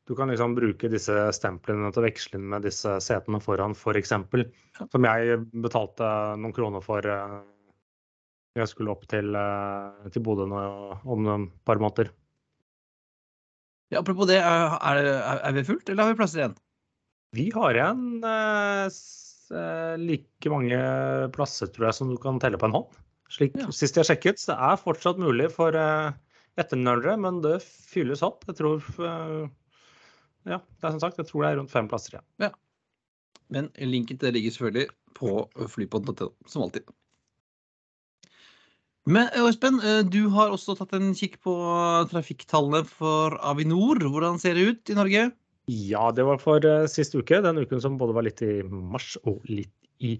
du 0.09 0.15
kan 0.17 0.33
liksom 0.33 0.57
bruke 0.57 0.89
disse 0.91 1.15
stemplene 1.37 1.91
til 1.93 2.03
å 2.03 2.07
veksle 2.07 2.41
inn 2.41 2.49
med 2.51 2.65
disse 2.67 2.97
setene 3.05 3.39
foran, 3.45 3.77
f.eks. 3.77 4.15
Ja. 4.17 4.87
Som 4.91 5.07
jeg 5.07 5.43
betalte 5.53 6.09
noen 6.41 6.57
kroner 6.57 6.83
for 6.83 7.05
eh, 7.07 7.37
jeg 8.59 8.71
skulle 8.73 8.95
opp 8.95 9.05
til, 9.13 9.37
eh, 9.37 10.09
til 10.11 10.25
Bodø 10.27 10.49
om 10.49 11.31
et 11.37 11.53
par 11.69 11.79
måneder. 11.83 12.11
Ja, 13.91 14.01
apropos 14.01 14.27
det, 14.31 14.39
er, 14.39 14.75
er, 14.81 15.05
er 15.47 15.55
vi 15.55 15.67
fullt, 15.67 15.89
eller 15.91 16.07
har 16.07 16.15
vi 16.15 16.19
plasser 16.19 16.43
igjen? 16.43 16.59
Vi 17.35 17.47
har 17.55 17.77
igjen 17.77 18.25
eh, 18.27 18.87
like 19.51 20.51
mange 20.53 20.81
plasser, 21.35 21.71
tror 21.75 21.89
jeg, 21.89 21.97
som 21.97 22.11
du 22.13 22.19
kan 22.23 22.39
telle 22.43 22.59
på 22.61 22.69
en 22.69 22.77
hånd. 22.79 22.99
Slik, 23.31 23.55
Ja. 23.59 23.71
Sist 23.71 23.99
jeg 23.99 24.09
sjekket, 24.09 24.43
så 24.43 24.53
det 24.53 24.59
er 24.71 24.81
fortsatt 24.81 25.19
mulig 25.23 25.51
for 25.55 25.71
etternølere, 25.71 26.17
etternerdere, 26.59 27.17
men 27.23 27.41
det 27.45 27.61
fylles 27.63 28.25
opp. 28.27 28.43
Jeg 28.49 28.59
tror 28.59 28.83
eh, 28.99 29.51
Ja, 30.51 30.59
det 30.59 30.87
er 30.87 30.95
som 30.97 31.03
sagt, 31.03 31.21
jeg 31.21 31.29
tror 31.29 31.45
det 31.45 31.51
er 31.51 31.61
rundt 31.61 31.71
fem 31.73 31.89
plasser 31.89 32.17
igjen. 32.17 32.27
Ja. 32.43 32.51
Men 33.51 33.71
linken 33.79 34.19
til 34.19 34.29
det 34.29 34.35
ligger 34.39 34.55
selvfølgelig 34.55 34.89
på 35.15 35.37
flypodden.no, 35.75 36.31
som 36.47 36.65
alltid. 36.67 36.91
Men 39.11 39.31
eh, 39.35 40.03
du 40.07 40.29
har 40.35 40.51
også 40.51 40.77
tatt 40.79 40.93
en 40.99 41.15
kikk 41.17 41.39
på 41.45 41.55
trafikktallene 42.11 42.83
for 42.89 43.39
Avinor. 43.47 44.03
Hvordan 44.03 44.39
ser 44.43 44.59
det 44.59 44.67
ut 44.67 44.91
i 44.93 44.99
Norge? 44.99 45.31
Ja, 45.71 46.09
det 46.17 46.25
var 46.27 46.41
for 46.43 46.65
uh, 46.67 46.87
sist 46.91 47.15
uke. 47.15 47.43
Den 47.45 47.61
uken 47.61 47.83
som 47.83 47.99
både 48.01 48.17
var 48.17 48.27
litt 48.27 48.43
i 48.43 48.61
mars 48.67 49.15
og 49.23 49.45
litt 49.47 49.73
i 50.03 50.17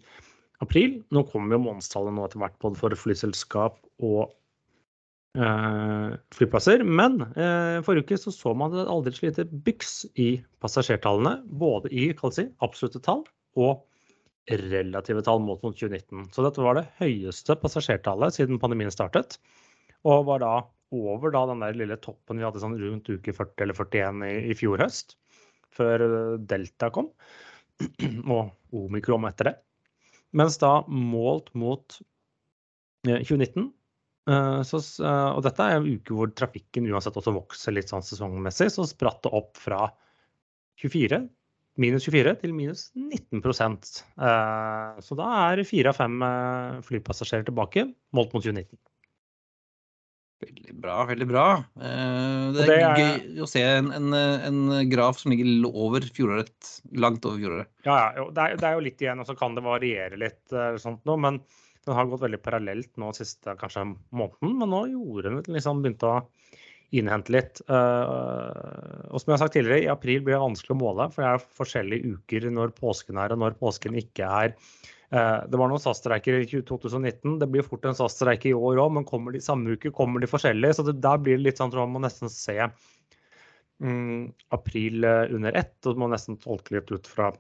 april. 0.63 1.01
Nå 1.15 1.25
kommer 1.31 1.57
jo 1.57 1.65
månedstallet 1.65 2.15
nå 2.15 2.27
etter 2.27 2.43
hvert 2.43 2.59
både 2.63 2.79
for 2.79 2.97
flyselskap 3.03 3.79
og 4.05 4.31
uh, 5.41 6.17
flyplasser. 6.37 6.85
Men 6.87 7.21
uh, 7.35 7.81
forrige 7.87 8.07
uke 8.07 8.21
så, 8.21 8.35
så 8.35 8.55
man 8.55 8.77
et 8.77 8.91
aldri 8.91 9.15
så 9.17 9.27
lite 9.29 9.49
byks 9.67 9.95
i 10.21 10.33
passasjertallene. 10.63 11.41
Både 11.63 11.91
i 11.91 12.11
si, 12.37 12.47
absolutte 12.63 13.03
tall 13.07 13.25
og 13.59 13.81
relative 14.51 15.23
tall 15.27 15.43
mot 15.43 15.63
2019. 15.63 16.29
Så 16.35 16.45
dette 16.47 16.63
var 16.63 16.79
det 16.79 16.89
høyeste 17.01 17.57
passasjertallet 17.61 18.37
siden 18.37 18.61
pandemien 18.63 18.93
startet. 18.95 19.39
Og 20.07 20.29
var 20.29 20.45
da 20.45 20.55
over 20.91 21.33
da 21.35 21.45
den 21.47 21.63
der 21.63 21.77
lille 21.79 21.99
toppen 22.03 22.41
vi 22.41 22.47
hadde 22.47 22.63
sånn 22.63 22.79
rundt 22.81 23.11
uke 23.11 23.35
40 23.35 23.65
eller 23.65 23.79
41 23.79 24.25
i, 24.27 24.37
i 24.51 24.57
fjor 24.59 24.83
høst. 24.83 25.17
Før 25.77 26.05
eh, 26.07 26.39
Delta 26.51 26.91
kom. 26.95 27.11
Og 28.35 28.51
omikron 28.77 29.27
etter 29.29 29.51
det. 29.51 29.57
Mens 30.37 30.59
da 30.63 30.81
målt 30.87 31.51
mot 31.59 31.97
eh, 33.09 33.19
2019 33.25 33.65
eh, 34.31 34.61
så, 34.67 34.81
eh, 35.03 35.31
Og 35.35 35.43
dette 35.47 35.67
er 35.67 35.81
en 35.81 35.89
uke 35.89 36.15
hvor 36.15 36.31
trafikken 36.39 36.87
uansett 36.91 37.19
også 37.19 37.35
vokser 37.35 37.75
litt 37.75 37.91
sånn 37.91 38.07
sesongmessig. 38.07 38.71
Så 38.75 38.87
spratt 38.91 39.23
det 39.27 39.35
opp 39.37 39.59
fra 39.59 39.89
24, 40.81 41.23
minus 41.81 42.07
24 42.09 42.37
til 42.43 42.55
minus 42.57 42.89
19 42.95 43.41
Eh, 43.41 45.01
Så 45.01 45.19
da 45.19 45.33
er 45.51 45.65
fire 45.69 45.93
av 45.93 45.99
fem 45.99 46.23
flypassasjerer 46.87 47.49
tilbake, 47.49 47.89
målt 48.17 48.33
mot 48.37 48.45
2019. 48.45 48.79
Veldig 50.41 50.75
bra, 50.81 50.95
veldig 51.05 51.27
bra. 51.29 51.47
Eh, 51.77 52.45
Det 52.57 52.63
er, 52.65 52.71
det 52.71 52.77
er- 52.81 53.01
gøy 53.29 53.43
å 53.45 53.49
se 53.51 53.61
en, 53.63 53.91
en, 53.93 54.15
en 54.17 54.61
graf 54.89 55.19
som 55.21 55.35
ligger 55.35 55.67
over 55.69 56.01
fjoråret. 56.17 56.71
Langt 56.97 57.27
over 57.29 57.37
fjoråret. 57.43 57.69
Ja, 57.85 57.99
ja, 58.17 58.25
det, 58.33 58.47
er, 58.47 58.57
det 58.63 58.69
er 58.71 58.79
jo 58.79 58.85
litt 58.87 59.05
igjen, 59.05 59.21
og 59.21 59.29
så 59.29 59.37
kan 59.37 59.55
det 59.59 59.65
variere 59.67 60.17
litt, 60.21 60.41
eh, 60.53 60.79
sånt 60.81 61.05
men 61.05 61.43
den 61.87 61.97
har 61.97 62.09
gått 62.09 62.23
veldig 62.25 62.41
parallelt 62.45 62.91
nå 63.01 63.11
siste 63.17 63.53
kanskje 63.61 63.85
måneden. 64.17 64.57
Men 64.61 64.73
nå 64.73 64.81
gjorde 64.95 65.29
den 65.29 65.55
liksom 65.57 65.83
begynte 65.85 66.09
å 66.09 66.23
innhente 66.97 67.31
litt. 67.33 67.61
Eh, 67.71 69.11
og 69.13 69.21
som 69.21 69.31
jeg 69.31 69.37
har 69.37 69.43
sagt 69.45 69.55
tidligere, 69.59 69.85
i 69.85 69.93
april 69.93 70.25
blir 70.25 70.37
det 70.39 70.43
vanskelig 70.43 70.75
å 70.75 70.81
måle, 70.81 71.07
for 71.13 71.23
det 71.25 71.31
er 71.35 71.45
forskjellige 71.61 72.17
uker 72.17 72.49
når 72.53 72.73
påsken 72.81 73.21
er 73.23 73.37
og 73.37 73.43
når 73.45 73.57
påsken 73.61 73.97
ikke 74.01 74.29
er. 74.45 74.57
Eh, 75.11 75.41
det 75.51 75.59
var 75.59 75.71
noen 75.71 75.83
SAS-streiker 75.83 76.39
i 76.39 76.47
2019. 76.47 77.39
Det 77.41 77.49
blir 77.51 77.67
fort 77.67 77.85
en 77.89 77.97
SAS-streik 77.99 78.47
i 78.47 78.55
år 78.55 78.79
òg, 78.85 78.95
men 78.95 79.07
kommer 79.09 79.35
de 79.35 79.43
samme 79.43 79.75
uke, 79.75 79.91
kommer 79.95 80.23
de 80.23 80.31
forskjellig. 80.31 80.73
Så 80.77 80.87
det, 80.87 81.01
der 81.03 81.19
blir 81.23 81.39
det 81.39 81.49
litt 81.49 81.63
sånn 81.63 81.73
at 81.73 81.79
man 81.81 81.97
må 81.97 82.03
nesten 82.05 82.31
se 82.31 82.57
mm, 83.83 84.31
april 84.55 85.07
eh, 85.07 85.27
under 85.35 85.57
ett, 85.59 85.79
og 85.85 85.99
man 85.99 86.09
må 86.09 86.15
nesten 86.15 86.39
tolke 86.43 86.77
litt 86.77 86.93
ut 86.95 87.11
fra 87.11 87.33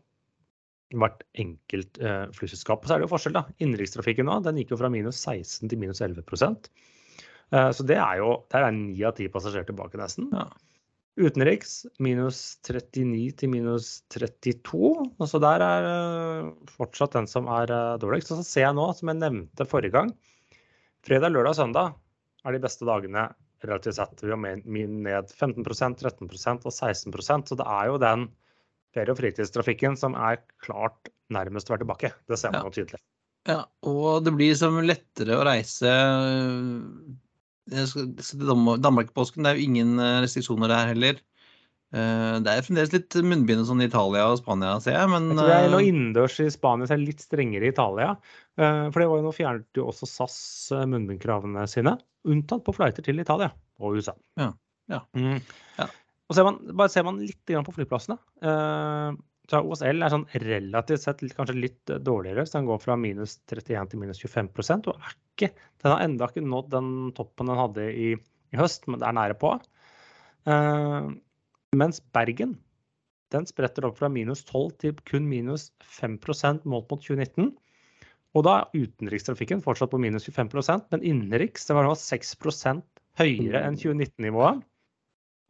hvert 0.98 1.22
enkelt 1.38 2.00
eh, 2.02 2.24
flyselskap. 2.34 2.86
Så 2.86 2.96
er 2.96 3.00
det 3.00 3.06
jo 3.06 3.12
forskjell, 3.12 3.36
da. 3.38 3.44
Innenrikstrafikken 3.62 4.26
nå, 4.26 4.40
den 4.46 4.58
gikk 4.58 4.74
jo 4.74 4.80
fra 4.80 4.90
minus 4.90 5.22
16 5.22 5.70
til 5.70 5.78
minus 5.78 6.02
11 6.02 6.24
eh, 6.26 7.70
Så 7.76 7.86
det 7.86 8.00
er 8.02 8.18
jo 8.18 8.32
Der 8.50 8.66
er 8.66 8.74
ni 8.74 8.98
av 9.06 9.14
ti 9.18 9.30
passasjerer 9.30 9.68
tilbake, 9.68 10.00
nesten. 10.00 10.32
Ja. 10.34 10.48
Utenriks 11.20 11.84
minus 12.02 12.38
39 12.66 13.34
til 13.40 13.50
minus 13.52 13.90
32. 14.14 14.90
Og 15.20 15.28
så 15.28 15.40
der 15.42 15.64
er 15.64 15.88
eh, 15.90 16.48
fortsatt 16.78 17.16
den 17.18 17.28
som 17.30 17.50
er 17.52 17.70
eh, 17.74 17.98
dårligst. 18.00 18.32
Og 18.32 18.40
så 18.40 18.46
ser 18.48 18.66
jeg 18.68 18.78
nå, 18.78 18.86
som 18.96 19.12
jeg 19.12 19.20
nevnte 19.20 19.66
forrige 19.68 19.94
gang, 19.98 20.14
fredag, 21.06 21.34
lørdag 21.34 21.54
og 21.54 21.60
søndag 21.60 21.94
er 22.46 22.56
de 22.56 22.62
beste 22.64 22.88
dagene 22.88 23.28
relativt 23.66 23.98
sett. 23.98 24.24
Vi 24.24 24.32
har 24.32 24.40
ned 24.40 25.32
15 25.36 25.64
13 25.64 26.28
og 26.30 26.72
16% 26.72 27.52
Så 27.52 27.58
det 27.60 27.66
er 27.68 27.90
jo 27.90 28.00
den 28.00 28.28
ferie- 28.96 29.12
og 29.12 29.20
fritidstrafikken 29.20 29.98
som 30.00 30.16
er 30.16 30.40
klart 30.64 31.12
nærmest 31.30 31.68
å 31.68 31.76
være 31.76 31.84
tilbake. 31.84 32.14
Det 32.26 32.38
ser 32.40 32.52
man 32.56 32.64
Ja. 32.64 32.70
tydelig. 32.70 33.00
Ja, 33.48 33.64
og 33.88 34.24
det 34.24 34.34
blir 34.36 34.54
som 34.56 34.76
lettere 34.84 35.36
å 35.38 35.44
reise 35.46 35.88
Danmark-påsken. 37.70 39.44
Det 39.44 39.50
er 39.52 39.58
jo 39.58 39.66
ingen 39.68 39.98
eh, 39.98 40.20
restriksjoner 40.24 40.70
der 40.72 40.90
heller. 40.92 41.20
Eh, 41.90 42.34
Det 42.44 42.52
er 42.52 42.66
fremdeles 42.66 42.92
litt 42.94 43.16
munnbind 43.26 43.66
sånn 43.66 43.82
i 43.82 43.88
Italia 43.90 44.28
og 44.30 44.38
Spania, 44.38 44.76
ser 44.82 44.94
jeg, 44.98 45.10
men 45.10 45.30
Jeg 45.32 45.38
tror 45.40 45.50
det 45.50 45.56
er 45.58 45.72
noe 45.74 45.86
innendørs 45.88 46.36
i 46.44 46.50
Spania, 46.54 46.86
så 46.86 46.94
er 46.94 47.02
det 47.02 47.10
litt 47.12 47.24
strengere 47.24 47.66
i 47.66 47.72
Italia. 47.74 48.12
Eh, 48.58 48.84
For 48.90 49.02
det 49.02 49.08
var 49.10 49.22
jo 49.22 49.26
nå 49.26 49.34
fjernet 49.34 49.80
jo 49.80 49.88
også 49.90 50.10
SAS 50.10 50.36
eh, 50.76 50.86
munnbindkravene 50.90 51.66
sine, 51.70 51.96
unntatt 52.28 52.62
på 52.66 52.76
flighter 52.76 53.06
til 53.06 53.22
Italia 53.22 53.50
og 53.80 53.96
USA. 53.98 54.14
Ja, 54.38 54.52
ja. 54.92 55.02
Mm. 55.16 55.40
Ja. 55.78 55.88
Og 56.30 56.36
ser 56.36 56.46
man, 56.46 56.60
bare 56.78 56.92
ser 56.92 57.02
man 57.02 57.18
litt 57.18 57.42
på 57.42 57.74
flyplassene. 57.74 58.20
Så 59.50 59.60
OSL 59.66 60.04
er 60.04 60.12
sånn 60.12 60.28
relativt 60.44 61.02
sett 61.02 61.22
kanskje 61.34 61.58
litt 61.58 61.90
eh, 61.90 61.98
dårligere, 62.06 62.44
så 62.46 62.60
den 62.60 62.68
går 62.70 62.82
fra 62.82 62.96
minus 63.00 63.38
31 63.50 63.90
til 63.90 64.02
minus 64.02 64.22
25 64.22 64.50
og 64.92 64.92
er 64.94 65.16
ikke, 65.16 65.50
den 65.82 65.94
har 65.94 66.04
enda 66.04 66.28
ikke 66.30 66.44
nådd 66.46 66.70
den 66.76 66.90
toppen 67.16 67.50
den 67.50 67.58
hadde 67.58 67.88
i, 67.90 68.10
i 68.54 68.60
høst, 68.60 68.86
men 68.86 69.02
det 69.02 69.08
er 69.08 69.16
nære 69.18 69.38
på. 69.40 69.56
Uh, 70.48 71.10
mens 71.76 71.98
Bergen 72.14 72.54
den 73.30 73.46
spretter 73.46 73.86
opp 73.86 73.98
fra 74.00 74.08
minus 74.10 74.42
12 74.46 74.70
til 74.82 75.02
kun 75.06 75.26
minus 75.30 75.68
5 75.98 76.18
målt 76.64 76.90
mot 76.90 77.02
2019. 77.02 77.52
Og 78.34 78.46
da 78.46 78.56
er 78.60 78.86
utenrikstrafikken 78.86 79.62
fortsatt 79.62 79.90
på 79.92 80.00
minus 80.02 80.26
25% 80.28 80.90
men 80.94 81.04
innenriks 81.06 81.66
det 81.66 81.76
var 81.76 81.86
nå 81.86 81.94
6% 81.98 82.82
høyere 83.18 83.62
enn 83.66 83.78
2019-nivået. 83.78 84.62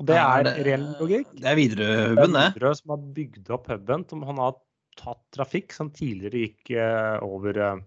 Og 0.01 0.07
det 0.09 0.17
er 0.17 0.47
reell 0.65 0.87
logikk. 0.97 1.29
Det 1.37 1.45
er 1.45 1.51
Det 1.51 1.57
Widerøe-huben, 1.59 2.33
det. 2.33 2.43
er 2.43 2.55
Widerøe 2.55 2.77
som 2.79 2.93
har 2.95 3.01
bygd 3.17 3.51
opp 3.53 3.67
huben, 3.69 4.05
som 4.09 4.23
han 4.25 4.39
har 4.41 4.55
tatt 5.01 5.21
trafikk 5.37 5.75
som 5.77 5.91
tidligere 5.93 6.47
gikk 6.47 6.71
eh, 6.73 7.17
over 7.25 7.59
eh, 7.61 7.83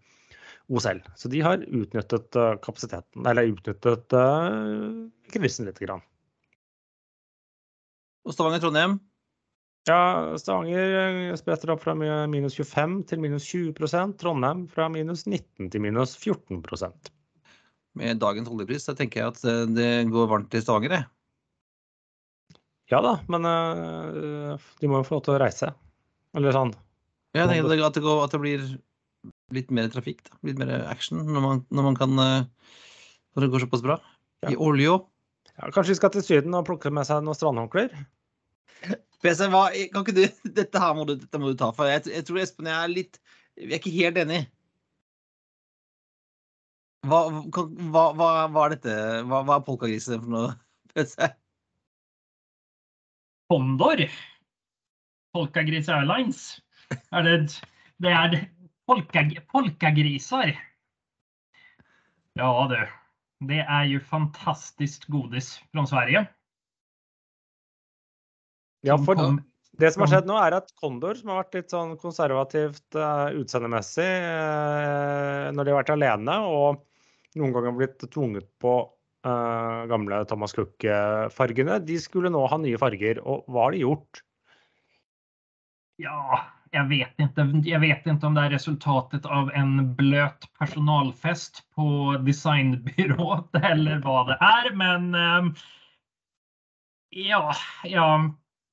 OSL. 0.69 1.01
Så 1.17 1.31
de 1.33 1.41
har 1.45 1.63
utnyttet 1.65 2.37
eh, 2.37 2.51
kapasiteten, 2.61 3.25
eller 3.25 3.49
utnyttet 3.49 4.13
uh, 4.13 5.07
krisen 5.33 5.67
litt. 5.69 5.81
Grann. 5.81 6.05
Og 8.23 8.37
Stavanger-Trondheim. 8.37 8.99
Ja, 9.89 10.37
Stavanger 10.39 11.33
spretter 11.35 11.73
opp 11.73 11.81
fra 11.83 11.97
minus 11.97 12.55
25 12.55 13.01
til 13.09 13.19
minus 13.25 13.49
20 13.49 13.73
Trondheim 14.21 14.63
fra 14.71 14.85
minus 14.87 15.25
19 15.25 15.73
til 15.73 15.83
minus 15.83 16.13
14% 16.15 17.09
Med 17.99 18.21
dagens 18.21 18.47
oljepris 18.47 18.87
så 18.87 18.95
tenker 18.95 19.19
jeg 19.19 19.33
at 19.33 19.73
det 19.75 19.89
går 20.13 20.29
varmt 20.31 20.55
i 20.55 20.61
Stavanger, 20.63 21.01
jeg. 21.01 21.12
Ja 22.91 22.99
da, 23.03 23.13
men 23.31 23.47
eh, 23.47 24.65
de 24.81 24.89
må 24.91 24.99
jo 24.99 25.07
få 25.07 25.17
lov 25.17 25.27
til 25.27 25.35
å 25.35 25.41
reise. 25.41 25.69
Eller 26.35 26.55
sånn. 26.55 26.73
Jeg 27.33 27.49
tenker 27.49 27.85
at 27.87 27.95
det, 27.95 28.03
går, 28.03 28.19
at 28.25 28.33
det 28.33 28.41
blir 28.41 28.65
litt 29.55 29.71
mer 29.73 29.89
trafikk, 29.93 30.23
da. 30.27 30.37
litt 30.45 30.59
mer 30.59 30.73
action, 30.89 31.21
når 31.25 31.45
man, 31.45 31.61
når 31.73 31.87
man 31.87 31.97
kan 31.97 32.19
eh, 32.21 32.73
Når 33.33 33.45
det 33.45 33.49
går 33.53 33.63
såpass 33.63 33.81
bra. 33.81 33.95
Ja. 34.43 34.51
I 34.53 34.57
olja. 34.61 34.99
Ja, 35.53 35.69
kanskje 35.73 35.93
vi 35.93 35.99
skal 36.01 36.11
til 36.13 36.25
Syden 36.25 36.57
og 36.57 36.67
plukke 36.67 36.91
med 36.93 37.07
seg 37.07 37.23
noen 37.25 37.37
strandhåndklær? 37.37 37.93
PC, 39.23 39.47
hva, 39.53 39.67
kan 39.93 40.03
ikke 40.03 40.17
du, 40.17 40.25
dette 40.59 40.81
her 40.83 40.97
må 40.97 41.07
du, 41.09 41.15
dette 41.21 41.41
må 41.41 41.53
du 41.53 41.57
ta, 41.57 41.71
for 41.73 41.89
jeg, 41.89 42.03
jeg 42.11 42.27
tror 42.27 42.41
Espen 42.43 42.67
og 42.67 42.73
jeg 42.73 42.81
er 42.81 42.93
litt 42.93 43.21
Vi 43.57 43.69
er 43.69 43.79
ikke 43.79 43.95
helt 43.95 44.19
enige. 44.21 44.49
Hva, 47.07 47.25
hva, 47.31 48.03
hva, 48.15 48.27
hva 48.53 48.67
er 48.67 48.75
dette? 48.77 48.97
Hva, 49.27 49.41
hva 49.47 49.57
er 49.57 49.65
polkagriset 49.65 50.19
for 50.19 50.35
noe? 50.35 50.53
PC? 50.93 51.17
Condor. 53.51 54.05
Polkagris 55.33 55.89
Airlines. 55.89 56.43
Er 57.11 57.25
det, 57.25 57.37
det 58.03 58.11
er 58.13 58.35
polka, 58.87 59.23
polkagrisar. 59.51 60.53
Ja 62.37 62.51
du. 62.69 62.77
Det 63.43 63.59
er 63.63 63.87
jo 63.91 63.99
fantastisk 64.07 65.09
godis 65.11 65.57
fra 65.71 65.83
Sverige. 65.89 66.23
Ja, 68.83 68.95
for 68.99 69.19
det 69.79 69.89
som 69.93 70.03
har 70.03 70.11
skjedd 70.11 70.27
nå, 70.29 70.37
er 70.37 70.57
at 70.59 70.71
Kondor, 70.79 71.17
som 71.17 71.31
har 71.31 71.41
vært 71.41 71.57
litt 71.57 71.73
sånn 71.73 71.95
konservativt 71.99 72.97
uh, 72.99 73.31
utseendemessig 73.39 74.09
uh, 74.27 75.49
når 75.55 75.65
de 75.65 75.73
har 75.73 75.79
vært 75.79 75.93
alene, 75.95 76.35
og 76.45 76.83
noen 77.39 77.55
ganger 77.55 77.77
blitt 77.79 78.05
tvunget 78.13 78.47
på 78.61 78.75
eh, 79.25 79.85
gamle 79.91 80.23
Thomas 80.29 80.55
Cook-fargene, 80.55 81.79
de 81.87 81.99
skulle 82.01 82.31
nå 82.33 82.43
ha 82.51 82.59
nye 82.61 82.79
farger. 82.81 83.21
Og 83.23 83.47
hva 83.47 83.67
har 83.67 83.75
de 83.75 83.83
gjort? 83.85 84.23
Ja, 86.01 86.41
jeg 86.73 86.89
vet 86.89 87.21
ikke, 87.21 87.45
jeg 87.67 87.81
vet 87.83 88.07
ikke 88.07 88.27
om 88.27 88.37
det 88.37 88.47
er 88.47 88.55
resultatet 88.55 89.27
av 89.29 89.51
en 89.53 89.75
bløt 89.97 90.47
personalfest 90.57 91.61
på 91.77 92.15
designbyrået, 92.25 93.59
eller 93.71 94.01
hva 94.05 94.23
det 94.31 94.39
er, 94.41 94.71
Men 94.79 95.11
ehm, 95.13 95.51
ja, 97.13 97.51
ja, 97.85 98.07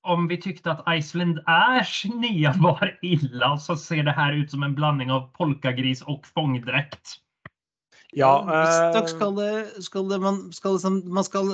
om 0.09 0.29
vi 0.31 0.39
tykte 0.41 0.73
at 0.73 0.87
Iceland 0.89 1.43
Ash 1.47 2.09
nya 2.09 2.55
var 2.57 2.95
illa 3.05 3.57
så 3.59 3.77
ser 3.77 4.03
det 4.03 4.17
här 4.17 4.33
ut 4.33 4.51
som 4.51 4.63
en 4.63 4.75
blandning 4.75 5.11
av 5.13 5.29
polkagris 5.37 6.03
og 6.03 6.27
fångdräkt. 6.27 7.21
Ja, 8.17 8.31
Visstnok 8.43 9.05
eh, 9.05 9.11
skal, 9.13 9.35
det, 9.37 9.83
skal 9.87 10.09
det, 10.11 10.17
man, 10.23 10.39
skal 10.57 10.73
liksom, 10.77 10.97
man 11.15 11.27
skal 11.27 11.51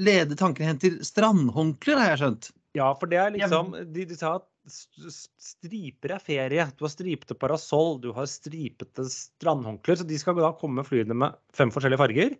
lede 0.00 0.38
tankene 0.40 0.70
hen 0.70 0.78
til 0.80 0.94
strandhåndklær, 1.04 1.98
har 2.00 2.14
jeg 2.14 2.20
skjønt. 2.22 2.48
Ja, 2.78 2.92
for 2.96 3.10
det 3.10 3.18
er 3.20 3.34
liksom 3.34 3.72
De, 3.92 4.04
de 4.08 4.16
sa 4.16 4.36
at 4.38 4.46
st- 4.68 5.08
st- 5.12 5.50
striper 5.50 6.14
er 6.16 6.22
ferie. 6.22 6.66
Du 6.78 6.84
har 6.86 6.92
stripete 6.92 7.36
parasoll, 7.36 7.98
du 8.00 8.10
har 8.16 8.28
stripete 8.30 9.04
strandhåndklær. 9.12 10.00
Så 10.00 10.06
de 10.08 10.18
skal 10.20 10.36
da 10.40 10.52
komme 10.56 10.84
flyene 10.86 11.16
med 11.16 11.36
fem 11.56 11.72
forskjellige 11.74 12.00
farger 12.00 12.36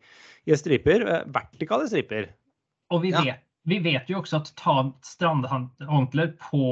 i 0.49 0.57
striper. 0.57 1.05
eh, 1.05 1.27
Vertikale 1.35 1.89
striper. 1.91 2.31
Og 2.95 3.03
vi, 3.05 3.13
Ja. 3.13 3.21
vet, 3.25 3.45
vi 3.69 3.79
vet 3.85 4.09
jo 4.09 4.23
også 4.23 4.41
at 4.41 4.53
ta 4.57 4.79
strandhåndklær 5.05 6.37
på, 6.41 6.63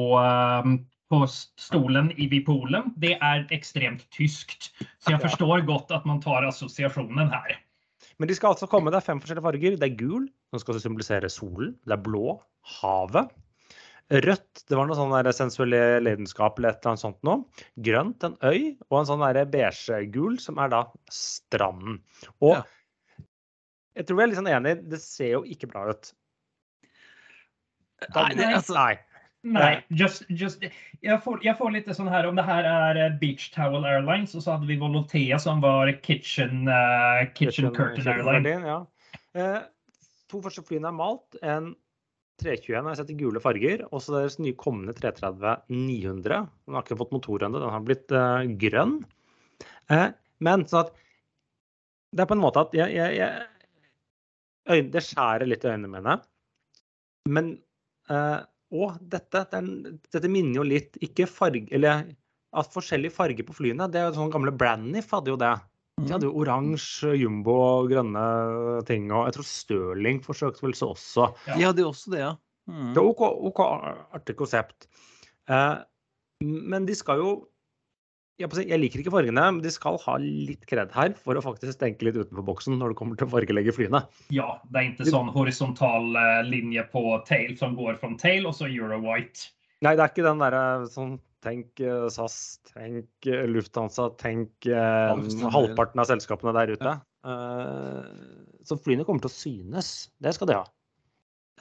på 1.12 1.20
stolen 1.30 2.10
i 2.18 2.26
poolen, 2.46 2.92
det 2.98 3.14
er 3.22 3.46
ekstremt 3.54 4.04
tyskt. 4.14 4.72
Så 4.98 5.14
jeg 5.14 5.22
forstår 5.22 5.64
godt 5.68 5.92
at 5.94 6.06
man 6.08 6.20
tar 6.24 6.46
assosiasjonen 6.48 7.30
her. 7.30 7.56
Men 8.18 8.28
de 8.30 8.34
skal 8.34 8.54
altså 8.54 8.66
komme. 8.70 8.90
Det 8.90 8.98
er 9.00 9.06
fem 9.06 9.20
forskjellige 9.20 9.44
farger. 9.44 9.76
Det 9.80 9.86
er 9.90 9.98
gul, 10.00 10.28
som 10.50 10.62
skal 10.62 10.80
symbolisere 10.80 11.28
solen. 11.30 11.74
Det 11.84 11.94
er 11.98 12.02
blå, 12.02 12.38
havet. 12.80 13.30
Rødt, 14.06 14.62
det 14.70 14.76
var 14.78 14.86
noe 14.86 14.94
sånn 14.94 15.32
sensuelle 15.34 15.98
lidenskap 16.00 16.58
eller 16.60 16.70
et 16.70 16.78
eller 16.78 16.92
annet 16.94 17.02
sånt 17.02 17.24
noe. 17.26 17.64
Grønt, 17.82 18.22
en 18.24 18.36
øy. 18.46 18.76
Og 18.90 19.00
en 19.00 19.08
sånn 19.10 19.24
beige-gul, 19.50 20.38
som 20.42 20.58
er 20.62 20.70
da 20.72 20.84
stranden. 21.10 22.00
Og 22.40 22.56
Ja. 22.56 22.62
jeg 23.96 24.06
tror 24.06 24.16
vi 24.16 24.22
er 24.22 24.26
litt 24.28 24.38
sånn 24.38 24.54
enig, 24.54 24.88
det 24.88 25.00
ser 25.02 25.32
jo 25.32 25.42
ikke 25.42 25.68
bra 25.68 25.90
ut. 25.90 26.12
Da- 28.12 28.28
Nei, 28.28 28.34
det, 28.34 28.46
altså, 28.54 28.74
Nei. 28.74 28.98
Nej, 29.46 29.84
just, 29.94 30.24
just, 30.28 30.64
jeg, 31.04 31.16
får, 31.22 31.38
jeg, 31.44 31.54
får 31.58 31.70
litt 31.70 31.88
sånn 31.94 32.10
her 32.10 32.26
om 32.26 32.38
det 32.38 32.44
her 32.46 32.66
är 32.66 32.98
eh, 32.98 33.14
Beach 33.20 33.50
Towel 33.54 33.84
Airlines 33.86 34.34
og 34.34 34.42
så 34.42 34.56
hadde 34.56 34.66
vi 34.66 34.78
Volotea 34.80 35.38
som 35.38 35.60
var 35.62 35.92
Kitchen, 36.02 36.66
uh, 36.66 37.22
kitchen 37.38 37.70
Curtain 37.76 38.08
Airline. 38.10 38.56
Ja. 38.66 38.80
Eh, 39.36 39.58
to 40.30 40.40
første 40.42 40.64
flyene 40.66 40.90
er 40.90 40.96
malt. 40.96 41.38
En 41.42 41.74
321 42.42 42.82
har 42.82 42.92
jeg 42.92 43.00
sett 43.00 43.12
i 43.14 43.18
gule 43.20 43.42
farger. 43.42 43.84
Og 43.90 44.02
så 44.02 44.16
deres 44.16 44.38
nye 44.42 44.56
kommende 44.58 44.96
330 44.96 45.68
900. 45.72 46.40
Den 46.66 46.78
har 46.78 46.86
ikke 46.86 46.98
fått 47.02 47.14
motor 47.14 47.46
ennå, 47.46 47.62
den 47.62 47.74
har 47.74 47.84
blitt 47.86 48.14
eh, 48.14 48.48
grønn. 48.66 48.98
Eh, 49.92 50.08
men 50.44 50.66
sånn 50.68 50.86
at 50.86 50.96
Det 52.16 52.24
er 52.24 52.28
på 52.28 52.36
en 52.36 52.42
måte 52.42 52.62
at 52.66 52.74
jeg, 52.76 52.92
jeg, 52.96 53.16
jeg 53.18 53.46
øyne, 54.72 54.90
Det 54.94 55.02
skjærer 55.04 55.48
litt 55.48 55.64
i 55.64 55.70
øynene 55.70 55.92
mine. 55.92 56.18
Men 57.30 57.56
Og 58.74 58.96
dette, 59.00 59.44
den, 59.52 59.98
dette 60.10 60.28
minner 60.30 60.58
jo 60.58 60.64
litt 60.66 60.96
Ikke 60.98 61.28
farge 61.30 61.70
Eller 61.76 62.00
at 62.56 62.72
forskjellig 62.72 63.12
farge 63.14 63.44
på 63.46 63.54
flyene. 63.54 63.86
Det 63.92 64.00
er 64.00 64.08
jo 64.08 64.16
sånn 64.16 64.32
gamle 64.32 64.52
Braniff 64.54 65.10
hadde 65.12 65.28
jo 65.28 65.36
det. 65.38 65.52
De 66.00 66.12
hadde 66.12 66.28
jo 66.28 66.36
oransje, 66.40 67.10
jumbo 67.16 67.56
grønne 67.90 68.22
ting. 68.88 69.10
Og 69.10 69.26
jeg 69.28 69.36
tror 69.36 69.46
Stirling 69.48 70.22
forsøkte 70.24 70.64
vel 70.64 70.76
så 70.76 70.90
også. 70.94 71.28
de 71.50 71.66
hadde 71.66 71.84
jo 71.84 71.90
også 71.90 72.14
det, 72.14 72.22
ja. 72.22 72.30
Mm. 72.70 72.94
Det 72.94 73.02
er 73.02 73.10
OK, 73.10 73.22
OK 73.50 73.60
artig 74.16 74.36
konsept. 74.38 74.88
Eh, 75.52 75.76
men 76.46 76.88
de 76.88 76.96
skal 76.96 77.20
jo 77.22 77.30
jeg, 78.40 78.78
liker 78.80 79.02
ikke 79.02 79.12
fargene, 79.14 79.44
men 79.56 79.62
de 79.64 79.72
skal 79.72 79.98
ha 80.02 80.16
litt 80.22 80.66
kred 80.68 80.92
her 80.94 81.14
for 81.18 81.38
å 81.38 81.44
faktisk 81.44 81.80
tenke 81.80 82.08
litt 82.08 82.18
utenfor 82.18 82.44
boksen 82.46 82.76
når 82.80 82.92
det 82.92 82.98
kommer 83.00 83.18
til 83.18 83.28
å 83.28 83.32
fargelegge 83.32 83.74
flyene. 83.76 84.02
Ja, 84.34 84.58
det 84.70 84.80
er 84.80 84.90
ikke 84.90 85.08
sånn 85.08 85.30
horisontal 85.34 86.10
eh, 86.20 86.42
linje 86.48 86.84
på 86.92 87.04
tail 87.28 87.56
som 87.60 87.76
går 87.78 88.00
fra 88.02 88.12
tail 88.20 88.48
og 88.48 88.56
så 88.58 88.68
Euro 88.68 89.00
White. 89.04 89.52
Nei, 89.84 89.94
det 89.96 90.04
er 90.04 90.12
ikke 90.12 90.26
den 90.26 90.44
derre 90.44 90.66
sånn 90.92 91.16
Tenk 91.46 91.78
eh, 91.84 92.06
SAS, 92.10 92.58
tenk 92.72 93.28
eh, 93.28 93.44
Lufthansa, 93.46 94.08
tenk 94.18 94.66
eh, 94.66 95.26
halvparten 95.54 96.00
av 96.02 96.08
selskapene 96.08 96.54
der 96.56 96.72
ute. 96.74 96.94
Eh, 97.26 98.08
så 98.66 98.78
flyene 98.82 99.06
kommer 99.06 99.22
til 99.22 99.30
å 99.30 99.36
synes. 99.36 99.90
Det 100.18 100.32
skal 100.34 100.50
de 100.50 100.56
ha. 100.58 100.64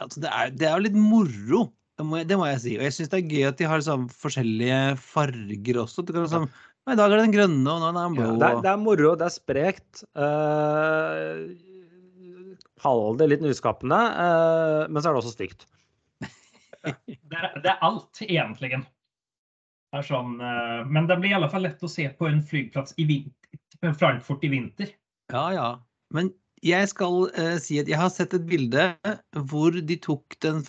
Altså, 0.01 0.23
det, 0.23 0.32
er, 0.32 0.55
det 0.55 0.67
er 0.69 0.80
jo 0.80 0.86
litt 0.88 0.97
moro, 0.97 1.61
det 1.96 2.06
må, 2.06 2.18
jeg, 2.20 2.28
det 2.28 2.38
må 2.39 2.48
jeg 2.50 2.62
si. 2.64 2.74
Og 2.78 2.84
jeg 2.84 2.96
syns 2.96 3.12
det 3.12 3.20
er 3.22 3.30
gøy 3.32 3.46
at 3.50 3.60
de 3.60 3.68
har 3.72 3.80
liksom 3.80 4.08
forskjellige 4.24 4.80
farger 5.00 5.80
også. 5.86 6.04
Du 6.04 6.12
kan 6.12 6.26
liksom, 6.26 6.48
«Å, 6.50 6.89
I 6.91 6.98
dag 7.00 7.06
er 7.08 7.16
det 7.16 7.22
den 7.24 7.36
grønne, 7.38 7.70
og 7.72 7.80
nå 7.82 7.91
er 7.91 7.96
den 7.98 8.18
blå. 8.18 8.26
Ja, 8.28 8.34
det, 8.41 8.50
er, 8.50 8.66
det 8.66 8.72
er 8.74 8.82
moro, 8.82 9.14
det 9.20 9.30
er 9.30 9.34
sprekt. 9.34 10.04
Uh, 10.18 11.56
Kall 12.84 13.16
det 13.18 13.30
litt 13.32 13.46
nyskapende, 13.46 14.02
uh, 14.20 14.82
men 14.91 15.00
så 15.00 15.10
er 15.10 15.16
det 15.16 15.24
også 15.24 15.38
stygt. 15.38 15.66
Det 16.86 17.34
er, 17.34 17.48
det 17.64 17.70
er 17.72 17.80
alt, 17.82 18.20
egentlig. 18.22 18.78
Det 19.96 19.98
är 19.98 20.02
sån, 20.02 20.41
eh, 20.41 20.86
men 20.86 21.08
det 21.08 21.18
blir 21.18 21.32
i 21.32 21.34
alle 21.34 21.48
fall 21.50 21.64
lett 21.66 21.84
å 21.84 21.89
se 21.89 22.04
på 22.14 22.28
en 22.28 22.41
flygplats 22.43 22.93
i 23.02 23.06
vinter, 23.08 23.93
Frankfurt 23.98 24.43
i 24.43 24.50
vinter. 24.52 24.89
Ja, 25.32 25.46
ja. 25.56 25.68
Men 26.14 26.30
jeg 26.64 26.88
skal 26.91 27.28
uh, 27.36 27.56
si 27.62 27.80
at 27.82 27.89
jeg 27.91 27.99
har 27.99 28.12
sett 28.14 28.34
et 28.38 28.45
bilde 28.47 28.86
hvor 29.49 29.76
de 29.76 29.97
tok 30.01 30.38
den 30.45 30.62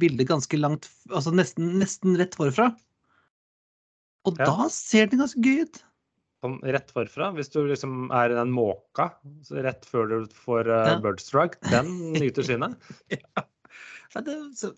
bildet 0.00 0.30
ganske 0.30 0.56
langt 0.58 0.88
Altså 1.10 1.34
nesten, 1.34 1.74
nesten 1.82 2.16
rett 2.18 2.36
forfra. 2.38 2.70
Og 4.24 4.38
Ja. 4.40 4.48
da 4.48 4.68
ser 4.72 5.10
den 5.10 5.20
ganske 5.20 5.42
gøy 5.44 5.66
ut. 5.66 5.82
Sånn 6.44 6.58
rett 6.64 6.90
forfra. 6.92 7.30
Hvis 7.36 7.52
du 7.52 7.62
liksom 7.68 8.10
er 8.12 8.32
i 8.32 8.38
den 8.38 8.52
måka 8.52 9.10
så 9.44 9.60
rett 9.64 9.84
før 9.88 10.08
du 10.08 10.16
får 10.46 10.68
uh, 10.68 10.94
Ja. 10.94 10.96
birdstrike, 11.04 11.60
den 11.70 11.92
nyter 12.20 12.42
synet. 12.46 12.76
Ja, 13.12 14.20
det, 14.24 14.36
så 14.56 14.72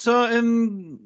så 0.00 0.14
um, 0.38 0.98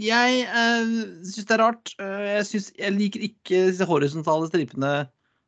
jeg 0.00 0.44
uh, 0.48 0.92
syns 1.24 1.48
det 1.48 1.56
er 1.56 1.62
rart. 1.62 1.92
Uh, 2.00 2.22
jeg, 2.36 2.46
synes, 2.48 2.70
jeg 2.78 2.96
liker 2.96 3.26
ikke 3.28 3.66
disse 3.70 3.88
horisontale 3.88 4.48
stripene 4.50 4.94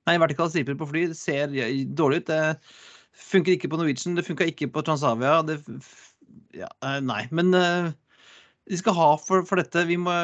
Nei, 0.05 0.19
vertikale 0.21 0.53
striper 0.53 0.77
på 0.77 0.87
fly. 0.91 1.07
Det 1.09 1.17
ser 1.17 1.55
eh, 1.57 1.79
dårlig 1.97 2.19
ut. 2.21 2.27
Det 2.29 2.41
funker 3.15 3.55
ikke 3.55 3.71
på 3.73 3.79
Norwegian, 3.81 4.17
det 4.19 4.27
funka 4.27 4.47
ikke 4.51 4.71
på 4.75 4.83
Transavia. 4.87 5.41
Det, 5.47 5.61
ja, 6.57 6.71
eh, 6.85 7.01
nei, 7.05 7.25
men 7.35 7.55
uh, 7.55 7.91
de 8.71 8.81
skal 8.81 8.97
ha 8.99 9.11
for, 9.21 9.45
for 9.49 9.61
dette. 9.61 9.87
Vi 9.89 9.99
må 10.01 10.15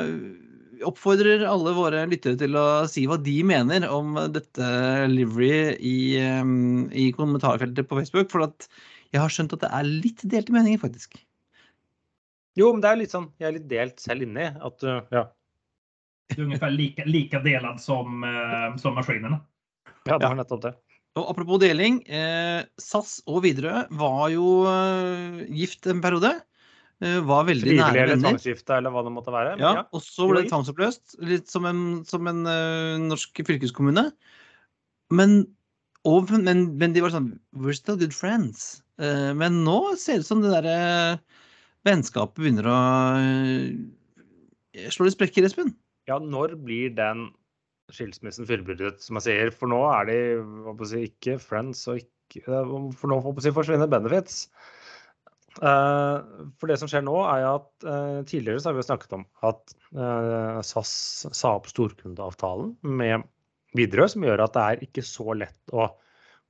oppfordrer 0.86 1.42
alle 1.44 1.74
våre 1.76 2.04
lyttere 2.08 2.38
til 2.40 2.56
å 2.56 2.66
si 2.88 3.04
hva 3.08 3.18
de 3.20 3.36
mener 3.46 3.84
om 3.92 4.16
dette 4.32 4.68
livery 5.10 5.76
i, 5.76 5.98
um, 6.40 6.86
i 6.88 7.10
kommentarfeltet 7.16 7.88
på 7.88 7.98
Facebook. 8.00 8.30
For 8.32 8.46
at 8.46 8.68
jeg 9.12 9.22
har 9.22 9.32
skjønt 9.32 9.56
at 9.56 9.66
det 9.66 9.72
er 9.76 9.90
litt 9.90 10.24
delte 10.32 10.54
meninger, 10.54 10.80
faktisk. 10.82 11.18
Jo, 12.58 12.72
men 12.72 12.82
det 12.82 12.90
er 12.90 12.98
litt 12.98 13.12
sånn 13.12 13.28
Jeg 13.38 13.46
er 13.46 13.54
litt 13.54 13.68
delt 13.70 14.02
selv 14.02 14.26
inni. 14.26 14.48
At 14.50 14.86
uh, 14.86 15.02
ja. 15.14 15.26
Det 16.30 16.38
er 16.38 16.46
ungefär 16.46 16.70
lika, 16.70 17.04
lika 17.06 17.40
delad 17.42 17.80
som, 17.82 18.22
uh, 18.24 18.76
som 18.78 18.94
maskinene. 18.98 19.40
ja, 20.06 20.16
det 20.16 20.24
var 20.26 20.38
nettopp 20.38 20.62
det. 20.68 20.74
Og 21.18 21.26
apropos 21.32 21.58
deling. 21.62 22.00
Eh, 22.06 22.62
SAS 22.78 23.18
og 23.26 23.42
Widerøe 23.46 23.86
var 23.98 24.28
jo 24.30 24.46
eh, 24.70 25.40
gift 25.58 25.88
en 25.90 26.02
periode. 26.04 26.36
eh, 27.02 27.18
var 27.24 27.46
veldig 27.48 27.64
Frivillig 27.64 27.80
nære 27.80 28.02
eller 28.04 28.20
tvangsgifte 28.20 28.76
eller 28.76 28.94
hva 28.94 29.02
det 29.06 29.12
måtte 29.14 29.32
være. 29.34 29.56
Ja, 29.58 29.72
ja. 29.80 29.86
og 29.90 30.04
så 30.04 30.28
ble 30.30 30.44
det 30.44 30.52
tvangsoppløst, 30.52 31.16
litt 31.26 31.48
som 31.50 31.66
en, 31.66 31.80
som 32.06 32.28
en 32.30 32.44
eh, 32.46 33.00
norsk 33.02 33.42
fylkeskommune. 33.48 34.10
Men, 35.10 35.40
og, 36.06 36.30
men, 36.30 36.68
men 36.78 36.94
de 36.94 37.02
var 37.02 37.10
sånn 37.14 37.32
We're 37.56 37.74
still 37.74 37.98
good 37.98 38.14
friends. 38.14 38.84
Eh, 39.02 39.32
men 39.34 39.64
nå 39.66 39.96
ser 39.98 40.20
det 40.20 40.26
ut 40.26 40.30
som 40.30 40.44
det 40.44 40.52
derre 40.54 41.18
vennskapet 41.88 42.36
begynner 42.38 42.68
å 42.68 42.78
slå 44.92 45.08
litt 45.08 45.16
sprekker, 45.16 45.46
Espen. 45.48 45.72
ja, 46.06 46.18
når 46.20 46.52
blir 46.60 46.92
den 46.94 47.30
skilsmissen 47.94 48.48
fullbyrdet, 48.48 49.00
som 49.04 49.18
jeg 49.18 49.26
sier? 49.28 49.54
For 49.54 49.70
nå 49.70 49.80
er 49.92 50.10
de 50.10 50.88
si, 50.88 51.06
ikke 51.10 51.38
friends 51.42 51.86
og 51.90 52.02
ikke 52.02 52.10
For 52.94 53.10
nå 53.10 53.16
si, 53.42 53.50
forsvinner 53.54 53.90
benefits. 53.90 54.44
Eh, 55.58 56.18
for 56.60 56.70
det 56.70 56.76
som 56.78 56.90
skjer 56.90 57.02
nå, 57.02 57.16
er 57.26 57.48
at 57.48 57.86
eh, 57.86 58.20
tidligere 58.28 58.62
så 58.62 58.70
har 58.70 58.78
vi 58.78 58.86
snakket 58.86 59.16
om 59.18 59.24
at 59.48 59.74
eh, 59.96 60.60
SAS 60.64 60.92
sa 61.26 61.56
opp 61.58 61.66
storkundeavtalen 61.72 62.76
med 62.86 63.26
Widerøe, 63.76 64.08
som 64.12 64.24
gjør 64.26 64.44
at 64.46 64.54
det 64.54 64.62
er 64.62 64.86
ikke 64.86 65.04
så 65.06 65.34
lett 65.38 65.74
å 65.74 65.88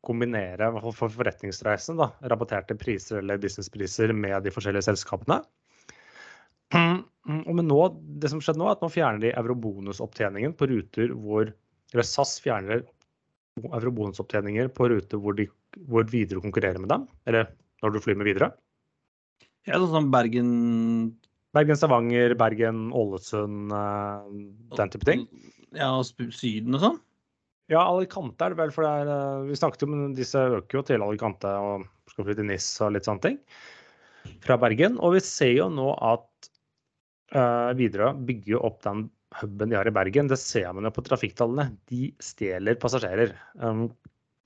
kombinere 0.04 0.70
for 0.96 1.12
forretningsreisen 1.12 1.98
da, 2.00 2.08
rabatterte 2.32 2.76
priser 2.80 3.20
eller 3.20 3.40
businesspriser 3.40 4.14
med 4.16 4.46
de 4.46 4.52
forskjellige 4.52 4.88
selskapene. 4.88 5.42
Og 6.76 7.52
men 7.54 7.66
nå, 7.68 7.80
det 8.22 8.30
som 8.32 8.40
skjedde 8.42 8.60
nå, 8.62 8.68
er 8.68 8.78
at 8.78 8.84
nå 8.84 8.88
fjerner 8.92 9.22
de 9.22 9.34
eurobonusopptjeningen 9.38 10.54
på 10.58 10.70
ruter 10.70 11.12
hvor 11.14 11.50
eller 11.90 12.06
SAS 12.06 12.36
fjerner 12.42 12.84
eurobonusopptjeninger 13.60 14.70
på 14.74 14.88
ruter 14.92 15.20
hvor, 15.20 15.34
de, 15.36 15.48
hvor 15.90 16.06
Widerøe 16.10 16.44
konkurrerer 16.44 16.80
med 16.82 16.92
dem. 16.92 17.06
Eller 17.28 17.50
når 17.82 17.94
du 17.94 18.02
flyr 18.04 18.18
med 18.18 18.30
Widerøe. 18.30 18.52
Ja, 19.68 19.76
sånn 19.76 19.90
som 19.92 20.08
Bergen 20.12 20.52
Bergen-Stavanger, 21.56 22.36
Bergen-Ålesund, 22.38 23.72
eh, 23.74 24.26
den 24.78 24.92
type 24.92 25.08
ting. 25.08 25.24
Ja, 25.74 25.90
og 25.98 26.06
Syden 26.06 26.78
og 26.78 26.84
sånn. 26.84 27.00
Ja, 27.70 27.82
Alicante 27.86 28.46
er 28.46 28.54
det 28.54 28.58
vel, 28.58 28.72
for 28.74 28.86
det 28.86 28.92
er, 29.02 29.10
eh, 29.10 29.48
vi 29.50 29.58
snakket 29.58 29.82
jo 29.82 29.90
om 29.90 30.14
disse 30.14 30.38
øker 30.38 30.78
jo 30.78 30.82
til 30.86 31.02
Alicante 31.02 31.50
og 31.50 31.86
skal 32.10 32.24
flytte 32.24 32.42
til 32.42 32.50
NIS 32.50 32.70
og 32.86 32.94
litt 32.94 33.06
sånne 33.06 33.22
ting. 33.26 33.38
Fra 34.44 34.56
Bergen. 34.62 34.98
Og 35.00 35.14
vi 35.16 35.20
ser 35.26 35.54
jo 35.56 35.68
nå 35.70 35.90
at 35.98 36.49
uh, 37.36 37.70
Widerøe 37.78 38.14
bygger 38.28 38.56
jo 38.56 38.62
opp 38.68 38.80
den 38.86 39.08
huben 39.40 39.70
de 39.70 39.78
har 39.78 39.88
i 39.88 39.94
Bergen. 39.94 40.30
Det 40.30 40.38
ser 40.40 40.70
man 40.74 40.88
jo 40.88 40.94
på 40.94 41.04
trafikktallene. 41.06 41.70
De 41.90 42.10
stjeler 42.22 42.78
passasjerer. 42.80 43.34
Um, 43.62 43.88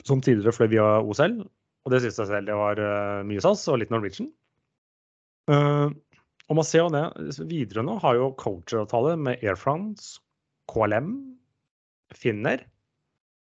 som 0.04 0.20
tidligere 0.20 0.52
fløy 0.52 0.68
via 0.74 0.88
OSL, 1.00 1.38
og 1.84 1.92
det 1.92 2.02
syns 2.02 2.18
jeg 2.20 2.28
selv 2.28 2.48
det 2.50 2.56
var 2.58 2.80
uh, 2.80 3.22
mye 3.24 3.40
SAS 3.44 3.64
og 3.72 3.80
litt 3.80 3.92
Norwegian. 3.92 4.28
Uh, 5.48 5.88
og 6.48 6.58
man 6.58 6.66
ser 6.68 6.84
jo 6.84 6.92
det. 6.92 7.04
Widerøe 7.48 7.86
nå 7.86 7.96
har 8.02 8.18
jo 8.18 8.32
coacheravtale 8.40 9.16
med 9.20 9.40
Air 9.44 9.56
France, 9.60 10.18
KLM, 10.72 11.14
Finner. 12.14 12.66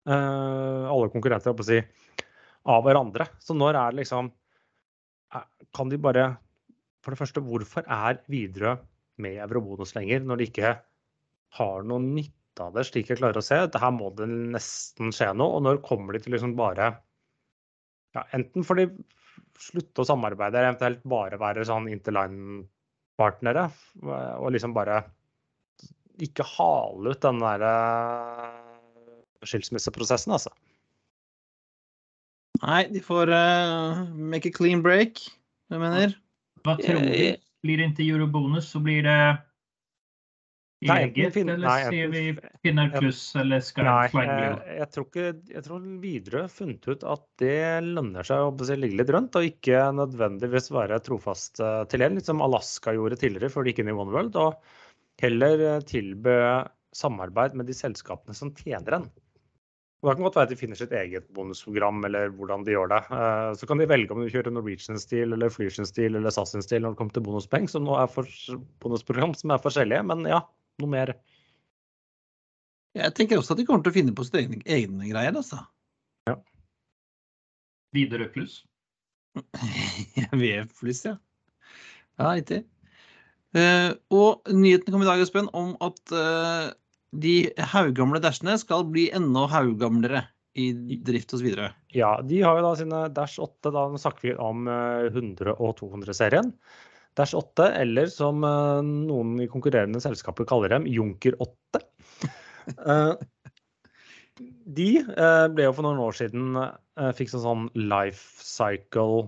Uh, 0.08 0.90
alle 0.90 1.10
konkurrenter, 1.12 1.52
holdt 1.52 1.60
på 1.60 1.66
å 1.66 1.70
si, 1.70 1.80
av 2.70 2.82
hverandre. 2.86 3.28
Så 3.42 3.54
når 3.54 3.78
er 3.78 3.92
det 3.92 4.02
liksom 4.02 4.32
Kan 5.76 5.90
de 5.92 5.98
bare 6.02 6.24
For 7.04 7.12
det 7.12 7.20
første, 7.20 7.42
hvorfor 7.44 7.86
er 7.86 8.18
Widerøe 8.32 8.74
med 9.22 9.38
Eurobonus 9.46 9.94
lenger, 9.96 10.24
når 10.26 10.40
de 10.40 10.48
ikke 10.50 10.74
har 11.58 11.86
noe 11.86 12.02
nytte 12.04 12.64
av 12.64 12.74
det, 12.76 12.86
slik 12.88 13.10
jeg 13.10 13.20
klarer 13.20 13.40
å 13.40 13.44
se? 13.44 13.58
Dette 13.62 13.80
her 13.82 13.94
må 13.94 14.10
det 14.18 14.28
nesten 14.30 15.14
skje 15.14 15.30
noe. 15.36 15.58
Og 15.58 15.64
når 15.66 15.80
kommer 15.86 16.16
de 16.16 16.22
til 16.24 16.36
liksom 16.36 16.56
bare 16.58 16.92
ja, 18.16 18.24
Enten 18.34 18.66
får 18.66 18.80
de 18.80 18.86
slutte 19.60 20.02
å 20.02 20.08
samarbeide, 20.08 20.58
eller 20.58 20.72
eventuelt 20.72 21.02
bare 21.08 21.38
være 21.40 21.66
sånn 21.68 21.88
interline-partnere. 21.92 23.68
Og 24.40 24.50
liksom 24.54 24.74
bare 24.76 25.02
ikke 26.20 26.44
hale 26.56 27.14
ut 27.14 27.22
den 27.24 27.38
der 27.40 27.64
eh, 27.64 28.56
skilsmisseprosessen, 29.46 30.34
altså. 30.36 30.52
Nei, 32.60 32.82
de 32.92 33.00
får 33.00 33.30
uh, 33.32 34.02
make 34.12 34.50
a 34.50 34.52
clean 34.52 34.82
break. 34.84 35.22
Jeg 35.72 35.80
mener. 35.80 36.12
Hva 36.66 36.74
tror 36.80 37.00
vi? 37.06 37.30
Blir 37.60 37.80
det 37.80 37.90
inte 37.90 38.06
eurobonus 38.06 38.70
så 38.72 38.80
blir 38.80 39.02
det 39.04 39.20
eget 40.80 41.36
eller 41.36 41.60
nei, 41.60 41.80
ser 41.92 42.08
vi 42.12 42.22
Finner 42.64 42.88
pluss 42.94 43.20
eller 43.36 43.60
Sky 43.64 43.84
Nei, 43.84 44.08
Flying 44.12 44.30
eh, 44.32 44.76
jeg 44.78 44.88
tror 44.94 45.06
ikke 45.08 45.26
Jeg 45.52 45.64
tror 45.66 45.86
Widerøe 46.02 46.44
har 46.46 46.54
funnet 46.54 46.88
ut 46.88 47.04
at 47.14 47.24
det 47.42 47.60
lønner 47.84 48.26
seg 48.26 48.48
å 48.48 48.76
ligge 48.80 49.00
litt 49.02 49.12
rundt, 49.12 49.36
og 49.36 49.48
ikke 49.50 49.82
nødvendigvis 49.96 50.70
være 50.72 51.00
trofast 51.04 51.60
eh, 51.60 51.82
til 51.92 52.06
en, 52.06 52.16
litt 52.16 52.28
som 52.30 52.44
Alaska 52.44 52.94
gjorde 52.96 53.20
tidligere 53.20 53.52
før 53.52 53.66
de 53.66 53.74
gikk 53.74 53.84
inn 53.84 53.92
i 53.92 53.96
One 53.96 54.14
World, 54.14 54.38
og 54.40 55.20
heller 55.20 55.66
eh, 55.74 55.82
tilbød 55.84 56.70
samarbeid 56.96 57.54
med 57.58 57.68
de 57.70 57.76
selskapene 57.76 58.34
som 58.36 58.54
tjener 58.56 59.00
en. 59.00 59.10
Og 60.00 60.08
Da 60.08 60.14
kan 60.14 60.22
det 60.22 60.28
godt 60.30 60.36
være 60.38 60.48
at 60.48 60.52
de 60.54 60.56
finner 60.56 60.78
sitt 60.80 60.92
eget 60.96 61.26
bonusprogram, 61.36 61.98
eller 62.08 62.30
hvordan 62.32 62.62
de 62.64 62.72
gjør 62.72 62.88
det. 62.88 63.00
Eh, 63.12 63.50
Så 63.60 63.66
kan 63.68 63.78
de 63.78 63.88
velge 63.88 64.14
om 64.14 64.22
de 64.22 64.30
kjører 64.32 64.54
Norwegian-stil 64.54 65.36
eller 65.36 65.52
Flysian-stil 65.52 66.16
eller 66.16 66.32
SAS-stil 66.32 66.80
når 66.80 66.94
det 66.94 67.00
kommer 67.02 67.12
til 67.12 67.26
bonuspeng, 67.26 67.68
som 67.68 67.84
nå 67.84 67.98
er 68.00 68.08
for, 68.08 68.24
bonusprogram 68.80 69.34
som 69.36 69.52
er 69.52 69.60
forskjellige. 69.60 70.06
Men 70.08 70.24
ja, 70.24 70.40
noe 70.80 70.88
mer. 70.94 71.12
Jeg 72.96 73.14
tenker 73.14 73.38
også 73.38 73.52
at 73.54 73.60
de 73.60 73.68
kommer 73.68 73.84
til 73.84 73.92
å 73.92 73.98
finne 74.00 74.16
på 74.16 74.24
sine 74.24 74.40
egne, 74.40 74.62
egne 74.64 75.12
greier, 75.12 75.36
altså. 75.36 75.60
Ja. 76.26 76.38
Widerøe 77.94 78.32
pluss? 78.32 78.62
VF 80.40 80.72
pluss, 80.80 81.04
ja. 81.06 81.18
Ja, 82.18 82.32
riktig. 82.32 82.64
Eh, 83.56 83.92
og 84.14 84.48
nyheten 84.48 84.94
kom 84.94 85.04
i 85.04 85.08
dag, 85.08 85.20
Espen, 85.22 85.52
om 85.56 85.74
at 85.84 86.00
eh, 86.14 86.72
de 87.10 87.34
haugamle 87.72 88.20
dashene 88.22 88.56
skal 88.60 88.84
bli 88.90 89.08
enda 89.16 89.46
haugamlere 89.50 90.24
i 90.58 90.72
drift 91.06 91.30
hos 91.34 91.42
videre. 91.44 91.70
Ja, 91.94 92.16
de 92.26 92.40
har 92.42 92.58
jo 92.58 92.64
da 92.64 92.70
sine 92.78 93.00
Dash 93.14 93.38
8, 93.42 93.70
da 93.74 93.86
snakker 93.98 94.28
vi 94.28 94.36
om 94.42 94.66
eh, 94.70 95.06
100- 95.10 95.54
og 95.56 95.76
200-serien. 95.78 96.50
Dash 97.18 97.36
8, 97.38 97.68
eller 97.82 98.10
som 98.10 98.44
eh, 98.46 98.80
noen 98.86 99.36
i 99.42 99.48
konkurrerende 99.50 100.02
selskaper 100.02 100.48
kaller 100.50 100.74
dem, 100.76 100.88
Junker 100.90 101.38
8. 101.38 101.84
Eh, 102.70 103.14
De 104.38 104.84
eh, 105.00 105.46
ble 105.50 105.64
jo 105.64 105.72
for 105.74 105.82
noen 105.82 105.98
år 106.04 106.14
siden 106.14 106.58
eh, 106.60 107.08
fikk 107.16 107.32
sånn 107.32 107.42
sånn 107.42 107.64
life 107.74 108.44
cycle 108.44 109.24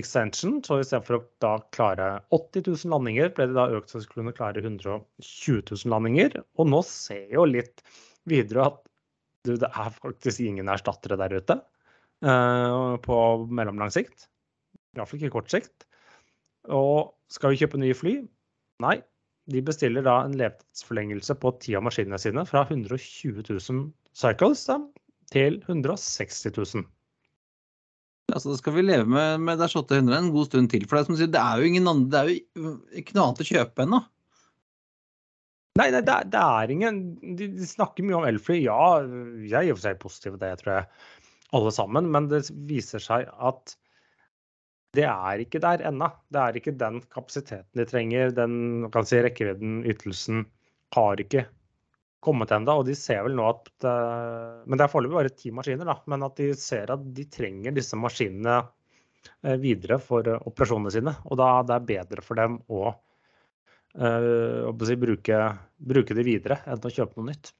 extension. 0.00 0.58
Så 0.64 0.80
istedenfor 0.82 1.18
å 1.18 1.22
da 1.42 1.54
klare 1.74 2.10
80 2.34 2.66
000 2.66 2.92
landinger, 2.94 3.32
ble 3.36 3.48
det 3.50 3.56
da 3.56 3.68
økt 3.76 3.92
så 3.92 4.02
skulle 4.02 4.24
kunne 4.26 4.36
klare 4.36 4.62
120 4.62 5.62
000 5.70 5.92
landinger. 5.92 6.38
Og 6.60 6.70
nå 6.70 6.82
ser 6.88 7.26
jo 7.34 7.46
litt 7.48 7.84
videre 8.28 8.70
at 8.70 8.80
du, 9.46 9.54
det 9.54 9.70
er 9.70 9.92
faktisk 9.94 10.42
ingen 10.42 10.70
erstattere 10.72 11.18
der 11.20 11.36
ute 11.38 11.60
uh, 12.26 12.96
på 13.02 13.18
mellomlang 13.46 13.92
sikt. 13.94 14.26
Iallfall 14.96 15.20
ikke 15.20 15.36
kort 15.36 15.52
sikt. 15.52 15.86
Og 16.72 17.12
skal 17.30 17.52
vi 17.52 17.60
kjøpe 17.62 17.78
nye 17.80 17.96
fly? 17.96 18.16
Nei. 18.82 18.96
De 19.46 19.62
bestiller 19.62 20.02
da 20.02 20.18
en 20.24 20.34
levetidsforlengelse 20.34 21.36
på 21.38 21.52
ti 21.62 21.76
av 21.78 21.84
maskinene 21.86 22.18
sine 22.18 22.42
fra 22.48 22.64
120 22.66 23.44
000 23.46 23.84
cycles 24.16 24.64
da, 24.66 24.80
til 25.30 25.60
160 25.68 26.50
000. 26.56 26.86
Altså, 28.32 28.50
det 28.50 28.58
skal 28.58 28.74
vi 28.74 28.82
leve 28.82 29.06
med, 29.06 29.40
med 29.46 29.60
Dash 29.60 29.78
800 29.78 30.18
en 30.18 30.32
god 30.34 30.48
stund 30.48 30.70
til. 30.72 30.84
For 30.86 30.98
det 30.98 31.02
er, 31.04 31.08
som 31.08 31.18
sier, 31.20 31.30
det 31.30 31.42
er 31.42 31.60
jo 31.60 31.70
ingen 31.70 31.90
andre, 31.90 32.10
det 32.10 32.18
er 32.18 32.30
jo 32.66 32.74
ikke 33.00 33.14
noe 33.14 33.28
annet 33.28 33.42
å 33.44 33.48
kjøpe 33.52 33.86
ennå. 33.86 34.00
Nei, 35.76 35.90
nei 35.92 36.00
det, 36.00 36.12
er, 36.12 36.28
det 36.32 36.42
er 36.42 36.72
ingen 36.72 37.00
de, 37.36 37.50
de 37.52 37.68
snakker 37.68 38.06
mye 38.06 38.18
om 38.18 38.26
elfly. 38.26 38.58
Ja, 38.64 38.80
jeg 39.44 39.56
er 39.60 39.68
i 39.68 39.72
og 39.74 39.78
for 39.78 39.86
seg 39.86 40.00
positiv 40.02 40.36
til 40.36 40.42
det, 40.42 40.52
tror 40.62 40.72
jeg, 40.72 40.88
alle 41.58 41.72
sammen. 41.76 42.08
Men 42.14 42.30
det 42.32 42.46
viser 42.68 43.02
seg 43.02 43.28
at 43.36 43.76
det 44.96 45.04
er 45.06 45.42
ikke 45.44 45.60
der 45.62 45.84
ennå. 45.90 46.08
Det 46.32 46.40
er 46.42 46.58
ikke 46.58 46.74
den 46.80 47.02
kapasiteten 47.12 47.78
de 47.78 47.86
trenger. 47.88 48.32
Den 48.34 48.88
si, 49.04 49.20
rekkevidden, 49.22 49.82
ytelsen, 49.86 50.46
har 50.96 51.20
ikke 51.20 51.44
kommet 52.26 52.52
ennå. 52.54 52.74
Og 52.80 52.88
de 52.88 52.96
ser 52.98 53.22
vel 53.26 53.36
nå 53.38 53.46
at 53.48 53.86
Men 53.86 54.76
det 54.76 54.84
er 54.86 54.92
foreløpig 54.92 55.18
bare 55.20 55.34
ti 55.34 55.52
maskiner, 55.54 55.88
da. 55.88 55.98
Men 56.10 56.26
at 56.26 56.36
de 56.40 56.50
ser 56.58 56.92
at 56.94 57.06
de 57.16 57.26
trenger 57.30 57.74
disse 57.76 57.98
maskinene 57.98 58.58
eh, 59.42 59.56
videre 59.62 60.00
for 60.02 60.26
eh, 60.28 60.42
operasjonene 60.50 60.94
sine. 60.94 61.16
Og 61.30 61.38
da 61.40 61.50
det 61.66 61.76
er 61.78 61.90
bedre 61.92 62.24
for 62.26 62.38
dem 62.40 62.58
å 62.66 62.82
eh, 62.90 64.66
å 64.66 64.74
si, 64.86 64.98
bruke, 65.00 65.40
bruke 65.76 66.16
de 66.16 66.26
videre 66.26 66.60
enn 66.66 66.82
å 66.82 66.92
kjøpe 66.92 67.20
noe 67.20 67.32
nytt. 67.32 67.52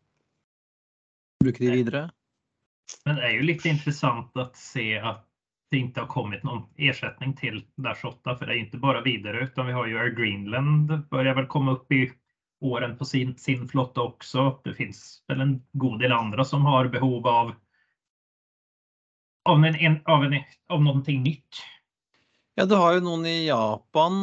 Bruker 1.45 1.67
de 1.67 1.73
videre. 1.73 2.07
Men 3.07 3.19
det 3.19 3.25
er 3.29 3.39
jo 3.39 3.47
litt 3.49 3.65
interessant 3.69 4.37
å 4.39 4.51
se 4.59 4.93
at 4.99 5.25
det 5.73 5.81
ikke 5.83 6.05
har 6.05 6.11
kommet 6.11 6.45
noen 6.47 6.63
erstatning 6.79 7.33
til 7.39 7.59
Dash 7.83 8.05
8. 8.07 8.37
For 8.37 8.47
det 8.47 8.55
er 8.55 8.61
ikke 8.63 8.79
bare 8.79 9.01
bara 9.01 9.07
vidare 9.07 9.49
utan 9.49 9.67
vi 9.67 9.75
har 9.75 9.89
jo 9.91 9.99
Air 9.99 10.15
Greenland 10.15 10.93
börjar 11.11 11.39
vel 11.41 11.49
komme 11.51 11.75
opp 11.75 11.93
i 11.93 12.05
åren 12.61 12.97
på 12.99 13.05
sin, 13.05 13.37
sin 13.39 13.69
flotta 13.69 14.03
också. 14.03 14.61
Det 14.65 14.75
finns 14.75 15.23
väl 15.29 15.41
en 15.41 15.63
god 15.73 16.01
del 16.01 16.13
andra 16.13 16.45
som 16.45 16.65
har 16.65 16.89
behov 16.89 17.27
av 17.27 17.55
av, 19.47 19.65
en, 19.65 19.75
en, 19.75 20.01
av, 20.05 20.25
en, 20.25 20.35
av 20.69 20.83
någonting 20.83 21.23
nytt. 21.23 21.63
Ja, 22.57 22.65
du 22.65 22.73
har 22.81 22.95
jo 22.97 23.03
noen 23.05 23.27
i 23.29 23.35
Japan 23.47 24.15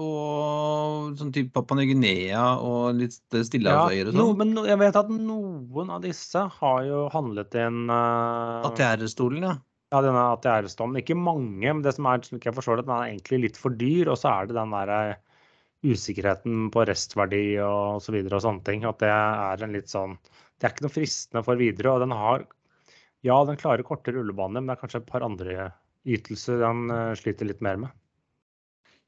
og 0.00 1.18
sånn 1.20 1.32
type 1.34 1.52
Papua 1.52 1.76
Ny-Guinea 1.76 2.44
og 2.64 2.96
litt 2.96 3.18
stillehavsøyer 3.36 4.08
og 4.08 4.16
no, 4.16 4.24
sånn. 4.30 4.38
men 4.40 4.54
no- 4.56 4.64
jeg 4.64 4.80
vet 4.80 4.96
at 4.96 5.10
noen 5.12 5.92
av 5.92 6.00
disse 6.00 6.46
har 6.56 6.86
jo 6.88 7.02
handlet 7.12 7.52
inn 7.60 7.92
uh, 7.92 8.64
ATR-stolen, 8.70 9.44
ja. 9.44 9.52
Ja, 9.92 10.00
denne 10.00 10.24
ATR-stolen. 10.32 10.96
Ikke 11.02 11.18
mange, 11.20 11.68
men 11.68 11.82
det 11.84 11.92
som 11.98 12.08
er, 12.08 12.24
slik 12.24 12.48
jeg 12.48 12.56
forstår 12.56 12.80
det, 12.80 12.86
den 12.88 12.96
er 12.96 13.10
egentlig 13.10 13.42
litt 13.42 13.60
for 13.60 13.76
dyr. 13.76 14.08
Og 14.08 14.16
så 14.16 14.30
er 14.32 14.48
det 14.48 14.56
den 14.56 14.72
der 14.72 14.92
eh, 14.94 15.18
usikkerheten 15.82 16.68
på 16.72 16.84
restverdi 16.86 17.58
og 17.64 18.02
så 18.04 18.14
videre 18.14 18.38
og 18.38 18.44
sånne 18.44 18.64
ting. 18.66 18.84
At 18.88 19.00
det 19.02 19.10
er 19.12 19.64
en 19.64 19.74
litt 19.76 19.90
sånn 19.92 20.18
Det 20.22 20.68
er 20.68 20.74
ikke 20.74 20.86
noe 20.86 20.94
fristende 20.94 21.42
for 21.46 21.60
videre. 21.60 21.94
Og 21.94 22.04
den 22.04 22.14
har 22.16 22.46
Ja, 23.22 23.38
den 23.46 23.58
klarer 23.58 23.86
korte 23.86 24.14
rullebaner, 24.14 24.60
men 24.60 24.70
det 24.70 24.76
er 24.76 24.82
kanskje 24.82 25.02
et 25.02 25.10
par 25.10 25.22
andre 25.22 25.72
ytelser 26.02 26.58
den 26.58 26.88
eh, 26.90 27.12
sliter 27.14 27.46
litt 27.46 27.60
mer 27.62 27.76
med. 27.78 27.92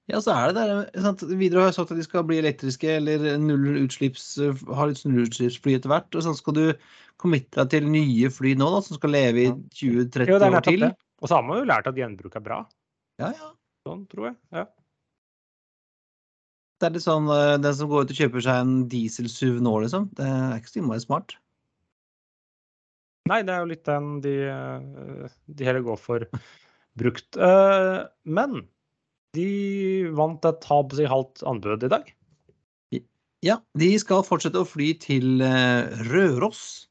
Ja, 0.06 0.20
så 0.20 0.34
er 0.36 0.52
det 0.52 0.60
der, 0.60 0.82
sant? 1.00 1.24
Widerøe 1.24 1.70
har 1.70 1.74
sagt 1.74 1.90
at 1.90 1.98
de 1.98 2.04
skal 2.04 2.26
bli 2.28 2.36
elektriske 2.42 2.98
eller 2.98 3.24
nullutslipps, 3.40 4.26
ha 4.76 4.86
litt 4.90 5.00
nullutslippsfly 5.06 5.78
etter 5.78 5.90
hvert. 5.90 6.10
Og 6.12 6.26
så 6.26 6.34
skal 6.36 6.58
du 6.58 6.64
committe 7.22 7.56
deg 7.62 7.72
til 7.72 7.88
nye 7.88 8.30
fly 8.30 8.52
nå, 8.60 8.68
da, 8.74 8.82
som 8.84 8.98
skal 8.98 9.14
leve 9.16 9.46
i 9.46 9.50
20-30 9.80 10.28
Jo, 10.28 10.38
det 10.38 10.50
er 10.50 10.58
år 10.60 10.66
til. 10.68 10.86
Og 11.22 11.30
så 11.30 11.38
har 11.38 11.46
man 11.48 11.62
jo 11.62 11.68
lært 11.70 11.88
at 11.88 11.98
gjenbruk 11.98 12.36
er 12.36 12.44
bra. 12.44 12.60
Ja, 13.22 13.32
ja. 13.32 13.50
Sånn, 13.88 14.04
tror 14.12 14.28
jeg. 14.30 14.36
Ja. 14.52 14.68
Det 16.84 16.90
er 16.90 16.96
litt 16.98 17.06
sånn 17.06 17.28
eh, 17.32 17.54
den 17.64 17.72
som 17.72 17.88
går 17.88 18.02
ut 18.04 18.10
og 18.12 18.18
kjøper 18.18 18.42
seg 18.44 18.58
en 18.60 18.72
diesel-SUV 18.92 19.62
nå, 19.64 19.70
liksom. 19.86 20.10
Det 20.18 20.26
er 20.28 20.58
ikke 20.58 20.68
så 20.68 20.80
innmari 20.82 21.00
smart. 21.00 21.32
Nei, 23.30 23.38
det 23.40 23.54
er 23.54 23.62
jo 23.62 23.70
litt 23.70 23.88
den 23.88 24.10
de, 24.20 24.34
eh, 24.52 25.30
de 25.48 25.64
heller 25.64 25.86
går 25.86 25.96
for 25.96 26.26
brukt. 27.00 27.38
Eh, 27.40 28.02
Men 28.28 28.66
de 29.32 29.48
vant 30.12 30.44
et 30.44 30.68
halvt 30.68 31.00
halvt 31.08 31.46
anbud 31.48 31.88
i 31.88 31.92
dag. 31.94 32.12
Ja, 33.44 33.56
de 33.80 33.88
skal 34.00 34.20
fortsette 34.28 34.60
å 34.60 34.68
fly 34.68 34.92
til 35.00 35.40
Røros. 36.10 36.90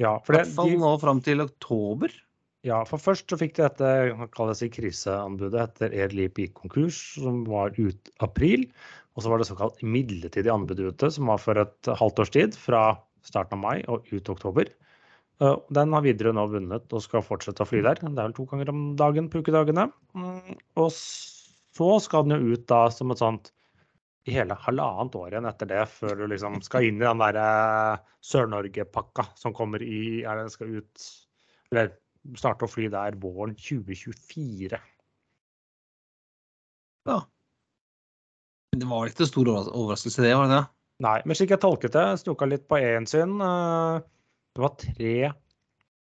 Ja, 0.00 0.16
I 0.16 0.24
for, 0.24 0.32
det, 0.32 0.40
hvert 0.40 0.56
fall 0.56 0.72
de, 0.72 0.80
nå 0.80 0.96
fram 1.04 1.20
til 1.24 1.44
oktober. 1.44 2.16
Ja, 2.64 2.80
for 2.88 3.02
først 3.02 3.28
så 3.30 3.38
fikk 3.40 3.56
de 3.58 3.66
dette 3.66 4.28
kalles 4.34 4.62
det, 4.64 4.70
kriseanbudet 4.74 5.60
etter 5.60 5.94
Airleap 5.94 6.40
gikk 6.40 6.54
konkurs, 6.62 7.00
som 7.20 7.42
var 7.48 7.76
ut 7.76 8.12
april. 8.24 8.66
Og 9.14 9.22
så 9.22 9.30
var 9.30 9.40
det 9.40 9.48
såkalt 9.50 9.82
midlertidig 9.86 10.50
anbud 10.50 10.80
ute, 10.80 11.10
som 11.12 11.28
var 11.30 11.42
for 11.42 11.60
et 11.60 11.90
halvt 12.00 12.24
års 12.24 12.32
tid, 12.34 12.56
fra 12.58 12.86
starten 13.24 13.58
av 13.58 13.62
mai 13.62 13.84
og 13.88 14.08
ut 14.10 14.30
oktober. 14.32 14.70
Eh, 15.42 15.56
Den 15.76 15.94
har 15.94 16.04
Widerøe 16.04 16.34
nå 16.36 16.46
vunnet 16.50 16.94
og 16.94 17.04
skal 17.04 17.24
fortsette 17.26 17.62
å 17.64 17.68
fly 17.68 17.82
der. 17.84 18.00
Det 18.00 18.10
er 18.10 18.28
vel 18.28 18.36
to 18.36 18.46
ganger 18.50 18.72
om 18.72 18.84
dagen 18.98 19.28
på 19.30 19.42
ukedagene. 19.44 19.88
Mm, 20.16 20.56
Og 20.80 20.90
så 20.94 21.90
skal 22.02 22.26
den 22.26 22.38
jo 22.38 22.54
ut 22.54 22.66
da 22.70 22.86
som 22.90 23.10
et 23.10 23.22
sånt 23.22 23.50
i 24.24 24.32
hele 24.32 24.56
halvannet 24.56 25.16
år 25.20 25.34
igjen 25.34 25.48
etter 25.50 25.68
det, 25.68 25.82
før 25.92 26.16
du 26.16 26.26
liksom 26.32 26.62
skal 26.64 26.86
inn 26.86 26.96
i 26.96 27.04
den 27.04 27.20
der 27.20 27.38
eh, 27.40 28.04
Sør-Norge-pakka 28.24 29.28
som 29.36 29.52
kommer 29.56 29.82
i 29.84 30.22
er 30.24 30.40
det 30.40 30.54
skal 30.54 30.80
ut 30.80 31.10
Eller 31.72 31.92
starte 32.38 32.66
å 32.66 32.70
fly 32.70 32.88
der 32.92 33.16
våren 33.20 33.54
2024. 33.60 34.80
Ja. 37.08 37.18
Men 38.72 38.80
det 38.82 38.88
var 38.90 39.10
ikke 39.10 39.26
en 39.26 39.30
stor 39.30 39.50
overras- 39.52 39.70
overraskelse, 39.74 40.24
det, 40.24 40.32
var 40.38 40.48
det 40.48 40.56
det? 40.56 40.64
Nei, 41.04 41.18
men 41.26 41.36
slik 41.36 41.52
jeg 41.52 41.62
tolket 41.62 41.94
det, 41.94 42.04
snoka 42.22 42.46
litt 42.48 42.64
på 42.70 42.78
E-en 42.78 43.06
sin 43.10 43.32
eh, 43.42 43.96
Det 44.54 44.62
var 44.62 44.76
tre 44.78 45.14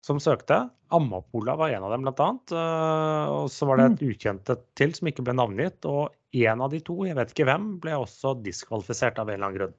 som 0.06 0.20
søkte. 0.22 0.60
Amapola 0.94 1.56
var 1.58 1.74
en 1.74 1.84
av 1.84 1.92
dem, 1.92 2.06
blant 2.06 2.22
annet. 2.24 2.54
eh, 2.54 3.32
Og 3.34 3.50
så 3.52 3.66
var 3.68 3.76
det 3.82 3.88
et 3.90 4.04
ukjent 4.08 4.52
til 4.78 4.94
som 4.96 5.10
ikke 5.10 5.24
ble 5.26 5.34
navngitt. 5.36 5.84
Og 5.90 6.14
en 6.38 6.62
av 6.64 6.70
de 6.72 6.80
to, 6.86 6.96
jeg 7.04 7.18
vet 7.18 7.34
ikke 7.34 7.48
hvem, 7.50 7.66
ble 7.82 7.98
også 7.98 8.32
diskvalifisert 8.46 9.18
av 9.20 9.28
en 9.28 9.34
eller 9.36 9.50
annen 9.50 9.58
grunn. 9.58 9.76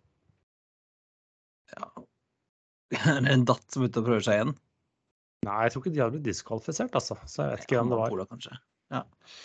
Er 3.09 3.21
det 3.23 3.34
en 3.34 3.45
datt 3.47 3.65
som 3.71 3.84
er 3.86 3.89
ute 3.91 4.01
og 4.01 4.07
prøver 4.11 4.25
seg 4.25 4.39
igjen? 4.39 4.53
Nei, 5.48 5.60
jeg 5.66 5.72
tror 5.74 5.84
ikke 5.86 5.94
de 5.96 6.02
hadde 6.04 6.18
blitt 6.18 6.28
diskvalifisert, 6.28 6.96
altså. 7.00 7.16
Så 7.30 7.46
jeg 7.46 7.54
vet 7.54 7.66
ikke 7.66 7.80
hvem 7.80 7.94
det 7.94 8.00
var. 8.02 8.12
Ammapola, 8.12 8.28
kanskje. 8.34 8.58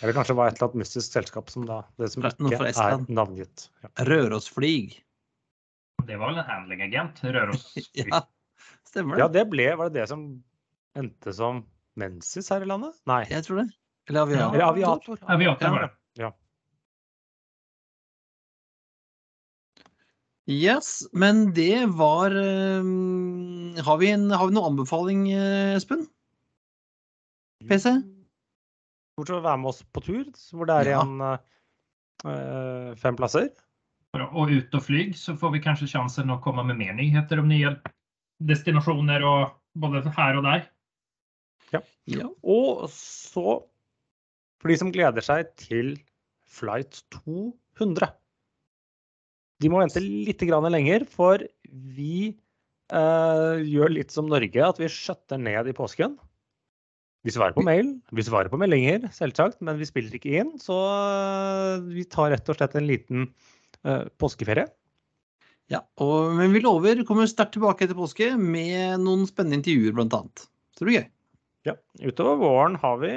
Eller 0.01 0.15
kanskje 0.17 0.33
det 0.33 0.37
var 0.39 0.49
et 0.49 0.57
eller 0.57 0.67
annet 0.67 0.81
mystisk 0.81 1.13
selskap 1.13 1.51
som 1.53 1.67
da 1.69 1.83
Det 2.01 2.09
som 2.11 2.25
ikke 2.25 2.71
er 2.73 3.03
navngitt. 3.13 3.67
Ja. 3.85 3.91
Rørosflyg. 4.09 4.95
Det 6.05 6.17
var 6.21 6.33
vel 6.33 6.41
en 6.41 6.49
handlingagent, 6.49 7.21
Røros. 7.23 7.67
Ja, 7.95 8.21
stemmer 8.85 9.15
det. 9.15 9.23
ja, 9.23 9.29
det. 9.31 9.45
ble 9.49 9.69
Var 9.79 9.89
det 9.89 10.01
det 10.01 10.07
som 10.11 10.25
endte 10.97 11.33
som 11.33 11.63
Mensis 11.99 12.49
her 12.51 12.65
i 12.65 12.69
landet? 12.69 12.97
Nei. 13.09 13.23
Jeg 13.31 13.45
tror 13.47 13.63
det. 13.63 13.69
Eller 14.09 14.25
aviator. 14.25 14.57
Ja. 14.59 14.67
aviator. 14.69 15.21
Aviator 15.35 15.73
var 15.73 15.85
det. 15.85 15.93
Ja. 16.21 16.31
Yes, 20.45 20.89
men 21.13 21.47
det 21.57 21.87
var 21.97 22.35
eh, 22.37 22.85
har, 23.83 23.97
vi 24.01 24.11
en, 24.13 24.29
har 24.31 24.47
vi 24.47 24.55
noen 24.55 24.71
anbefaling, 24.73 25.25
eh, 25.33 25.75
Espen? 25.77 26.05
PC? 27.65 27.91
Bortsett 29.15 29.31
fra 29.33 29.39
å 29.41 29.45
være 29.45 29.61
med 29.61 29.71
oss 29.71 29.83
på 29.95 30.03
tur, 30.05 30.25
hvor 30.53 30.69
det 30.69 30.75
er 30.81 30.89
Ja. 30.91 31.01
igjen 31.03 31.21
eh, 32.25 32.95
fem 32.99 33.15
plasser. 33.19 33.49
Og 34.15 34.51
ut 34.51 34.75
og 34.77 34.83
fly, 34.83 35.09
så 35.17 35.35
får 35.35 35.51
vi 35.57 35.63
kanskje 35.63 35.89
sjansen 35.91 36.31
å 36.31 36.39
komme 36.43 36.63
med 36.63 36.77
mer 36.79 36.93
nyheter 36.95 37.41
om 37.41 37.49
nye 37.51 37.73
destinasjoner 38.43 39.23
og 39.27 39.55
både 39.75 40.03
her 40.15 40.37
og 40.39 40.45
der. 40.47 40.69
Ja. 41.73 41.81
Og 42.43 42.85
så, 42.93 43.57
for 44.61 44.71
de 44.71 44.77
som 44.79 44.91
gleder 44.93 45.25
seg 45.25 45.49
til 45.59 45.95
flight 46.47 47.01
200 47.25 48.13
De 49.63 49.71
må 49.71 49.81
vente 49.81 49.99
litt 50.03 50.43
grann 50.47 50.67
lenger, 50.71 51.05
for 51.09 51.41
vi 51.71 52.35
eh, 52.93 53.63
gjør 53.65 53.93
litt 53.93 54.13
som 54.13 54.29
Norge, 54.29 54.61
at 54.67 54.79
vi 54.81 54.89
skjøtter 54.91 55.41
ned 55.41 55.71
i 55.71 55.75
påsken. 55.77 56.17
Vi 57.25 57.33
svarer 57.33 57.55
på 57.55 57.63
mail, 57.65 57.95
vi 58.13 58.23
svarer 58.25 58.51
på 58.53 58.59
meldinger, 58.61 59.07
selvsagt, 59.15 59.57
men 59.65 59.79
vi 59.79 59.87
spiller 59.89 60.13
ikke 60.13 60.35
inn. 60.41 60.51
Så 60.61 60.75
eh, 60.77 61.85
vi 61.95 62.05
tar 62.05 62.29
rett 62.35 62.51
og 62.51 62.59
slett 62.59 62.77
en 62.77 62.85
liten 62.85 63.29
uh, 63.87 64.05
påskeferie. 64.21 64.67
ja 65.73 65.81
og, 65.97 66.35
men 66.37 66.53
vi 66.53 66.61
lover 66.61 67.01
kommer 67.07 67.25
sterkt 67.29 67.55
tilbake 67.57 67.87
etter 67.87 67.97
påske 67.97 68.29
med 68.37 69.01
noen 69.01 69.25
spennende 69.25 69.63
intervjuer, 69.63 69.97
annet. 70.05 70.45
Så 70.75 70.83
det 70.83 70.89
blir 70.91 70.99
gøy. 70.99 71.09
Ja, 71.65 71.73
utover 72.05 72.37
våren 72.43 72.77
har 72.77 73.01
vi 73.01 73.13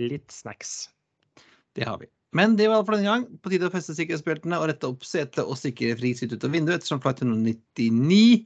litt 0.00 0.32
snacks. 0.32 0.88
Det 1.76 1.84
har 1.84 2.00
vi. 2.00 2.08
Men 2.34 2.56
det 2.58 2.66
var 2.66 2.80
alt 2.80 2.88
for 2.88 2.96
denne 2.96 3.10
gang. 3.12 3.26
På 3.44 3.52
tide 3.52 3.68
å 3.68 3.72
feste 3.74 3.94
sikkerhetsbeltene 3.94 4.58
og 4.58 4.70
rette 4.70 4.88
opp 4.88 5.04
setet 5.06 5.44
og 5.44 5.58
sikre 5.58 5.94
fri 6.00 6.14
sitt 6.18 6.32
ut 6.32 6.46
av 6.46 6.54
vinduet 6.54 6.80
ettersom 6.80 7.02
flight 7.04 7.20
199 7.22 8.40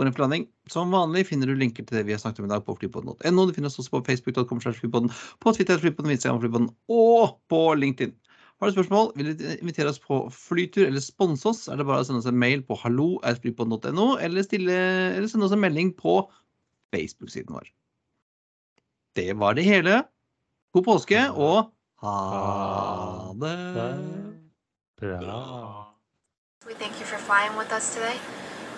går 0.00 0.08
inn 0.08 0.16
for 0.16 0.24
landing. 0.24 0.48
Som 0.72 0.94
vanlig 0.94 1.26
finner 1.28 1.50
du 1.50 1.54
linker 1.60 1.84
til 1.86 2.00
det 2.00 2.06
vi 2.08 2.16
har 2.16 2.22
snakket 2.22 2.42
om 2.42 2.48
i 2.48 2.52
dag 2.54 2.64
på 2.66 2.76
flypodden.no. 2.80 3.46
Du 3.46 3.54
finner 3.56 3.70
oss 3.70 3.78
også 3.80 3.98
på 3.98 4.02
facebook.com, 4.08 4.62
flypodden, 4.64 5.12
på 5.44 5.54
Twitter, 5.56 5.78
flypodden, 5.82 6.16
Instagram, 6.16 6.40
flypodden 6.44 6.70
og 6.96 7.36
på 7.52 7.62
LinkedIn. 7.78 8.16
Har 8.60 8.68
du 8.68 8.74
spørsmål, 8.76 9.12
vil 9.16 9.30
du 9.38 9.44
invitere 9.54 9.88
oss 9.88 9.98
på 10.02 10.18
flytur 10.36 10.84
eller 10.84 11.00
sponse 11.00 11.48
oss, 11.48 11.62
er 11.72 11.80
det 11.80 11.86
bare 11.88 12.02
å 12.02 12.04
sende 12.04 12.20
oss 12.20 12.28
en 12.28 12.36
mail 12.36 12.60
på 12.68 12.76
hallo.flypodden.no, 12.82 14.08
eller, 14.20 14.44
stille- 14.44 14.76
eller 15.16 15.28
sende 15.32 15.48
oss 15.48 15.54
en 15.56 15.62
melding 15.62 15.94
på 15.96 16.18
Facebook-siden 16.92 17.56
vår. 17.56 17.70
Det 19.16 19.32
var 19.40 19.56
det 19.56 19.64
hele. 19.64 20.02
God 20.76 20.84
påske 20.86 21.24
og 21.32 21.72
ha 22.04 23.32
det. 23.40 23.56
Bra. 25.00 25.40
We 26.68 26.74
thank 26.74 27.00
you 27.00 27.06
for 27.06 27.16
flying 27.16 27.56
with 27.56 27.72
us 27.72 27.94
today. 27.94 28.20